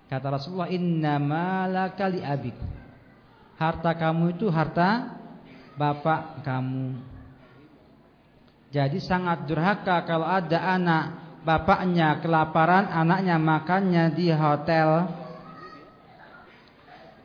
[0.08, 2.56] Kata Rasulullah, "Inna malaka li abik."
[3.60, 5.20] Harta kamu itu harta
[5.76, 6.96] bapak kamu.
[8.72, 11.04] Jadi sangat durhaka kalau ada anak
[11.42, 15.08] bapaknya kelaparan, anaknya makannya di hotel,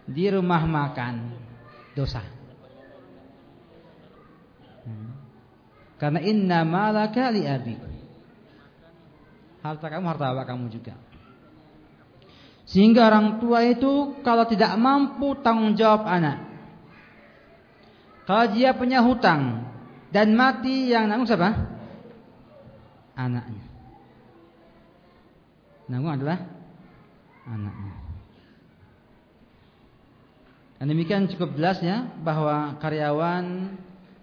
[0.07, 1.15] di rumah makan,
[1.93, 2.23] dosa.
[4.87, 5.11] Hmm.
[5.99, 7.75] Karena inna malaka li abi.
[9.63, 11.12] Harta kamu harta bapak kamu juga.
[12.73, 16.41] Sehingga orang tua itu kalau tidak mampu tanggung jawab anak.
[18.25, 19.69] Kalau dia punya hutang
[20.09, 21.53] dan mati yang nanggung siapa?
[23.13, 23.73] Anaknya
[25.93, 26.39] nanggung adalah
[27.45, 27.95] anaknya.
[30.81, 33.77] Dan demikian cukup jelas ya bahwa karyawan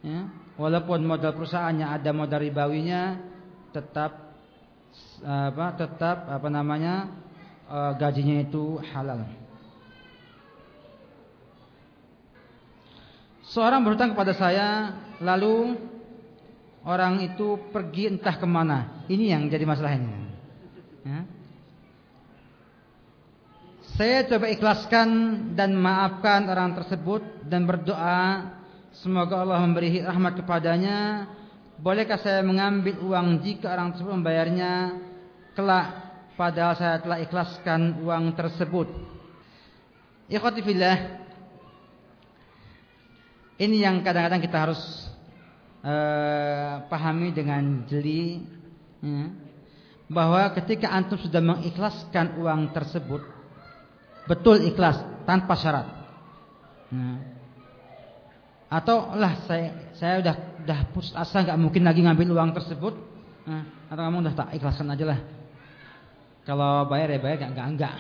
[0.04, 0.28] ya,
[0.60, 3.22] walaupun modal perusahaannya ada modal ribawinya
[3.72, 4.34] tetap
[5.24, 7.14] apa tetap apa namanya
[7.70, 9.24] uh, gajinya itu halal.
[13.50, 15.74] Seorang berhutang kepada saya, lalu
[16.86, 19.06] orang itu pergi entah ke mana.
[19.10, 20.10] Ini yang jadi masalah ini.
[21.06, 21.22] Ya.
[23.98, 25.10] Saya coba ikhlaskan
[25.58, 27.20] dan maafkan orang tersebut
[27.50, 28.54] dan berdoa
[28.96, 31.28] semoga Allah memberi rahmat kepadanya.
[31.82, 35.00] Bolehkah saya mengambil uang jika orang tersebut membayarnya
[35.58, 36.09] kelak
[36.40, 38.88] padahal saya telah ikhlaskan uang tersebut?
[40.32, 41.20] Ikhwati fillah,
[43.60, 44.80] ini yang kadang-kadang kita harus
[45.84, 48.48] uh, pahami dengan jeli
[49.04, 49.36] ya,
[50.08, 53.20] bahwa ketika antum sudah mengikhlaskan uang tersebut
[54.32, 55.92] betul ikhlas tanpa syarat.
[56.88, 57.36] Ya.
[58.70, 62.94] Atau lah saya saya udah udah putus asa nggak mungkin lagi ngambil uang tersebut.
[63.50, 65.39] Nah, atau kamu udah tak ikhlaskan aja lah.
[66.50, 67.96] Kalau bayar ya bayar enggak enggak enggak.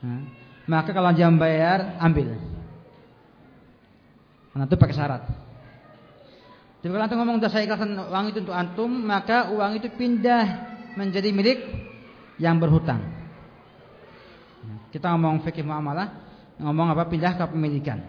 [0.00, 0.20] Nah,
[0.64, 2.32] maka kalau jam bayar ambil.
[4.56, 5.22] Nah, itu pakai syarat.
[6.80, 10.44] Jadi kalau antum ngomong saya ikhlaskan uang itu untuk antum, maka uang itu pindah
[10.96, 11.60] menjadi milik
[12.40, 13.04] yang berhutang.
[14.88, 16.08] Kita ngomong fikih muamalah,
[16.56, 18.00] ngomong apa pindah ke pemilikan.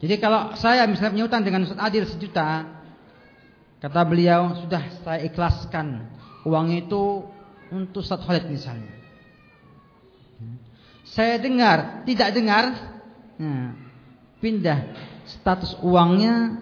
[0.00, 2.64] Jadi kalau saya misalnya punya utang dengan Ustaz Adil sejuta,
[3.84, 6.08] kata beliau sudah saya ikhlaskan
[6.48, 7.36] uang itu
[7.72, 8.94] untuk Ustaz Khalid misalnya.
[11.08, 12.64] Saya dengar, tidak dengar,
[13.40, 13.72] nah,
[14.44, 14.92] pindah
[15.24, 16.60] status uangnya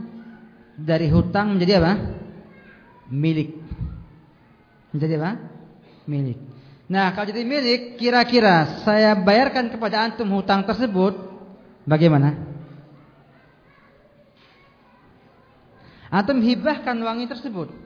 [0.78, 1.92] dari hutang menjadi apa?
[3.10, 3.50] Milik.
[4.94, 5.30] Menjadi apa?
[6.06, 6.38] Milik.
[6.86, 11.18] Nah, kalau jadi milik, kira-kira saya bayarkan kepada antum hutang tersebut,
[11.82, 12.38] bagaimana?
[16.06, 17.85] Antum hibahkan uang tersebut.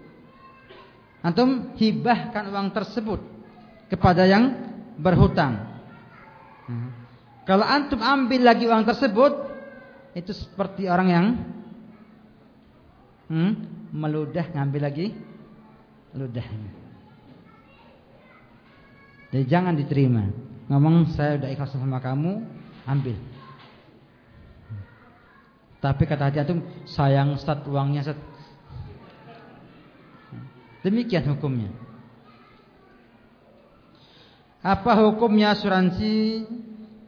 [1.20, 3.20] Antum hibahkan uang tersebut
[3.92, 4.56] kepada yang
[4.97, 5.68] berhutang.
[6.64, 6.90] Hmm.
[7.44, 9.32] Kalau antum ambil lagi uang tersebut,
[10.16, 11.26] itu seperti orang yang
[13.28, 13.52] hmm,
[13.92, 15.12] meludah ngambil lagi
[16.16, 16.72] ludahnya.
[19.30, 20.24] Jadi jangan diterima.
[20.70, 22.42] Ngomong saya udah ikhlas sama kamu,
[22.86, 23.18] ambil.
[25.80, 28.30] Tapi kata hati antum sayang stat uangnya set.
[30.81, 31.69] Demikian hukumnya.
[34.61, 36.44] Apa hukumnya asuransi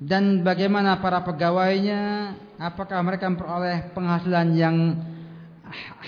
[0.01, 4.77] dan bagaimana para pegawainya apakah mereka memperoleh penghasilan yang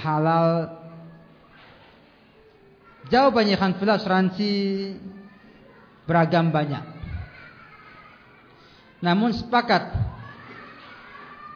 [0.01, 0.81] halal?
[3.13, 4.53] Jawabannya kan asuransi
[6.09, 6.85] beragam banyak.
[9.05, 9.93] Namun sepakat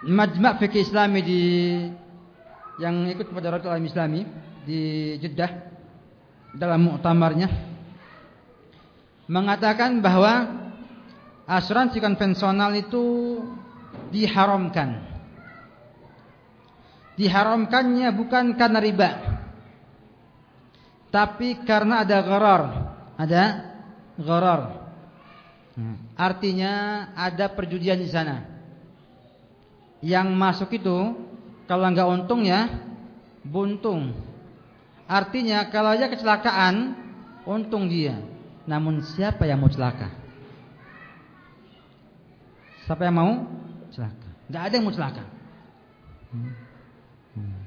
[0.05, 1.43] Majma' Fikih Islami di
[2.79, 4.23] yang ikut pada Alam Islami
[4.63, 5.78] di Jeddah
[6.59, 7.49] dalam muktamarnya
[9.31, 10.51] mengatakan bahwa
[11.47, 13.39] asuransi konvensional itu
[14.11, 15.07] diharamkan.
[17.15, 19.11] Diharamkannya bukan karena riba.
[21.09, 22.63] Tapi karena ada gharar.
[23.19, 23.43] Ada
[24.19, 24.63] gharar.
[25.75, 25.97] Hmm.
[26.15, 26.73] Artinya
[27.15, 28.45] ada perjudian di sana.
[29.99, 30.99] Yang masuk itu
[31.67, 32.71] kalau nggak untung ya
[33.43, 34.28] buntung.
[35.09, 36.93] Artinya kalau aja kecelakaan
[37.49, 38.21] untung dia.
[38.69, 40.13] Namun siapa yang mau celaka?
[42.85, 43.33] Siapa yang mau
[43.89, 44.29] celaka.
[44.53, 45.25] Gak ada yang mau celaka.
[46.29, 46.53] Hmm.
[47.33, 47.61] Hmm.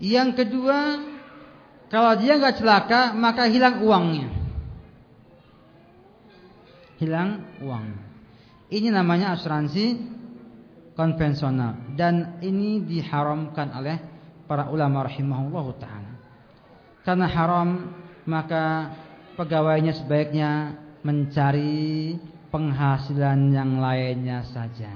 [0.00, 0.78] Yang kedua,
[1.92, 4.28] kalau dia nggak celaka, maka hilang uangnya.
[6.96, 7.86] Hilang uang.
[8.72, 10.16] Ini namanya asuransi
[10.96, 13.96] konvensional dan ini diharamkan oleh
[14.48, 16.05] para ulama rahimahullah taala.
[17.06, 17.94] Karena haram,
[18.26, 18.90] maka
[19.38, 20.74] pegawainya sebaiknya
[21.06, 22.18] mencari
[22.50, 24.90] penghasilan yang lainnya saja.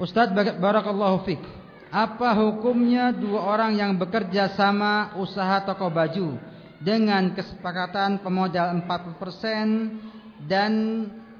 [0.00, 1.40] Ustaz barakallahu fik.
[1.92, 6.40] Apa hukumnya dua orang yang bekerja sama usaha toko baju
[6.80, 10.72] dengan kesepakatan pemodal 40% dan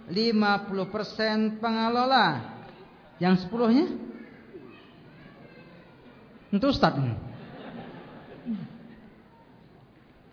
[0.08, 2.56] 50% pengelola?
[3.20, 4.15] Yang sepuluhnya?
[6.50, 6.94] Untuk Ustaz.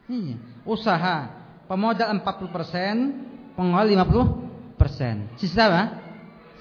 [0.03, 0.35] Iya,
[0.67, 3.87] usaha Pemodal 40%, pengawal
[4.77, 5.39] 50%.
[5.39, 5.83] Sisa apa?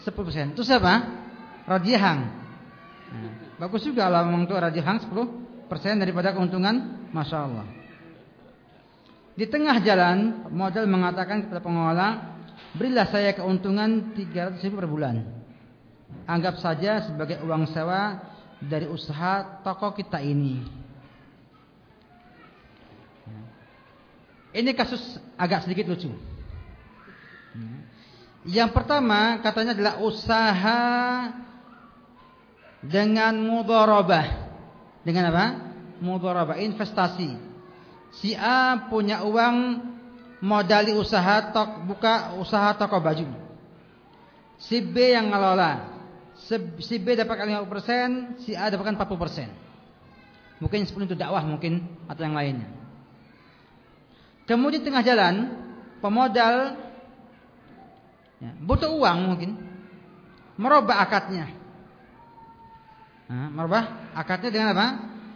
[0.07, 0.55] 10%.
[0.55, 0.95] Itu siapa?
[1.67, 2.21] Rajihang.
[3.13, 7.67] Nah, bagus juga lah untuk Rajihang 10% daripada keuntungan, Masya Allah.
[9.37, 12.39] Di tengah jalan, modal mengatakan kepada pengelola,
[12.79, 15.17] berilah saya keuntungan 300 ribu per bulan.
[16.29, 18.32] Anggap saja sebagai uang sewa
[18.63, 20.63] dari usaha toko kita ini.
[24.53, 25.01] Ini kasus
[25.41, 26.13] agak sedikit lucu.
[28.43, 30.81] Yang pertama katanya adalah usaha
[32.85, 34.27] dengan mudharabah.
[35.03, 35.47] Dengan apa?
[36.03, 37.39] Mudharabah, investasi.
[38.19, 39.81] Si A punya uang
[40.43, 43.25] modali usaha tok buka usaha toko baju.
[44.59, 45.92] Si B yang ngelola.
[46.43, 50.63] Si B dapatkan 50%, si A dapatkan 40%.
[50.63, 52.69] Mungkin 10 itu dakwah mungkin atau yang lainnya.
[54.47, 55.35] Kemudian tengah jalan
[56.03, 56.75] pemodal
[58.43, 59.51] ya, butuh uang mungkin
[60.59, 61.47] merubah akadnya.
[63.31, 64.87] Nah, merubah akadnya dengan apa?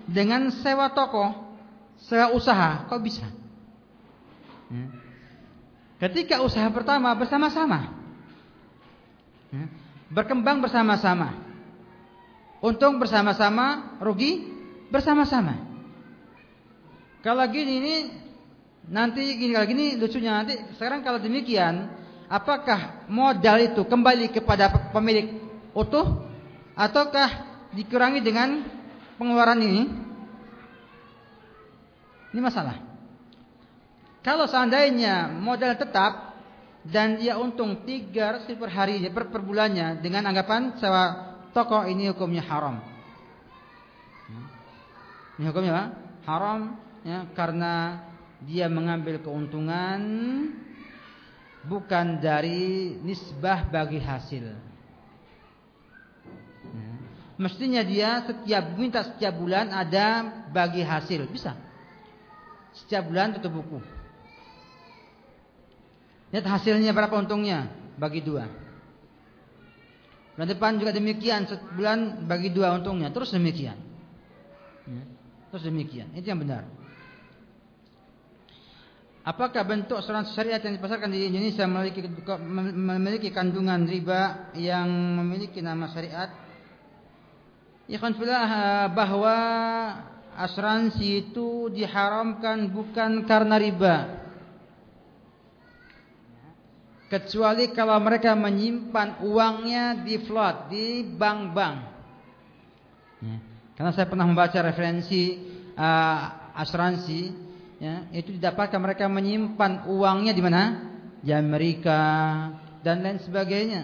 [0.07, 1.33] Dengan sewa toko,
[2.07, 2.87] sewa usaha.
[2.91, 3.27] Kok bisa?
[4.71, 4.87] Ya.
[5.97, 7.89] Ketika usaha pertama bersama-sama,
[9.49, 9.65] ya,
[10.13, 11.35] berkembang bersama-sama,
[12.63, 14.47] untung bersama-sama, rugi
[14.91, 15.67] bersama-sama.
[17.25, 17.95] Kalau gini ini
[18.87, 21.91] Nanti gini kalau gini lucunya nanti sekarang kalau demikian,
[22.31, 25.43] apakah modal itu kembali kepada pemilik
[25.75, 26.23] utuh
[26.79, 27.31] ataukah
[27.75, 28.63] dikurangi dengan
[29.19, 29.83] pengeluaran ini?
[32.31, 32.79] Ini masalah.
[34.23, 36.26] Kalau seandainya modal tetap
[36.87, 41.05] dan dia untung 300 per hari per, per bulannya dengan anggapan sewa
[41.51, 42.79] toko ini hukumnya haram.
[45.37, 45.87] Ini hukumnya apa?
[46.27, 46.61] Haram
[47.07, 48.03] ya karena
[48.43, 50.01] dia mengambil keuntungan
[51.67, 54.45] bukan dari nisbah bagi hasil.
[56.67, 56.93] Ya.
[57.37, 61.53] Mestinya dia setiap minta setiap bulan ada bagi hasil, bisa.
[62.73, 63.96] Setiap bulan tutup buku.
[66.37, 68.45] Lihat hasilnya berapa untungnya, bagi dua.
[70.37, 73.81] Bulan depan juga demikian, sebulan bagi dua untungnya, terus demikian.
[74.85, 75.03] Ya.
[75.49, 76.69] Terus demikian, itu yang benar.
[79.25, 82.05] Apakah bentuk asuransi syariat yang dipasarkan di Indonesia memiliki,
[82.77, 86.37] memiliki kandungan riba yang memiliki nama syariat?
[87.89, 89.37] Ikhwan filah bahwa
[90.37, 94.26] asuransi itu diharamkan bukan karena riba.
[97.07, 101.77] Kecuali kalau mereka menyimpan uangnya di float, di bank-bank.
[103.23, 103.37] Ya.
[103.79, 105.39] Karena saya pernah membaca referensi
[105.79, 106.19] uh,
[106.57, 107.31] asuransi
[107.79, 110.63] ya, itu didapatkan mereka menyimpan uangnya di mana?
[111.23, 112.01] Di Amerika
[112.83, 113.83] dan lain sebagainya.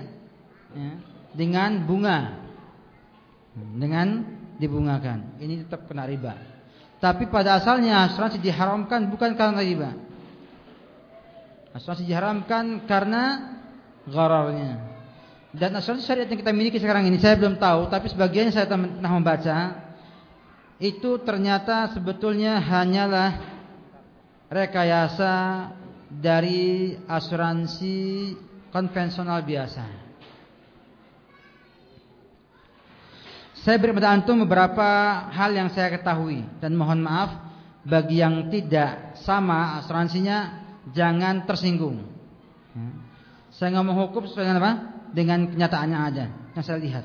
[0.74, 0.90] Ya,
[1.30, 2.42] dengan bunga.
[3.54, 4.24] Dengan
[4.58, 5.38] dibungakan.
[5.38, 6.34] Ini tetap kena riba.
[6.98, 9.90] Tapi pada asalnya asuransi diharamkan bukan karena riba.
[11.72, 13.56] Asuransi diharamkan karena
[14.04, 14.92] ghararnya.
[15.52, 19.12] Dan asuransi syariat yang kita miliki sekarang ini saya belum tahu, tapi sebagian saya pernah
[19.12, 19.56] membaca
[20.80, 23.36] itu ternyata sebetulnya hanyalah
[24.48, 25.68] rekayasa
[26.08, 28.32] dari asuransi
[28.72, 29.84] konvensional biasa.
[33.62, 34.88] Saya beri pada antum beberapa
[35.30, 37.30] hal yang saya ketahui dan mohon maaf
[37.86, 42.02] bagi yang tidak sama asuransinya jangan tersinggung.
[42.74, 42.88] Ya.
[43.54, 44.72] Saya nggak mau hukum sesuai dengan apa?
[45.12, 46.24] Dengan kenyataannya ada
[46.56, 47.04] yang saya lihat.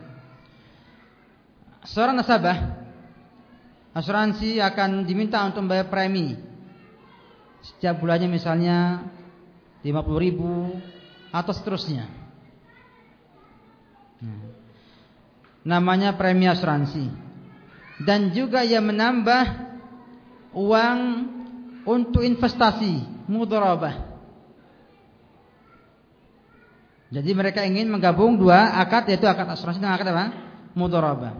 [1.86, 2.88] Seorang nasabah
[3.94, 6.36] asuransi akan diminta untuk membayar premi
[7.64, 9.08] setiap bulannya misalnya
[9.84, 9.92] 50
[10.24, 10.78] ribu
[11.32, 12.08] atau seterusnya.
[14.24, 14.56] Hmm.
[15.68, 17.12] Namanya premi asuransi.
[18.08, 19.46] Dan juga ia menambah
[20.54, 21.00] uang
[21.84, 24.18] untuk investasi, mudharabah.
[27.08, 30.26] Jadi mereka ingin menggabung dua akad yaitu akad asuransi dan akad apa?
[30.76, 31.34] Mudharabah.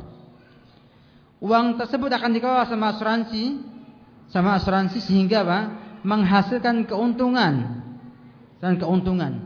[1.44, 3.44] Uang tersebut akan dikelola sama asuransi
[4.32, 5.60] sama asuransi sehingga apa?
[6.08, 7.84] menghasilkan keuntungan
[8.64, 9.44] dan keuntungan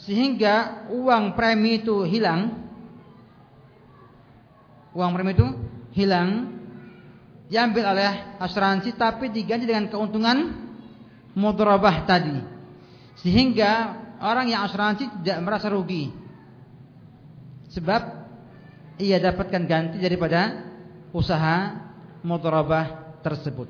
[0.00, 2.64] sehingga uang premi itu hilang
[4.96, 5.44] uang premi itu
[5.92, 6.56] hilang
[7.52, 10.63] diambil oleh asuransi tapi diganti dengan keuntungan
[11.34, 12.38] mudharabah tadi.
[13.20, 16.10] Sehingga orang yang asuransi tidak merasa rugi.
[17.74, 18.02] Sebab
[19.02, 20.70] ia dapatkan ganti daripada
[21.10, 21.74] usaha
[22.22, 23.66] mudharabah tersebut.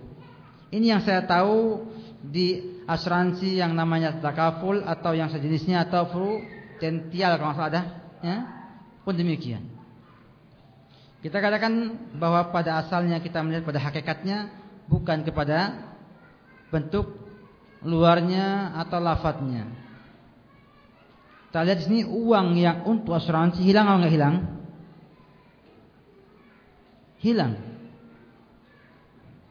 [0.68, 1.86] Ini yang saya tahu
[2.24, 7.80] di asuransi yang namanya takaful atau yang sejenisnya atau prudential kalau ada
[8.20, 8.36] ya?
[9.04, 9.64] Pun demikian.
[11.24, 11.72] Kita katakan
[12.20, 14.52] bahwa pada asalnya kita melihat pada hakikatnya
[14.88, 15.88] bukan kepada
[16.68, 17.23] bentuk
[17.84, 19.64] luarnya atau lafadznya
[21.48, 24.36] kita lihat sini uang yang untuk asuransi hilang atau enggak hilang
[27.22, 27.52] hilang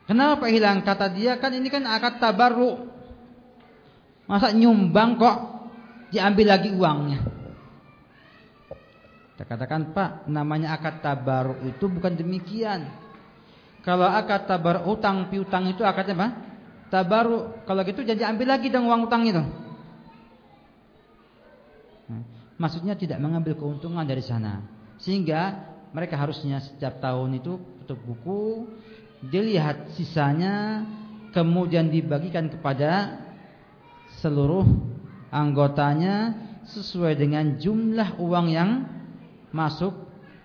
[0.04, 2.92] Kenapa hilang kata dia kan ini kan akad tabarru.
[4.28, 5.38] Masa nyumbang kok
[6.12, 7.20] diambil lagi uangnya?
[9.34, 12.88] Kita katakan Pak, namanya akad tabaruk itu bukan demikian.
[13.84, 16.28] Kalau akad tabar utang piutang itu akadnya apa?
[16.94, 17.66] Tabaruk.
[17.66, 19.42] Kalau gitu jadi ambil lagi dong uang utang itu.
[22.62, 24.62] Maksudnya tidak mengambil keuntungan dari sana.
[25.02, 28.70] Sehingga mereka harusnya setiap tahun itu tutup buku,
[29.26, 30.86] dilihat sisanya,
[31.34, 33.20] kemudian dibagikan kepada
[34.22, 34.64] seluruh
[35.34, 36.38] anggotanya
[36.70, 38.70] sesuai dengan jumlah uang yang
[39.50, 39.98] masuk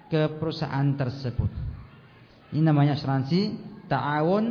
[0.09, 1.53] ke perusahaan tersebut.
[2.57, 3.61] Ini namanya asuransi
[3.93, 4.45] ta'awun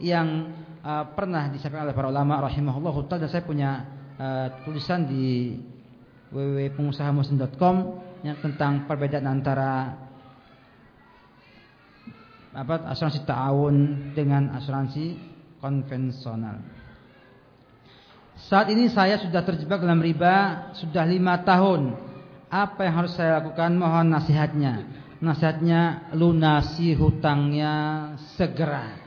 [0.00, 0.48] yang
[0.82, 3.70] uh, pernah disampaikan oleh para ulama rahimahullah dan saya punya
[4.18, 5.56] uh, tulisan di
[6.34, 7.76] www.pengusahamuslim.com
[8.22, 9.98] yang tentang perbedaan antara
[12.52, 13.76] apa asuransi ta'awun
[14.12, 15.16] dengan asuransi
[15.58, 16.60] konvensional.
[18.48, 21.96] Saat ini saya sudah terjebak dalam riba sudah lima tahun.
[22.52, 23.72] Apa yang harus saya lakukan?
[23.80, 24.74] Mohon nasihatnya.
[25.24, 27.72] Nasihatnya lunasi hutangnya
[28.36, 29.01] segera.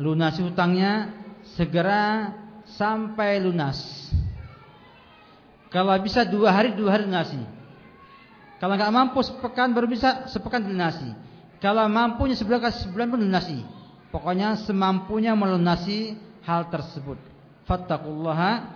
[0.00, 1.12] Lunasi hutangnya
[1.56, 2.32] segera
[2.64, 4.08] sampai lunas.
[5.68, 7.40] Kalau bisa dua hari dua hari lunasi.
[8.60, 11.12] Kalau nggak mampu sepekan baru bisa sepekan lunasi.
[11.58, 13.58] Kalau mampunya sebulan sebulan pun lunasi.
[14.12, 16.14] Pokoknya semampunya melunasi
[16.44, 17.16] hal tersebut.
[17.64, 18.68] Fattakullaha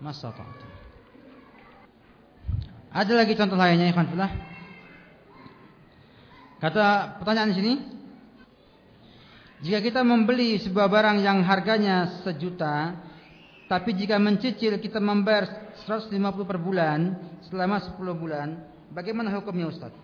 [0.00, 0.70] masata'tum.
[2.94, 4.06] Ada lagi contoh lainnya ikhwan.
[6.62, 7.72] Kata pertanyaan di sini,
[9.64, 13.00] jika kita membeli sebuah barang yang harganya sejuta,
[13.64, 16.12] tapi jika mencicil kita membayar 150
[16.44, 17.16] per bulan
[17.48, 18.60] selama 10 bulan,
[18.92, 19.96] bagaimana hukumnya Ustaz?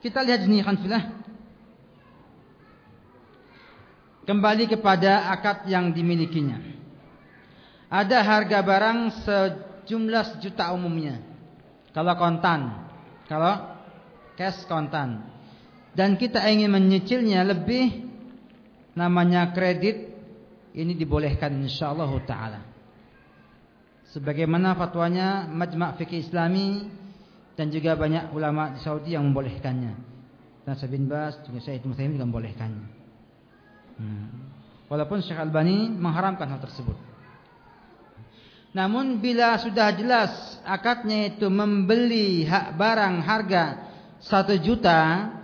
[0.00, 1.04] Kita lihat sini khanfilah.
[4.24, 6.64] Kembali kepada akad yang dimilikinya.
[7.92, 11.20] Ada harga barang sejumlah sejuta umumnya.
[11.92, 12.88] Kalau kontan,
[13.28, 13.52] kalau
[14.32, 15.37] cash kontan.
[15.98, 18.06] Dan kita ingin menyicilnya lebih
[18.94, 20.14] namanya kredit
[20.78, 22.62] ini dibolehkan insyaallah taala.
[24.14, 26.86] Sebagaimana fatwanya Majma' Fikih Islami
[27.58, 29.92] dan juga banyak ulama di Saudi yang membolehkannya.
[30.62, 32.86] Dan bin Bas juga Syekh Muslim juga membolehkannya.
[33.98, 34.26] Hmm.
[34.86, 36.94] Walaupun Syekh Albani mengharamkan hal tersebut.
[38.70, 40.30] Namun bila sudah jelas
[40.62, 43.64] akadnya itu membeli hak barang harga
[44.22, 45.34] satu juta,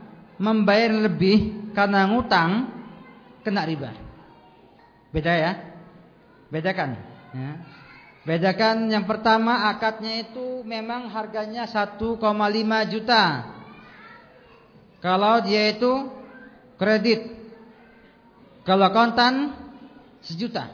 [0.45, 2.69] membayar lebih karena ngutang,
[3.41, 3.97] kena riba.
[5.09, 5.53] Beda ya?
[6.53, 7.01] Bedakan.
[7.33, 7.53] Ya.
[8.25, 12.21] Bedakan yang pertama akadnya itu memang harganya 1,5
[12.93, 13.25] juta.
[15.01, 15.93] Kalau dia itu
[16.81, 17.21] kredit.
[18.65, 19.53] Kalau kontan
[20.25, 20.73] sejuta.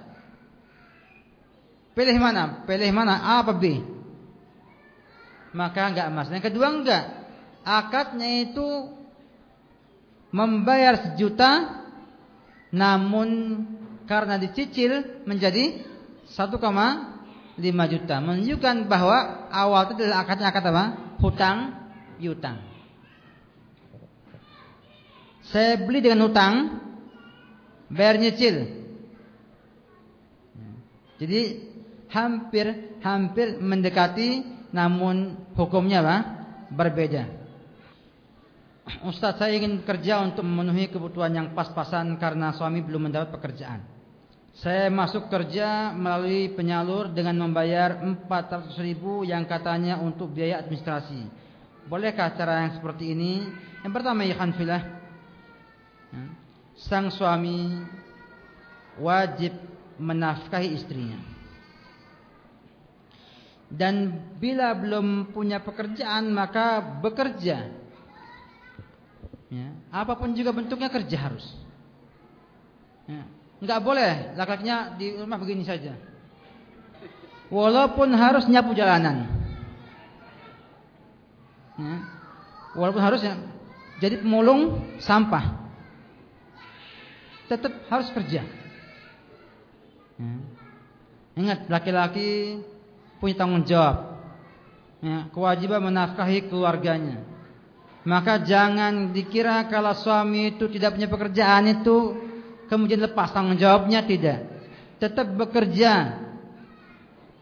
[1.91, 2.63] Pilih mana?
[2.63, 3.19] Pilih mana?
[3.19, 3.83] A apa B?
[5.51, 6.31] Maka enggak mas.
[6.31, 7.05] Yang kedua enggak.
[7.67, 9.00] Akadnya itu
[10.31, 11.83] membayar sejuta
[12.71, 13.29] namun
[14.07, 15.83] karena dicicil menjadi
[16.31, 16.59] 1,5
[17.61, 20.85] 5 juta menunjukkan bahwa awal itu adalah akadnya akad apa?
[21.21, 21.59] Hutang
[22.17, 22.63] yutang.
[25.51, 26.55] Saya beli dengan hutang,
[27.91, 28.71] bayar nyicil.
[31.21, 31.41] Jadi
[32.09, 36.17] hampir hampir mendekati namun hukumnya apa?
[36.71, 37.40] berbeda.
[39.07, 43.81] Ustaz saya ingin kerja untuk memenuhi kebutuhan yang pas-pasan karena suami belum mendapat pekerjaan.
[44.51, 51.23] Saya masuk kerja melalui penyalur dengan membayar 400 ribu yang katanya untuk biaya administrasi.
[51.87, 53.47] Bolehkah cara yang seperti ini?
[53.81, 54.83] Yang pertama ya filah.
[56.13, 56.25] Ya.
[56.77, 57.81] Sang suami
[59.01, 59.55] wajib
[59.97, 61.19] menafkahi istrinya.
[63.71, 67.80] Dan bila belum punya pekerjaan maka bekerja.
[69.91, 71.43] Apa pun juga bentuknya kerja harus.
[73.11, 73.27] Ya.
[73.61, 75.99] Enggak boleh laki-lakinya di rumah begini saja.
[77.51, 79.27] Walaupun harus nyapu jalanan.
[81.75, 81.97] Ya.
[82.79, 83.35] Walaupun harus ya,
[83.99, 85.59] jadi pemulung sampah.
[87.51, 88.47] Tetap harus kerja.
[90.17, 90.35] Ya.
[91.35, 92.63] Ingat laki-laki
[93.19, 94.23] punya tanggung jawab.
[95.01, 97.25] Ya, kewajiban menafkahi keluarganya.
[98.01, 102.17] Maka jangan dikira kalau suami itu tidak punya pekerjaan itu
[102.73, 104.49] kemudian lepas tanggung jawabnya tidak.
[104.97, 106.17] Tetap bekerja.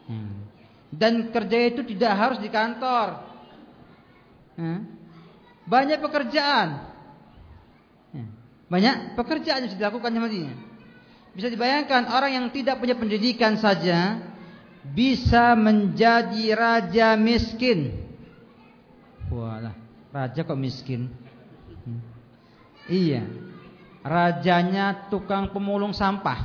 [0.09, 0.49] Hmm.
[0.91, 3.23] Dan kerja itu tidak harus di kantor.
[4.59, 4.83] Hmm.
[5.63, 6.67] Banyak pekerjaan.
[8.11, 8.29] Hmm.
[8.67, 10.51] Banyak pekerjaan yang dilakukan sama dia.
[11.31, 14.19] Bisa dibayangkan orang yang tidak punya pendidikan saja
[14.83, 17.95] bisa menjadi raja miskin.
[19.29, 19.77] Walah,
[20.09, 21.09] raja kok miskin?
[21.85, 22.01] Hmm.
[22.89, 23.23] Iya.
[24.01, 26.39] Rajanya tukang pemulung sampah.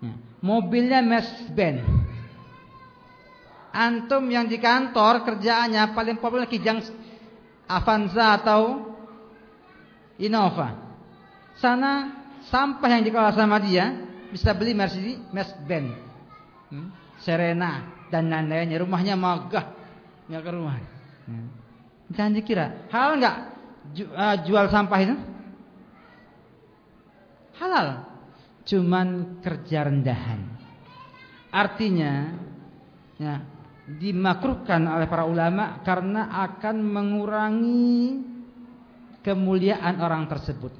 [0.00, 0.14] Ya.
[0.40, 1.84] Mobilnya Mercedes-Benz.
[3.68, 6.82] Antum yang di kantor kerjaannya paling populer kijang
[7.68, 8.88] Avanza atau
[10.18, 10.74] Innova.
[11.60, 12.16] Sana
[12.48, 13.92] sampah yang dikelola sama dia
[14.32, 15.94] bisa beli Mercedes Benz,
[16.72, 16.88] hmm?
[17.22, 18.82] Serena dan lain-lainnya.
[18.82, 19.66] Rumahnya megah,
[20.26, 20.80] ke rumah.
[21.28, 21.57] Hmm.
[22.08, 23.36] Jangan dikira hal nggak
[24.08, 25.16] uh, jual sampah itu?
[27.58, 28.06] Halal,
[28.64, 30.40] cuman kerja rendahan.
[31.50, 32.38] Artinya,
[33.18, 33.42] ya,
[33.98, 38.22] dimakruhkan oleh para ulama karena akan mengurangi
[39.26, 40.70] kemuliaan orang tersebut.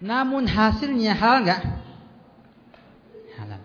[0.00, 1.62] Namun hasilnya halal enggak?
[3.36, 3.60] Halal.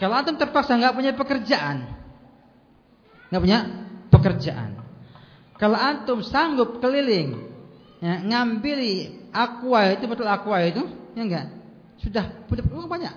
[0.00, 2.01] Kalau antum terpaksa enggak punya pekerjaan,
[3.32, 3.60] enggak punya
[4.12, 4.70] pekerjaan.
[5.56, 7.48] Kalau antum sanggup keliling,
[8.04, 8.78] ya, ngambil
[9.32, 10.84] aqua itu betul aqua itu,
[11.16, 11.46] ya enggak?
[12.04, 13.14] Sudah punya uang banyak.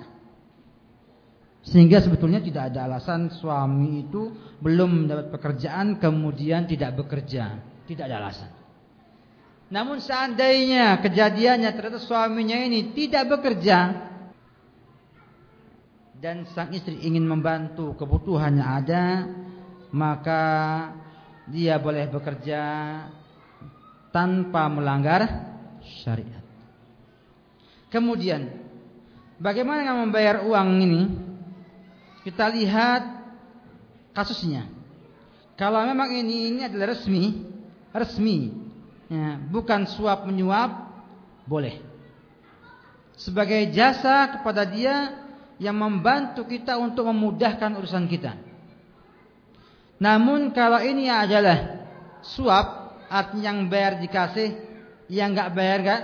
[1.67, 4.31] Sehingga sebetulnya tidak ada alasan suami itu
[4.63, 7.59] belum mendapat pekerjaan kemudian tidak bekerja.
[7.83, 8.49] Tidak ada alasan.
[9.67, 14.07] Namun seandainya kejadiannya ternyata suaminya ini tidak bekerja
[16.21, 19.05] dan sang istri ingin membantu kebutuhannya ada,
[19.93, 20.43] maka
[21.49, 22.61] dia boleh bekerja
[24.09, 25.27] tanpa melanggar
[26.01, 26.41] syariat.
[27.93, 28.49] Kemudian,
[29.37, 31.03] bagaimana membayar uang ini?
[32.25, 33.03] Kita lihat
[34.15, 34.65] kasusnya.
[35.55, 37.45] Kalau memang ini ini adalah resmi,
[37.93, 38.51] resmi
[39.07, 40.91] ya, bukan suap menyuap
[41.45, 41.79] boleh
[43.15, 45.23] sebagai jasa kepada dia
[45.55, 48.35] yang membantu kita untuk memudahkan urusan kita.
[50.01, 51.87] Namun kalau ini adalah
[52.19, 54.49] suap artinya yang bayar dikasih,
[55.07, 56.01] yang nggak bayar nggak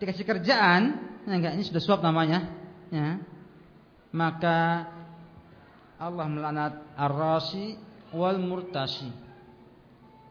[0.00, 0.82] dikasih kerjaan,
[1.28, 2.48] ya enggak ini sudah suap namanya,
[2.88, 3.20] ya.
[4.14, 4.88] Maka
[6.00, 7.76] Allah melaknat ar-rasi
[8.16, 9.10] wal murtasi.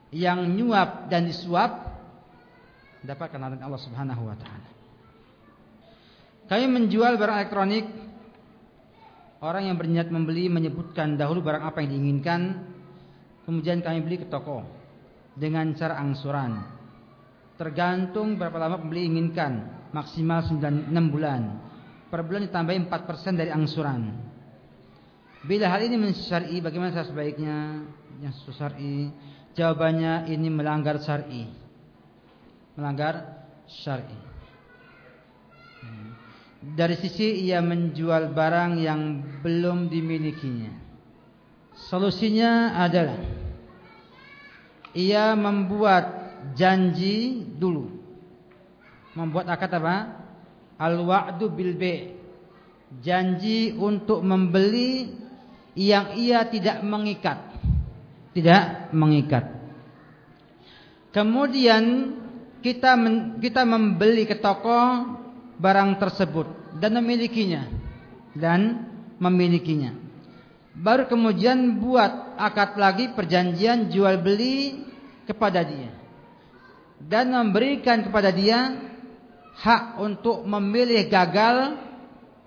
[0.09, 1.99] Yang nyuap dan disuap
[3.03, 4.69] dapatkan larangan Allah Subhanahu wa taala.
[6.47, 7.85] Kami menjual barang elektronik
[9.37, 12.41] Orang yang berniat membeli menyebutkan dahulu barang apa yang diinginkan
[13.47, 14.67] Kemudian kami beli ke toko
[15.31, 16.67] Dengan cara angsuran.
[17.55, 19.87] Tergantung berapa lama pembeli inginkan.
[19.95, 21.41] Maksimal 9, 6 bulan.
[22.11, 24.01] Per bulan ditambahi 4% dari angsuran.
[25.47, 27.87] Bila hal ini mensyari bagaimana cara sebaiknya?
[28.17, 29.13] Yang syari
[29.57, 31.49] Jawabannya ini melanggar syari.
[32.77, 34.13] Melanggar syar'i.
[36.77, 39.01] Dari sisi ia menjual barang yang
[39.41, 40.86] belum dimilikinya.
[41.85, 43.21] Solusinya adalah
[44.97, 46.05] ia membuat
[46.57, 47.93] janji dulu.
[49.13, 49.97] Membuat akad apa?
[50.77, 51.77] Al-wa'du bil
[53.03, 55.11] Janji untuk membeli
[55.77, 57.37] yang ia tidak mengikat.
[58.33, 59.45] Tidak mengikat.
[61.11, 62.13] Kemudian
[62.61, 65.03] kita men, kita membeli ke toko
[65.57, 67.65] barang tersebut dan memilikinya
[68.37, 68.85] dan
[69.17, 70.06] memilikinya.
[70.77, 74.85] Baru kemudian buat akad lagi perjanjian jual beli
[75.25, 75.89] kepada dia
[77.01, 78.77] dan memberikan kepada dia
[79.57, 81.81] hak untuk memilih gagal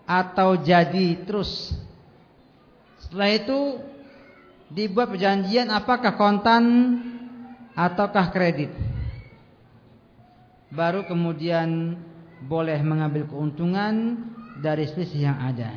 [0.07, 1.75] atau jadi terus.
[3.03, 3.61] Setelah itu
[4.71, 6.63] dibuat perjanjian apakah kontan
[7.75, 8.71] ataukah kredit
[10.71, 11.99] baru kemudian
[12.47, 14.17] boleh mengambil keuntungan
[14.63, 15.71] dari selisih yang ada.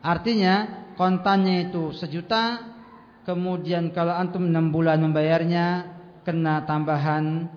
[0.00, 2.62] Artinya kontannya itu sejuta,
[3.28, 7.50] kemudian kalau antum enam bulan membayarnya kena tambahan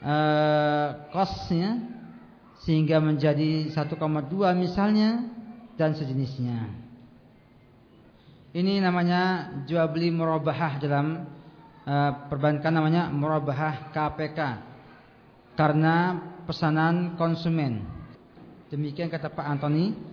[0.00, 1.80] eh, kosnya
[2.62, 3.96] sehingga menjadi 1,2
[4.56, 5.24] misalnya
[5.80, 6.90] dan sejenisnya.
[8.50, 11.22] Ini namanya jual beli murabahah dalam
[11.86, 14.38] uh, perbankan namanya murabahah KPK
[15.54, 16.18] karena
[16.50, 17.86] pesanan konsumen.
[18.66, 20.09] Demikian kata Pak Antoni.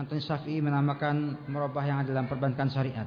[0.00, 3.04] Antoni Syafi'i menamakan merubah yang ada dalam perbankan syariat.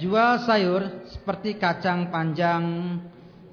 [0.00, 2.96] Jual sayur seperti kacang panjang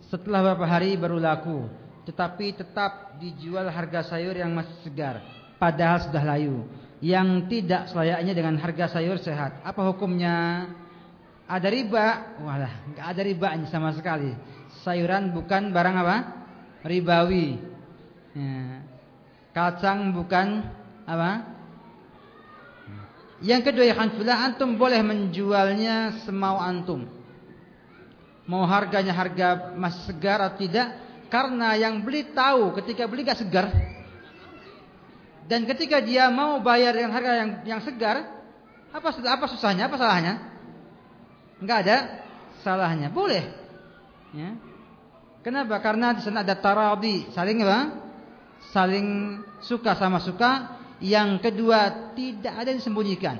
[0.07, 1.67] setelah beberapa hari baru laku,
[2.07, 5.19] tetapi tetap dijual harga sayur yang masih segar,
[5.59, 6.63] padahal sudah layu,
[7.03, 9.59] yang tidak selayaknya dengan harga sayur sehat.
[9.67, 10.63] Apa hukumnya?
[11.43, 12.39] Ada riba?
[12.39, 14.31] Walah, nggak ada riba sama sekali.
[14.87, 16.17] Sayuran bukan barang apa?
[16.87, 17.59] ribawi.
[18.31, 18.87] Ya.
[19.51, 20.63] Kacang bukan
[21.03, 21.58] apa?
[23.39, 27.07] Yang kedua ya Hanfilah antum boleh menjualnya semau antum.
[28.49, 30.97] Mau harganya harga masih segar atau tidak
[31.29, 33.69] karena yang beli tahu ketika beli gak segar.
[35.45, 38.21] Dan ketika dia mau bayar dengan harga yang yang segar,
[38.89, 40.33] apa apa susahnya, apa salahnya?
[41.61, 41.97] Enggak ada
[42.61, 43.07] salahnya.
[43.09, 43.49] Boleh.
[44.35, 44.53] Ya.
[45.41, 45.79] Kenapa?
[45.79, 47.79] Karena di sana ada taradi, saling apa?
[48.75, 49.07] Saling
[49.63, 53.39] suka sama suka yang kedua, tidak ada yang disembunyikan.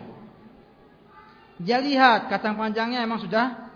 [1.60, 3.68] Dia lihat kacang panjangnya emang sudah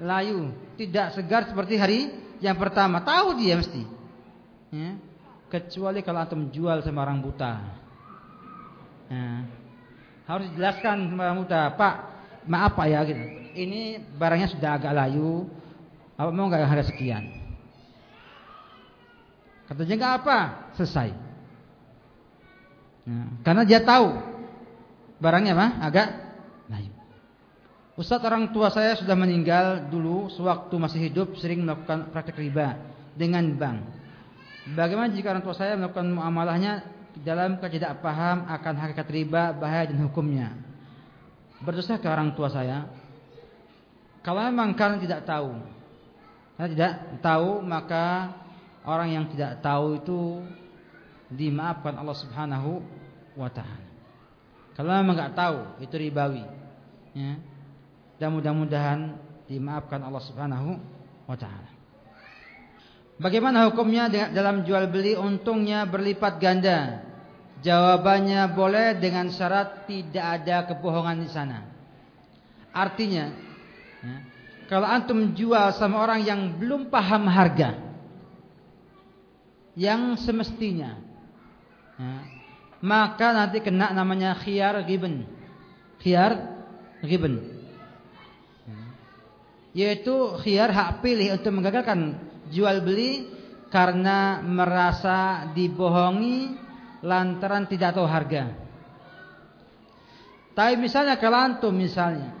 [0.00, 0.48] layu,
[0.80, 2.00] tidak segar seperti hari
[2.40, 3.04] yang pertama.
[3.04, 3.84] Tahu dia mesti.
[4.72, 4.96] Ya.
[5.48, 7.52] Kecuali kalau antum jual sama orang buta.
[9.12, 9.44] Ya.
[10.24, 11.94] Harus dijelaskan sama orang buta, Pak,
[12.48, 13.24] maaf Pak ya gitu.
[13.56, 13.80] Ini
[14.16, 15.44] barangnya sudah agak layu.
[16.16, 17.28] Apa mau nggak harga sekian?
[19.68, 20.38] Katanya nggak apa,
[20.80, 21.27] selesai.
[23.08, 24.20] Nah, karena dia tahu
[25.16, 26.08] barangnya mah agak
[26.68, 26.92] layu.
[27.96, 32.76] Ustaz orang tua saya sudah meninggal dulu sewaktu masih hidup sering melakukan praktek riba
[33.16, 33.80] dengan bank.
[34.76, 36.84] Bagaimana jika orang tua saya melakukan muamalahnya
[37.24, 40.52] dalam tidak paham akan hakikat riba, bahaya dan hukumnya?
[41.64, 42.86] Berdosa ke orang tua saya?
[44.20, 45.56] Kalau memang kalian tidak tahu,
[46.54, 46.92] karena tidak
[47.24, 48.36] tahu maka
[48.84, 50.20] orang yang tidak tahu itu
[51.32, 52.97] dimaafkan Allah Subhanahu
[53.38, 53.86] wa taala.
[54.74, 56.42] Kalau memang tahu itu ribawi,
[57.14, 57.38] ya.
[58.18, 59.14] Dan mudah-mudahan
[59.46, 60.74] dimaafkan Allah Subhanahu
[61.30, 61.70] wa taala.
[63.18, 67.06] Bagaimana hukumnya dalam jual beli untungnya berlipat ganda?
[67.58, 71.66] Jawabannya boleh dengan syarat tidak ada kebohongan di sana.
[72.70, 73.34] Artinya,
[73.98, 74.16] ya,
[74.70, 77.74] kalau antum jual sama orang yang belum paham harga,
[79.74, 81.08] yang semestinya
[81.98, 82.37] Ya.
[82.84, 85.26] Maka nanti kena namanya khiyar giben.
[85.98, 86.58] Khiyar.
[87.02, 88.78] Ya.
[89.74, 92.18] Yaitu khiyar hak pilih untuk menggagalkan
[92.50, 93.30] jual beli
[93.70, 96.58] karena merasa dibohongi
[97.06, 98.50] lantaran tidak tahu harga.
[100.58, 102.34] Tapi misalnya kalau antum misalnya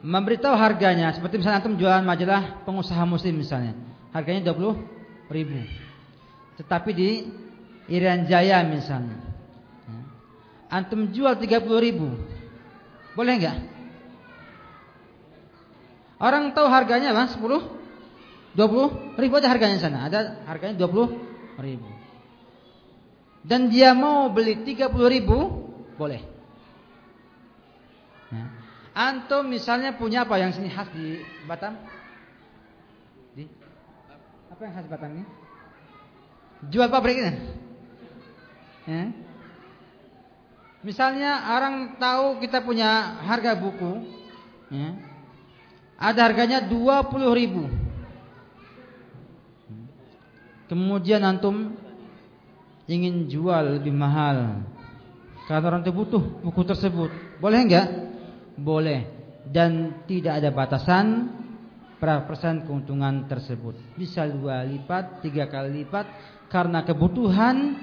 [0.00, 3.76] memberitahu harganya seperti misalnya antum jualan majalah pengusaha muslim misalnya
[4.16, 5.60] harganya 20 ribu
[6.56, 7.10] tetapi di
[7.90, 9.18] Irian Jaya misalnya.
[10.70, 12.14] Antum jual 30 ribu.
[13.18, 13.58] Boleh enggak?
[16.22, 17.42] Orang tahu harganya bang 10
[18.54, 20.06] 20 ribu ada harganya sana.
[20.06, 21.90] Ada harganya 20 ribu.
[23.42, 25.38] Dan dia mau beli 30 ribu
[25.98, 26.22] boleh.
[28.30, 28.44] Ya.
[28.94, 31.78] Antum misalnya punya apa yang sini khas di Batam?
[33.34, 33.46] Di
[34.50, 35.24] apa yang khas Batam ini?
[36.68, 37.38] Jual pabriknya.
[38.88, 39.12] Ya.
[40.80, 44.00] Misalnya orang tahu kita punya harga buku,
[44.72, 44.96] ya.
[46.00, 47.68] ada harganya 20 ribu.
[50.72, 51.76] Kemudian antum
[52.88, 54.64] ingin jual lebih mahal.
[55.44, 57.10] Karena orang itu butuh buku tersebut.
[57.42, 57.88] Boleh enggak?
[58.54, 59.00] Boleh.
[59.50, 61.26] Dan tidak ada batasan
[62.00, 63.76] berapa persen keuntungan tersebut.
[63.98, 66.06] Bisa dua lipat, tiga kali lipat
[66.48, 67.76] karena kebutuhan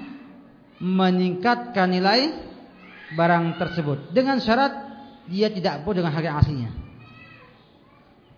[0.78, 2.34] meningkatkan nilai
[3.14, 4.72] barang tersebut dengan syarat
[5.28, 6.70] dia tidak bodoh dengan harga aslinya.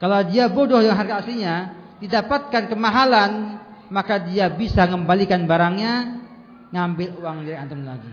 [0.00, 1.54] Kalau dia bodoh dengan harga aslinya,
[2.00, 3.60] didapatkan kemahalan,
[3.92, 6.24] maka dia bisa mengembalikan barangnya,
[6.72, 8.10] ngambil uang dari antum lagi.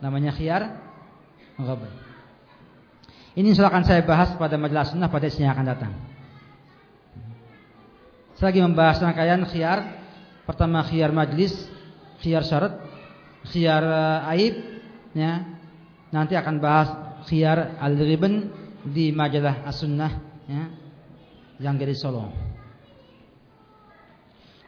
[0.00, 0.62] Namanya khiyar
[1.60, 1.92] ghabah.
[3.32, 5.92] Ini insya akan saya bahas pada majelis sunnah pada isinya akan datang.
[8.36, 9.78] Saya lagi membahas rangkaian khiyar.
[10.42, 11.54] Pertama khiyar majlis,
[12.22, 12.78] khiyar syarat,
[13.50, 14.54] khiyar uh, aib,
[15.12, 15.42] ya.
[16.14, 16.88] Nanti akan bahas
[17.26, 18.48] khiyar al-riban
[18.86, 20.12] di majalah As-Sunnah,
[20.46, 20.64] ya.
[21.58, 22.24] Yang dari Solo.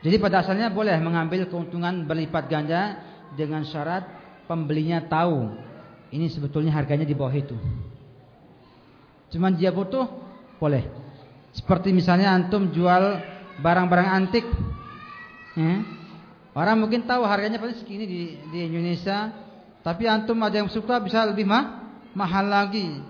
[0.04, 3.00] Jadi pada asalnya boleh mengambil keuntungan berlipat ganda
[3.32, 4.04] dengan syarat
[4.44, 5.48] pembelinya tahu
[6.12, 7.56] ini sebetulnya harganya di bawah itu.
[9.32, 10.06] Cuman dia butuh
[10.60, 10.86] boleh.
[11.50, 13.18] Seperti misalnya antum jual
[13.58, 14.46] barang-barang antik,
[15.58, 15.74] ya,
[16.54, 18.20] Orang mungkin tahu harganya paling segini di,
[18.54, 19.34] di Indonesia,
[19.82, 21.82] tapi antum ada yang suka bisa lebih mah,
[22.14, 23.02] mahal lagi.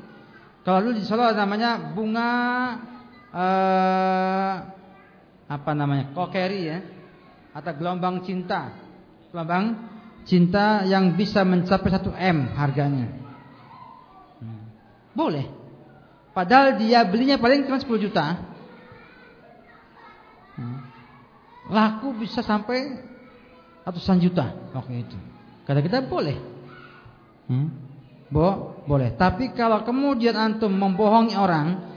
[0.65, 2.31] Kalau dulu di Solo namanya bunga
[3.37, 4.55] uh,
[5.45, 6.17] apa namanya?
[6.17, 6.79] kokeri ya.
[7.53, 8.73] Atau gelombang cinta.
[9.29, 9.77] Gelombang
[10.25, 13.13] cinta yang bisa mencapai 1 M harganya.
[14.41, 14.65] Hmm.
[15.13, 15.45] Boleh.
[16.33, 18.27] Padahal dia belinya paling cuma 10 juta.
[20.55, 20.87] Hmm.
[21.67, 23.03] laku bisa sampai
[23.85, 25.17] ratusan juta waktu itu.
[25.69, 26.37] Kata kita boleh.
[27.49, 27.69] Hmm?
[28.33, 29.13] Bo, boleh.
[29.15, 31.93] Tapi kalau kemudian antum membohongi orang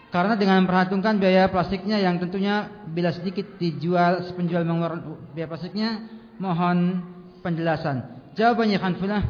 [0.09, 6.01] Karena dengan memperhitungkan biaya plastiknya yang tentunya bila sedikit dijual penjual mengeluarkan biaya plastiknya
[6.41, 7.05] mohon
[7.45, 8.17] penjelasan.
[8.33, 9.21] Jawabannya Khanfulah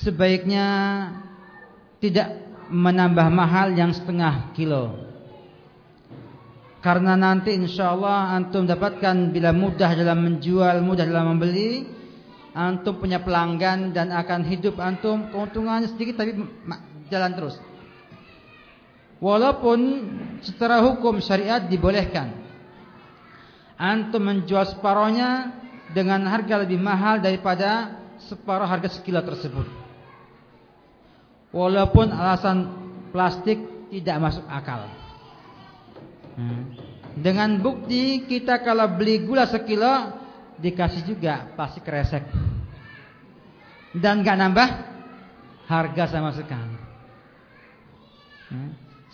[0.00, 0.64] sebaiknya
[2.00, 2.32] tidak
[2.72, 5.04] menambah mahal yang setengah kilo.
[6.80, 11.99] Karena nanti insya Allah antum dapatkan bila mudah dalam menjual, mudah dalam membeli,
[12.54, 16.34] antum punya pelanggan dan akan hidup antum keuntungannya sedikit tapi
[17.10, 17.56] jalan terus.
[19.20, 19.78] Walaupun
[20.40, 22.32] secara hukum syariat dibolehkan
[23.80, 25.56] antum menjual separohnya
[25.96, 29.66] dengan harga lebih mahal daripada separuh harga sekilo tersebut.
[31.50, 32.58] Walaupun alasan
[33.10, 33.58] plastik
[33.90, 34.86] tidak masuk akal.
[36.38, 36.78] Hmm.
[37.18, 40.19] Dengan bukti kita kalau beli gula sekilo
[40.60, 42.24] dikasih juga plastik kresek
[43.96, 44.68] dan gak nambah
[45.66, 46.76] harga sama sekali.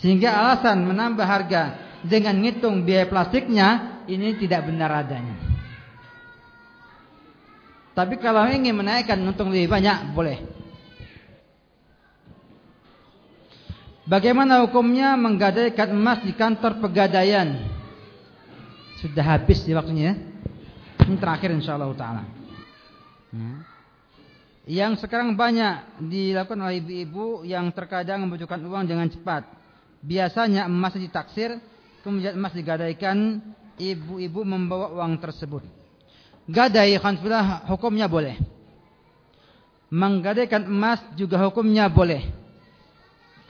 [0.00, 1.62] Sehingga alasan menambah harga
[2.04, 5.36] dengan ngitung biaya plastiknya ini tidak benar adanya.
[7.96, 10.38] Tapi kalau ingin menaikkan untung lebih banyak boleh.
[14.04, 17.56] Bagaimana hukumnya menggadaikan emas di kantor pegadaian?
[19.00, 20.12] Sudah habis di waktunya.
[20.12, 20.35] Ya?
[21.04, 22.24] Ini terakhir insyaallah taala.
[23.34, 23.60] Hmm.
[24.66, 29.46] Yang sekarang banyak dilakukan oleh ibu-ibu yang terkadang membutuhkan uang dengan cepat.
[30.02, 31.60] Biasanya emas ditaksir,
[32.02, 33.42] kemudian emas digadaikan,
[33.78, 35.62] ibu-ibu membawa uang tersebut.
[36.50, 38.38] Gadai khanfillah hukumnya boleh.
[39.92, 42.26] Menggadaikan emas juga hukumnya boleh.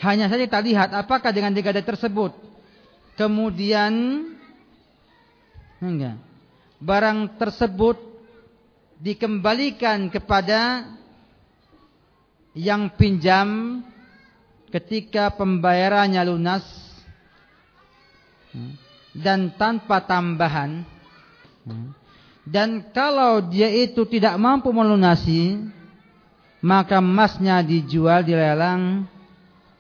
[0.04, 2.46] Hanya saja kita lihat apakah dengan digadai tersebut
[3.16, 3.92] kemudian
[5.80, 6.20] enggak
[6.80, 7.96] barang tersebut
[9.00, 10.92] dikembalikan kepada
[12.56, 13.80] yang pinjam
[14.72, 16.64] ketika pembayarannya lunas
[19.12, 20.84] dan tanpa tambahan.
[22.46, 25.66] Dan kalau dia itu tidak mampu melunasi
[26.62, 29.04] maka emasnya dijual dilelang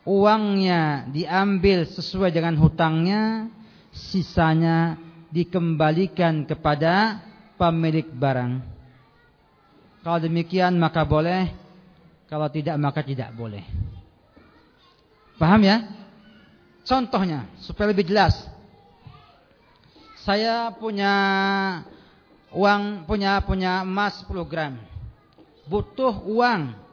[0.06, 3.50] uangnya diambil sesuai dengan hutangnya
[3.90, 7.22] sisanya dikembalikan kepada
[7.58, 8.52] pemilik barang.
[10.06, 11.50] Kalau demikian maka boleh,
[12.30, 13.62] kalau tidak maka tidak boleh.
[15.36, 15.82] Paham ya?
[16.86, 18.46] Contohnya supaya lebih jelas.
[20.22, 21.12] Saya punya
[22.54, 24.78] uang punya punya emas 10 gram.
[25.66, 26.86] Butuh uang.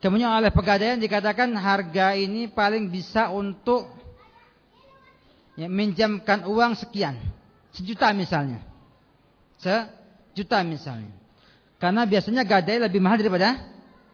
[0.00, 3.99] Kemudian oleh pegadaian dikatakan harga ini paling bisa untuk
[5.60, 7.20] ya, minjamkan uang sekian,
[7.76, 8.64] sejuta misalnya,
[9.60, 11.12] sejuta misalnya.
[11.76, 13.60] Karena biasanya gadai lebih mahal daripada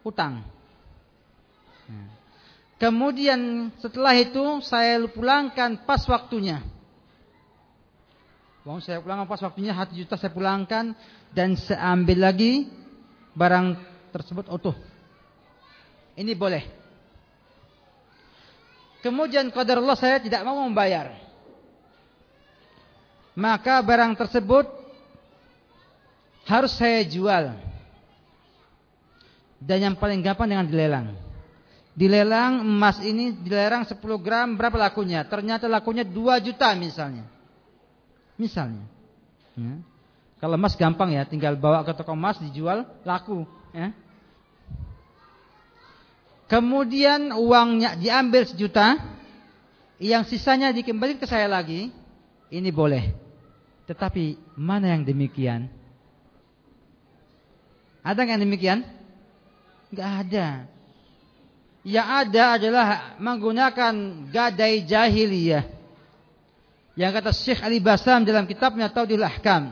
[0.02, 0.42] utang.
[1.86, 2.02] Ya.
[2.82, 6.62] Kemudian setelah itu saya pulangkan pas waktunya.
[8.62, 10.94] Uang saya pulangkan pas waktunya satu juta saya pulangkan
[11.30, 12.70] dan saya ambil lagi
[13.34, 13.78] barang
[14.14, 14.74] tersebut utuh.
[16.14, 16.62] Ini boleh.
[19.02, 21.25] Kemudian qadar Allah saya tidak mau membayar
[23.36, 24.64] maka barang tersebut
[26.48, 27.52] harus saya jual.
[29.60, 31.12] Dan yang paling gampang dengan dilelang.
[31.96, 35.24] Dilelang emas ini dilelang 10 gram berapa lakunya?
[35.24, 37.28] Ternyata lakunya 2 juta misalnya.
[38.40, 38.84] Misalnya.
[39.56, 39.80] Ya.
[40.36, 43.48] Kalau emas gampang ya, tinggal bawa ke toko emas dijual laku.
[43.72, 43.96] Ya.
[46.46, 49.00] Kemudian uangnya diambil sejuta,
[49.98, 51.90] yang sisanya dikembalikan ke saya lagi,
[52.52, 53.25] ini boleh.
[53.86, 55.70] Tetapi mana yang demikian?
[58.02, 58.78] Ada yang demikian?
[59.90, 60.48] Enggak ada.
[61.86, 62.86] Yang ada adalah
[63.22, 63.94] menggunakan
[64.34, 65.64] gadai jahiliyah.
[66.98, 69.70] Yang kata Syekh Ali Basam dalam kitabnya Taudil Ahkam.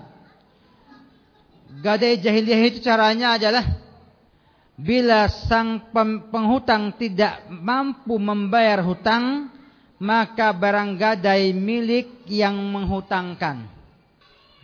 [1.83, 3.67] Gadai jahiliyah itu caranya adalah
[4.79, 5.91] bila sang
[6.31, 9.51] penghutang tidak mampu membayar hutang,
[9.99, 13.75] maka barang gadai milik yang menghutangkan.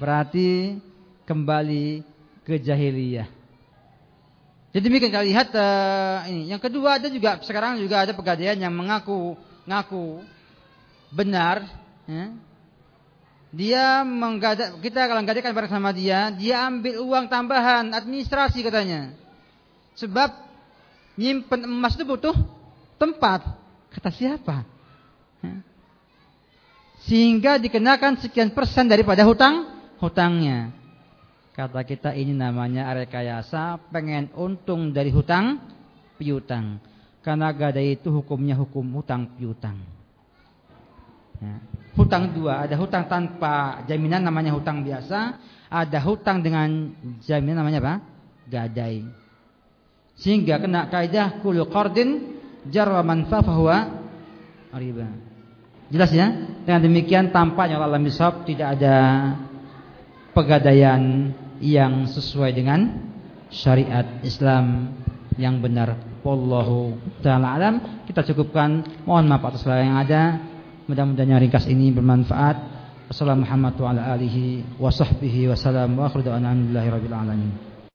[0.00, 0.80] Berarti
[1.28, 2.00] kembali
[2.48, 3.28] ke jahiliyah.
[4.72, 6.48] Jadi demikian kita lihat uh, ini.
[6.48, 9.36] Yang kedua ada juga sekarang juga ada pegadaian yang mengaku
[9.68, 10.24] ngaku
[11.12, 11.68] benar.
[12.08, 12.32] Ya.
[13.50, 19.10] Dia menggada, kita kalau gadaikan barang sama dia, dia ambil uang tambahan administrasi katanya.
[19.98, 20.32] Sebab
[21.18, 22.32] nyimpen emas itu butuh
[22.94, 23.42] tempat.
[23.90, 24.62] Kata siapa?
[25.42, 25.66] Ya.
[27.10, 30.72] Sehingga dikenakan sekian persen daripada hutang hutangnya.
[31.52, 35.60] Kata kita ini namanya rekayasa pengen untung dari hutang
[36.16, 36.80] piutang.
[37.20, 39.76] Karena gadai itu hukumnya hukum hutang piutang.
[41.36, 41.60] Ya.
[42.00, 45.36] Hutang dua, ada hutang tanpa jaminan namanya hutang biasa,
[45.68, 47.94] ada hutang dengan jaminan namanya apa?
[48.48, 49.04] Gadai.
[50.16, 52.40] Sehingga kena kaidah kullu qardin
[52.72, 54.00] jarra manfa fahuwa
[54.76, 55.08] riba.
[55.90, 56.30] Jelas ya?
[56.64, 58.94] Dengan demikian tampaknya Allah misab tidak ada
[60.32, 63.10] pegadaian yang sesuai dengan
[63.52, 64.96] syariat Islam
[65.36, 65.96] yang benar.
[66.20, 67.74] Wallahu taala alam.
[68.04, 69.04] Kita cukupkan.
[69.08, 70.40] Mohon maaf atas segala yang ada.
[70.84, 72.56] Mudah-mudahan ringkas ini bermanfaat.
[73.10, 74.78] Wassalamualaikum warahmatullahi wabarakatuh.
[74.78, 77.69] Wa sahbihi wa salam wa akhiru da'wana alhamdulillahi rabbil alamin.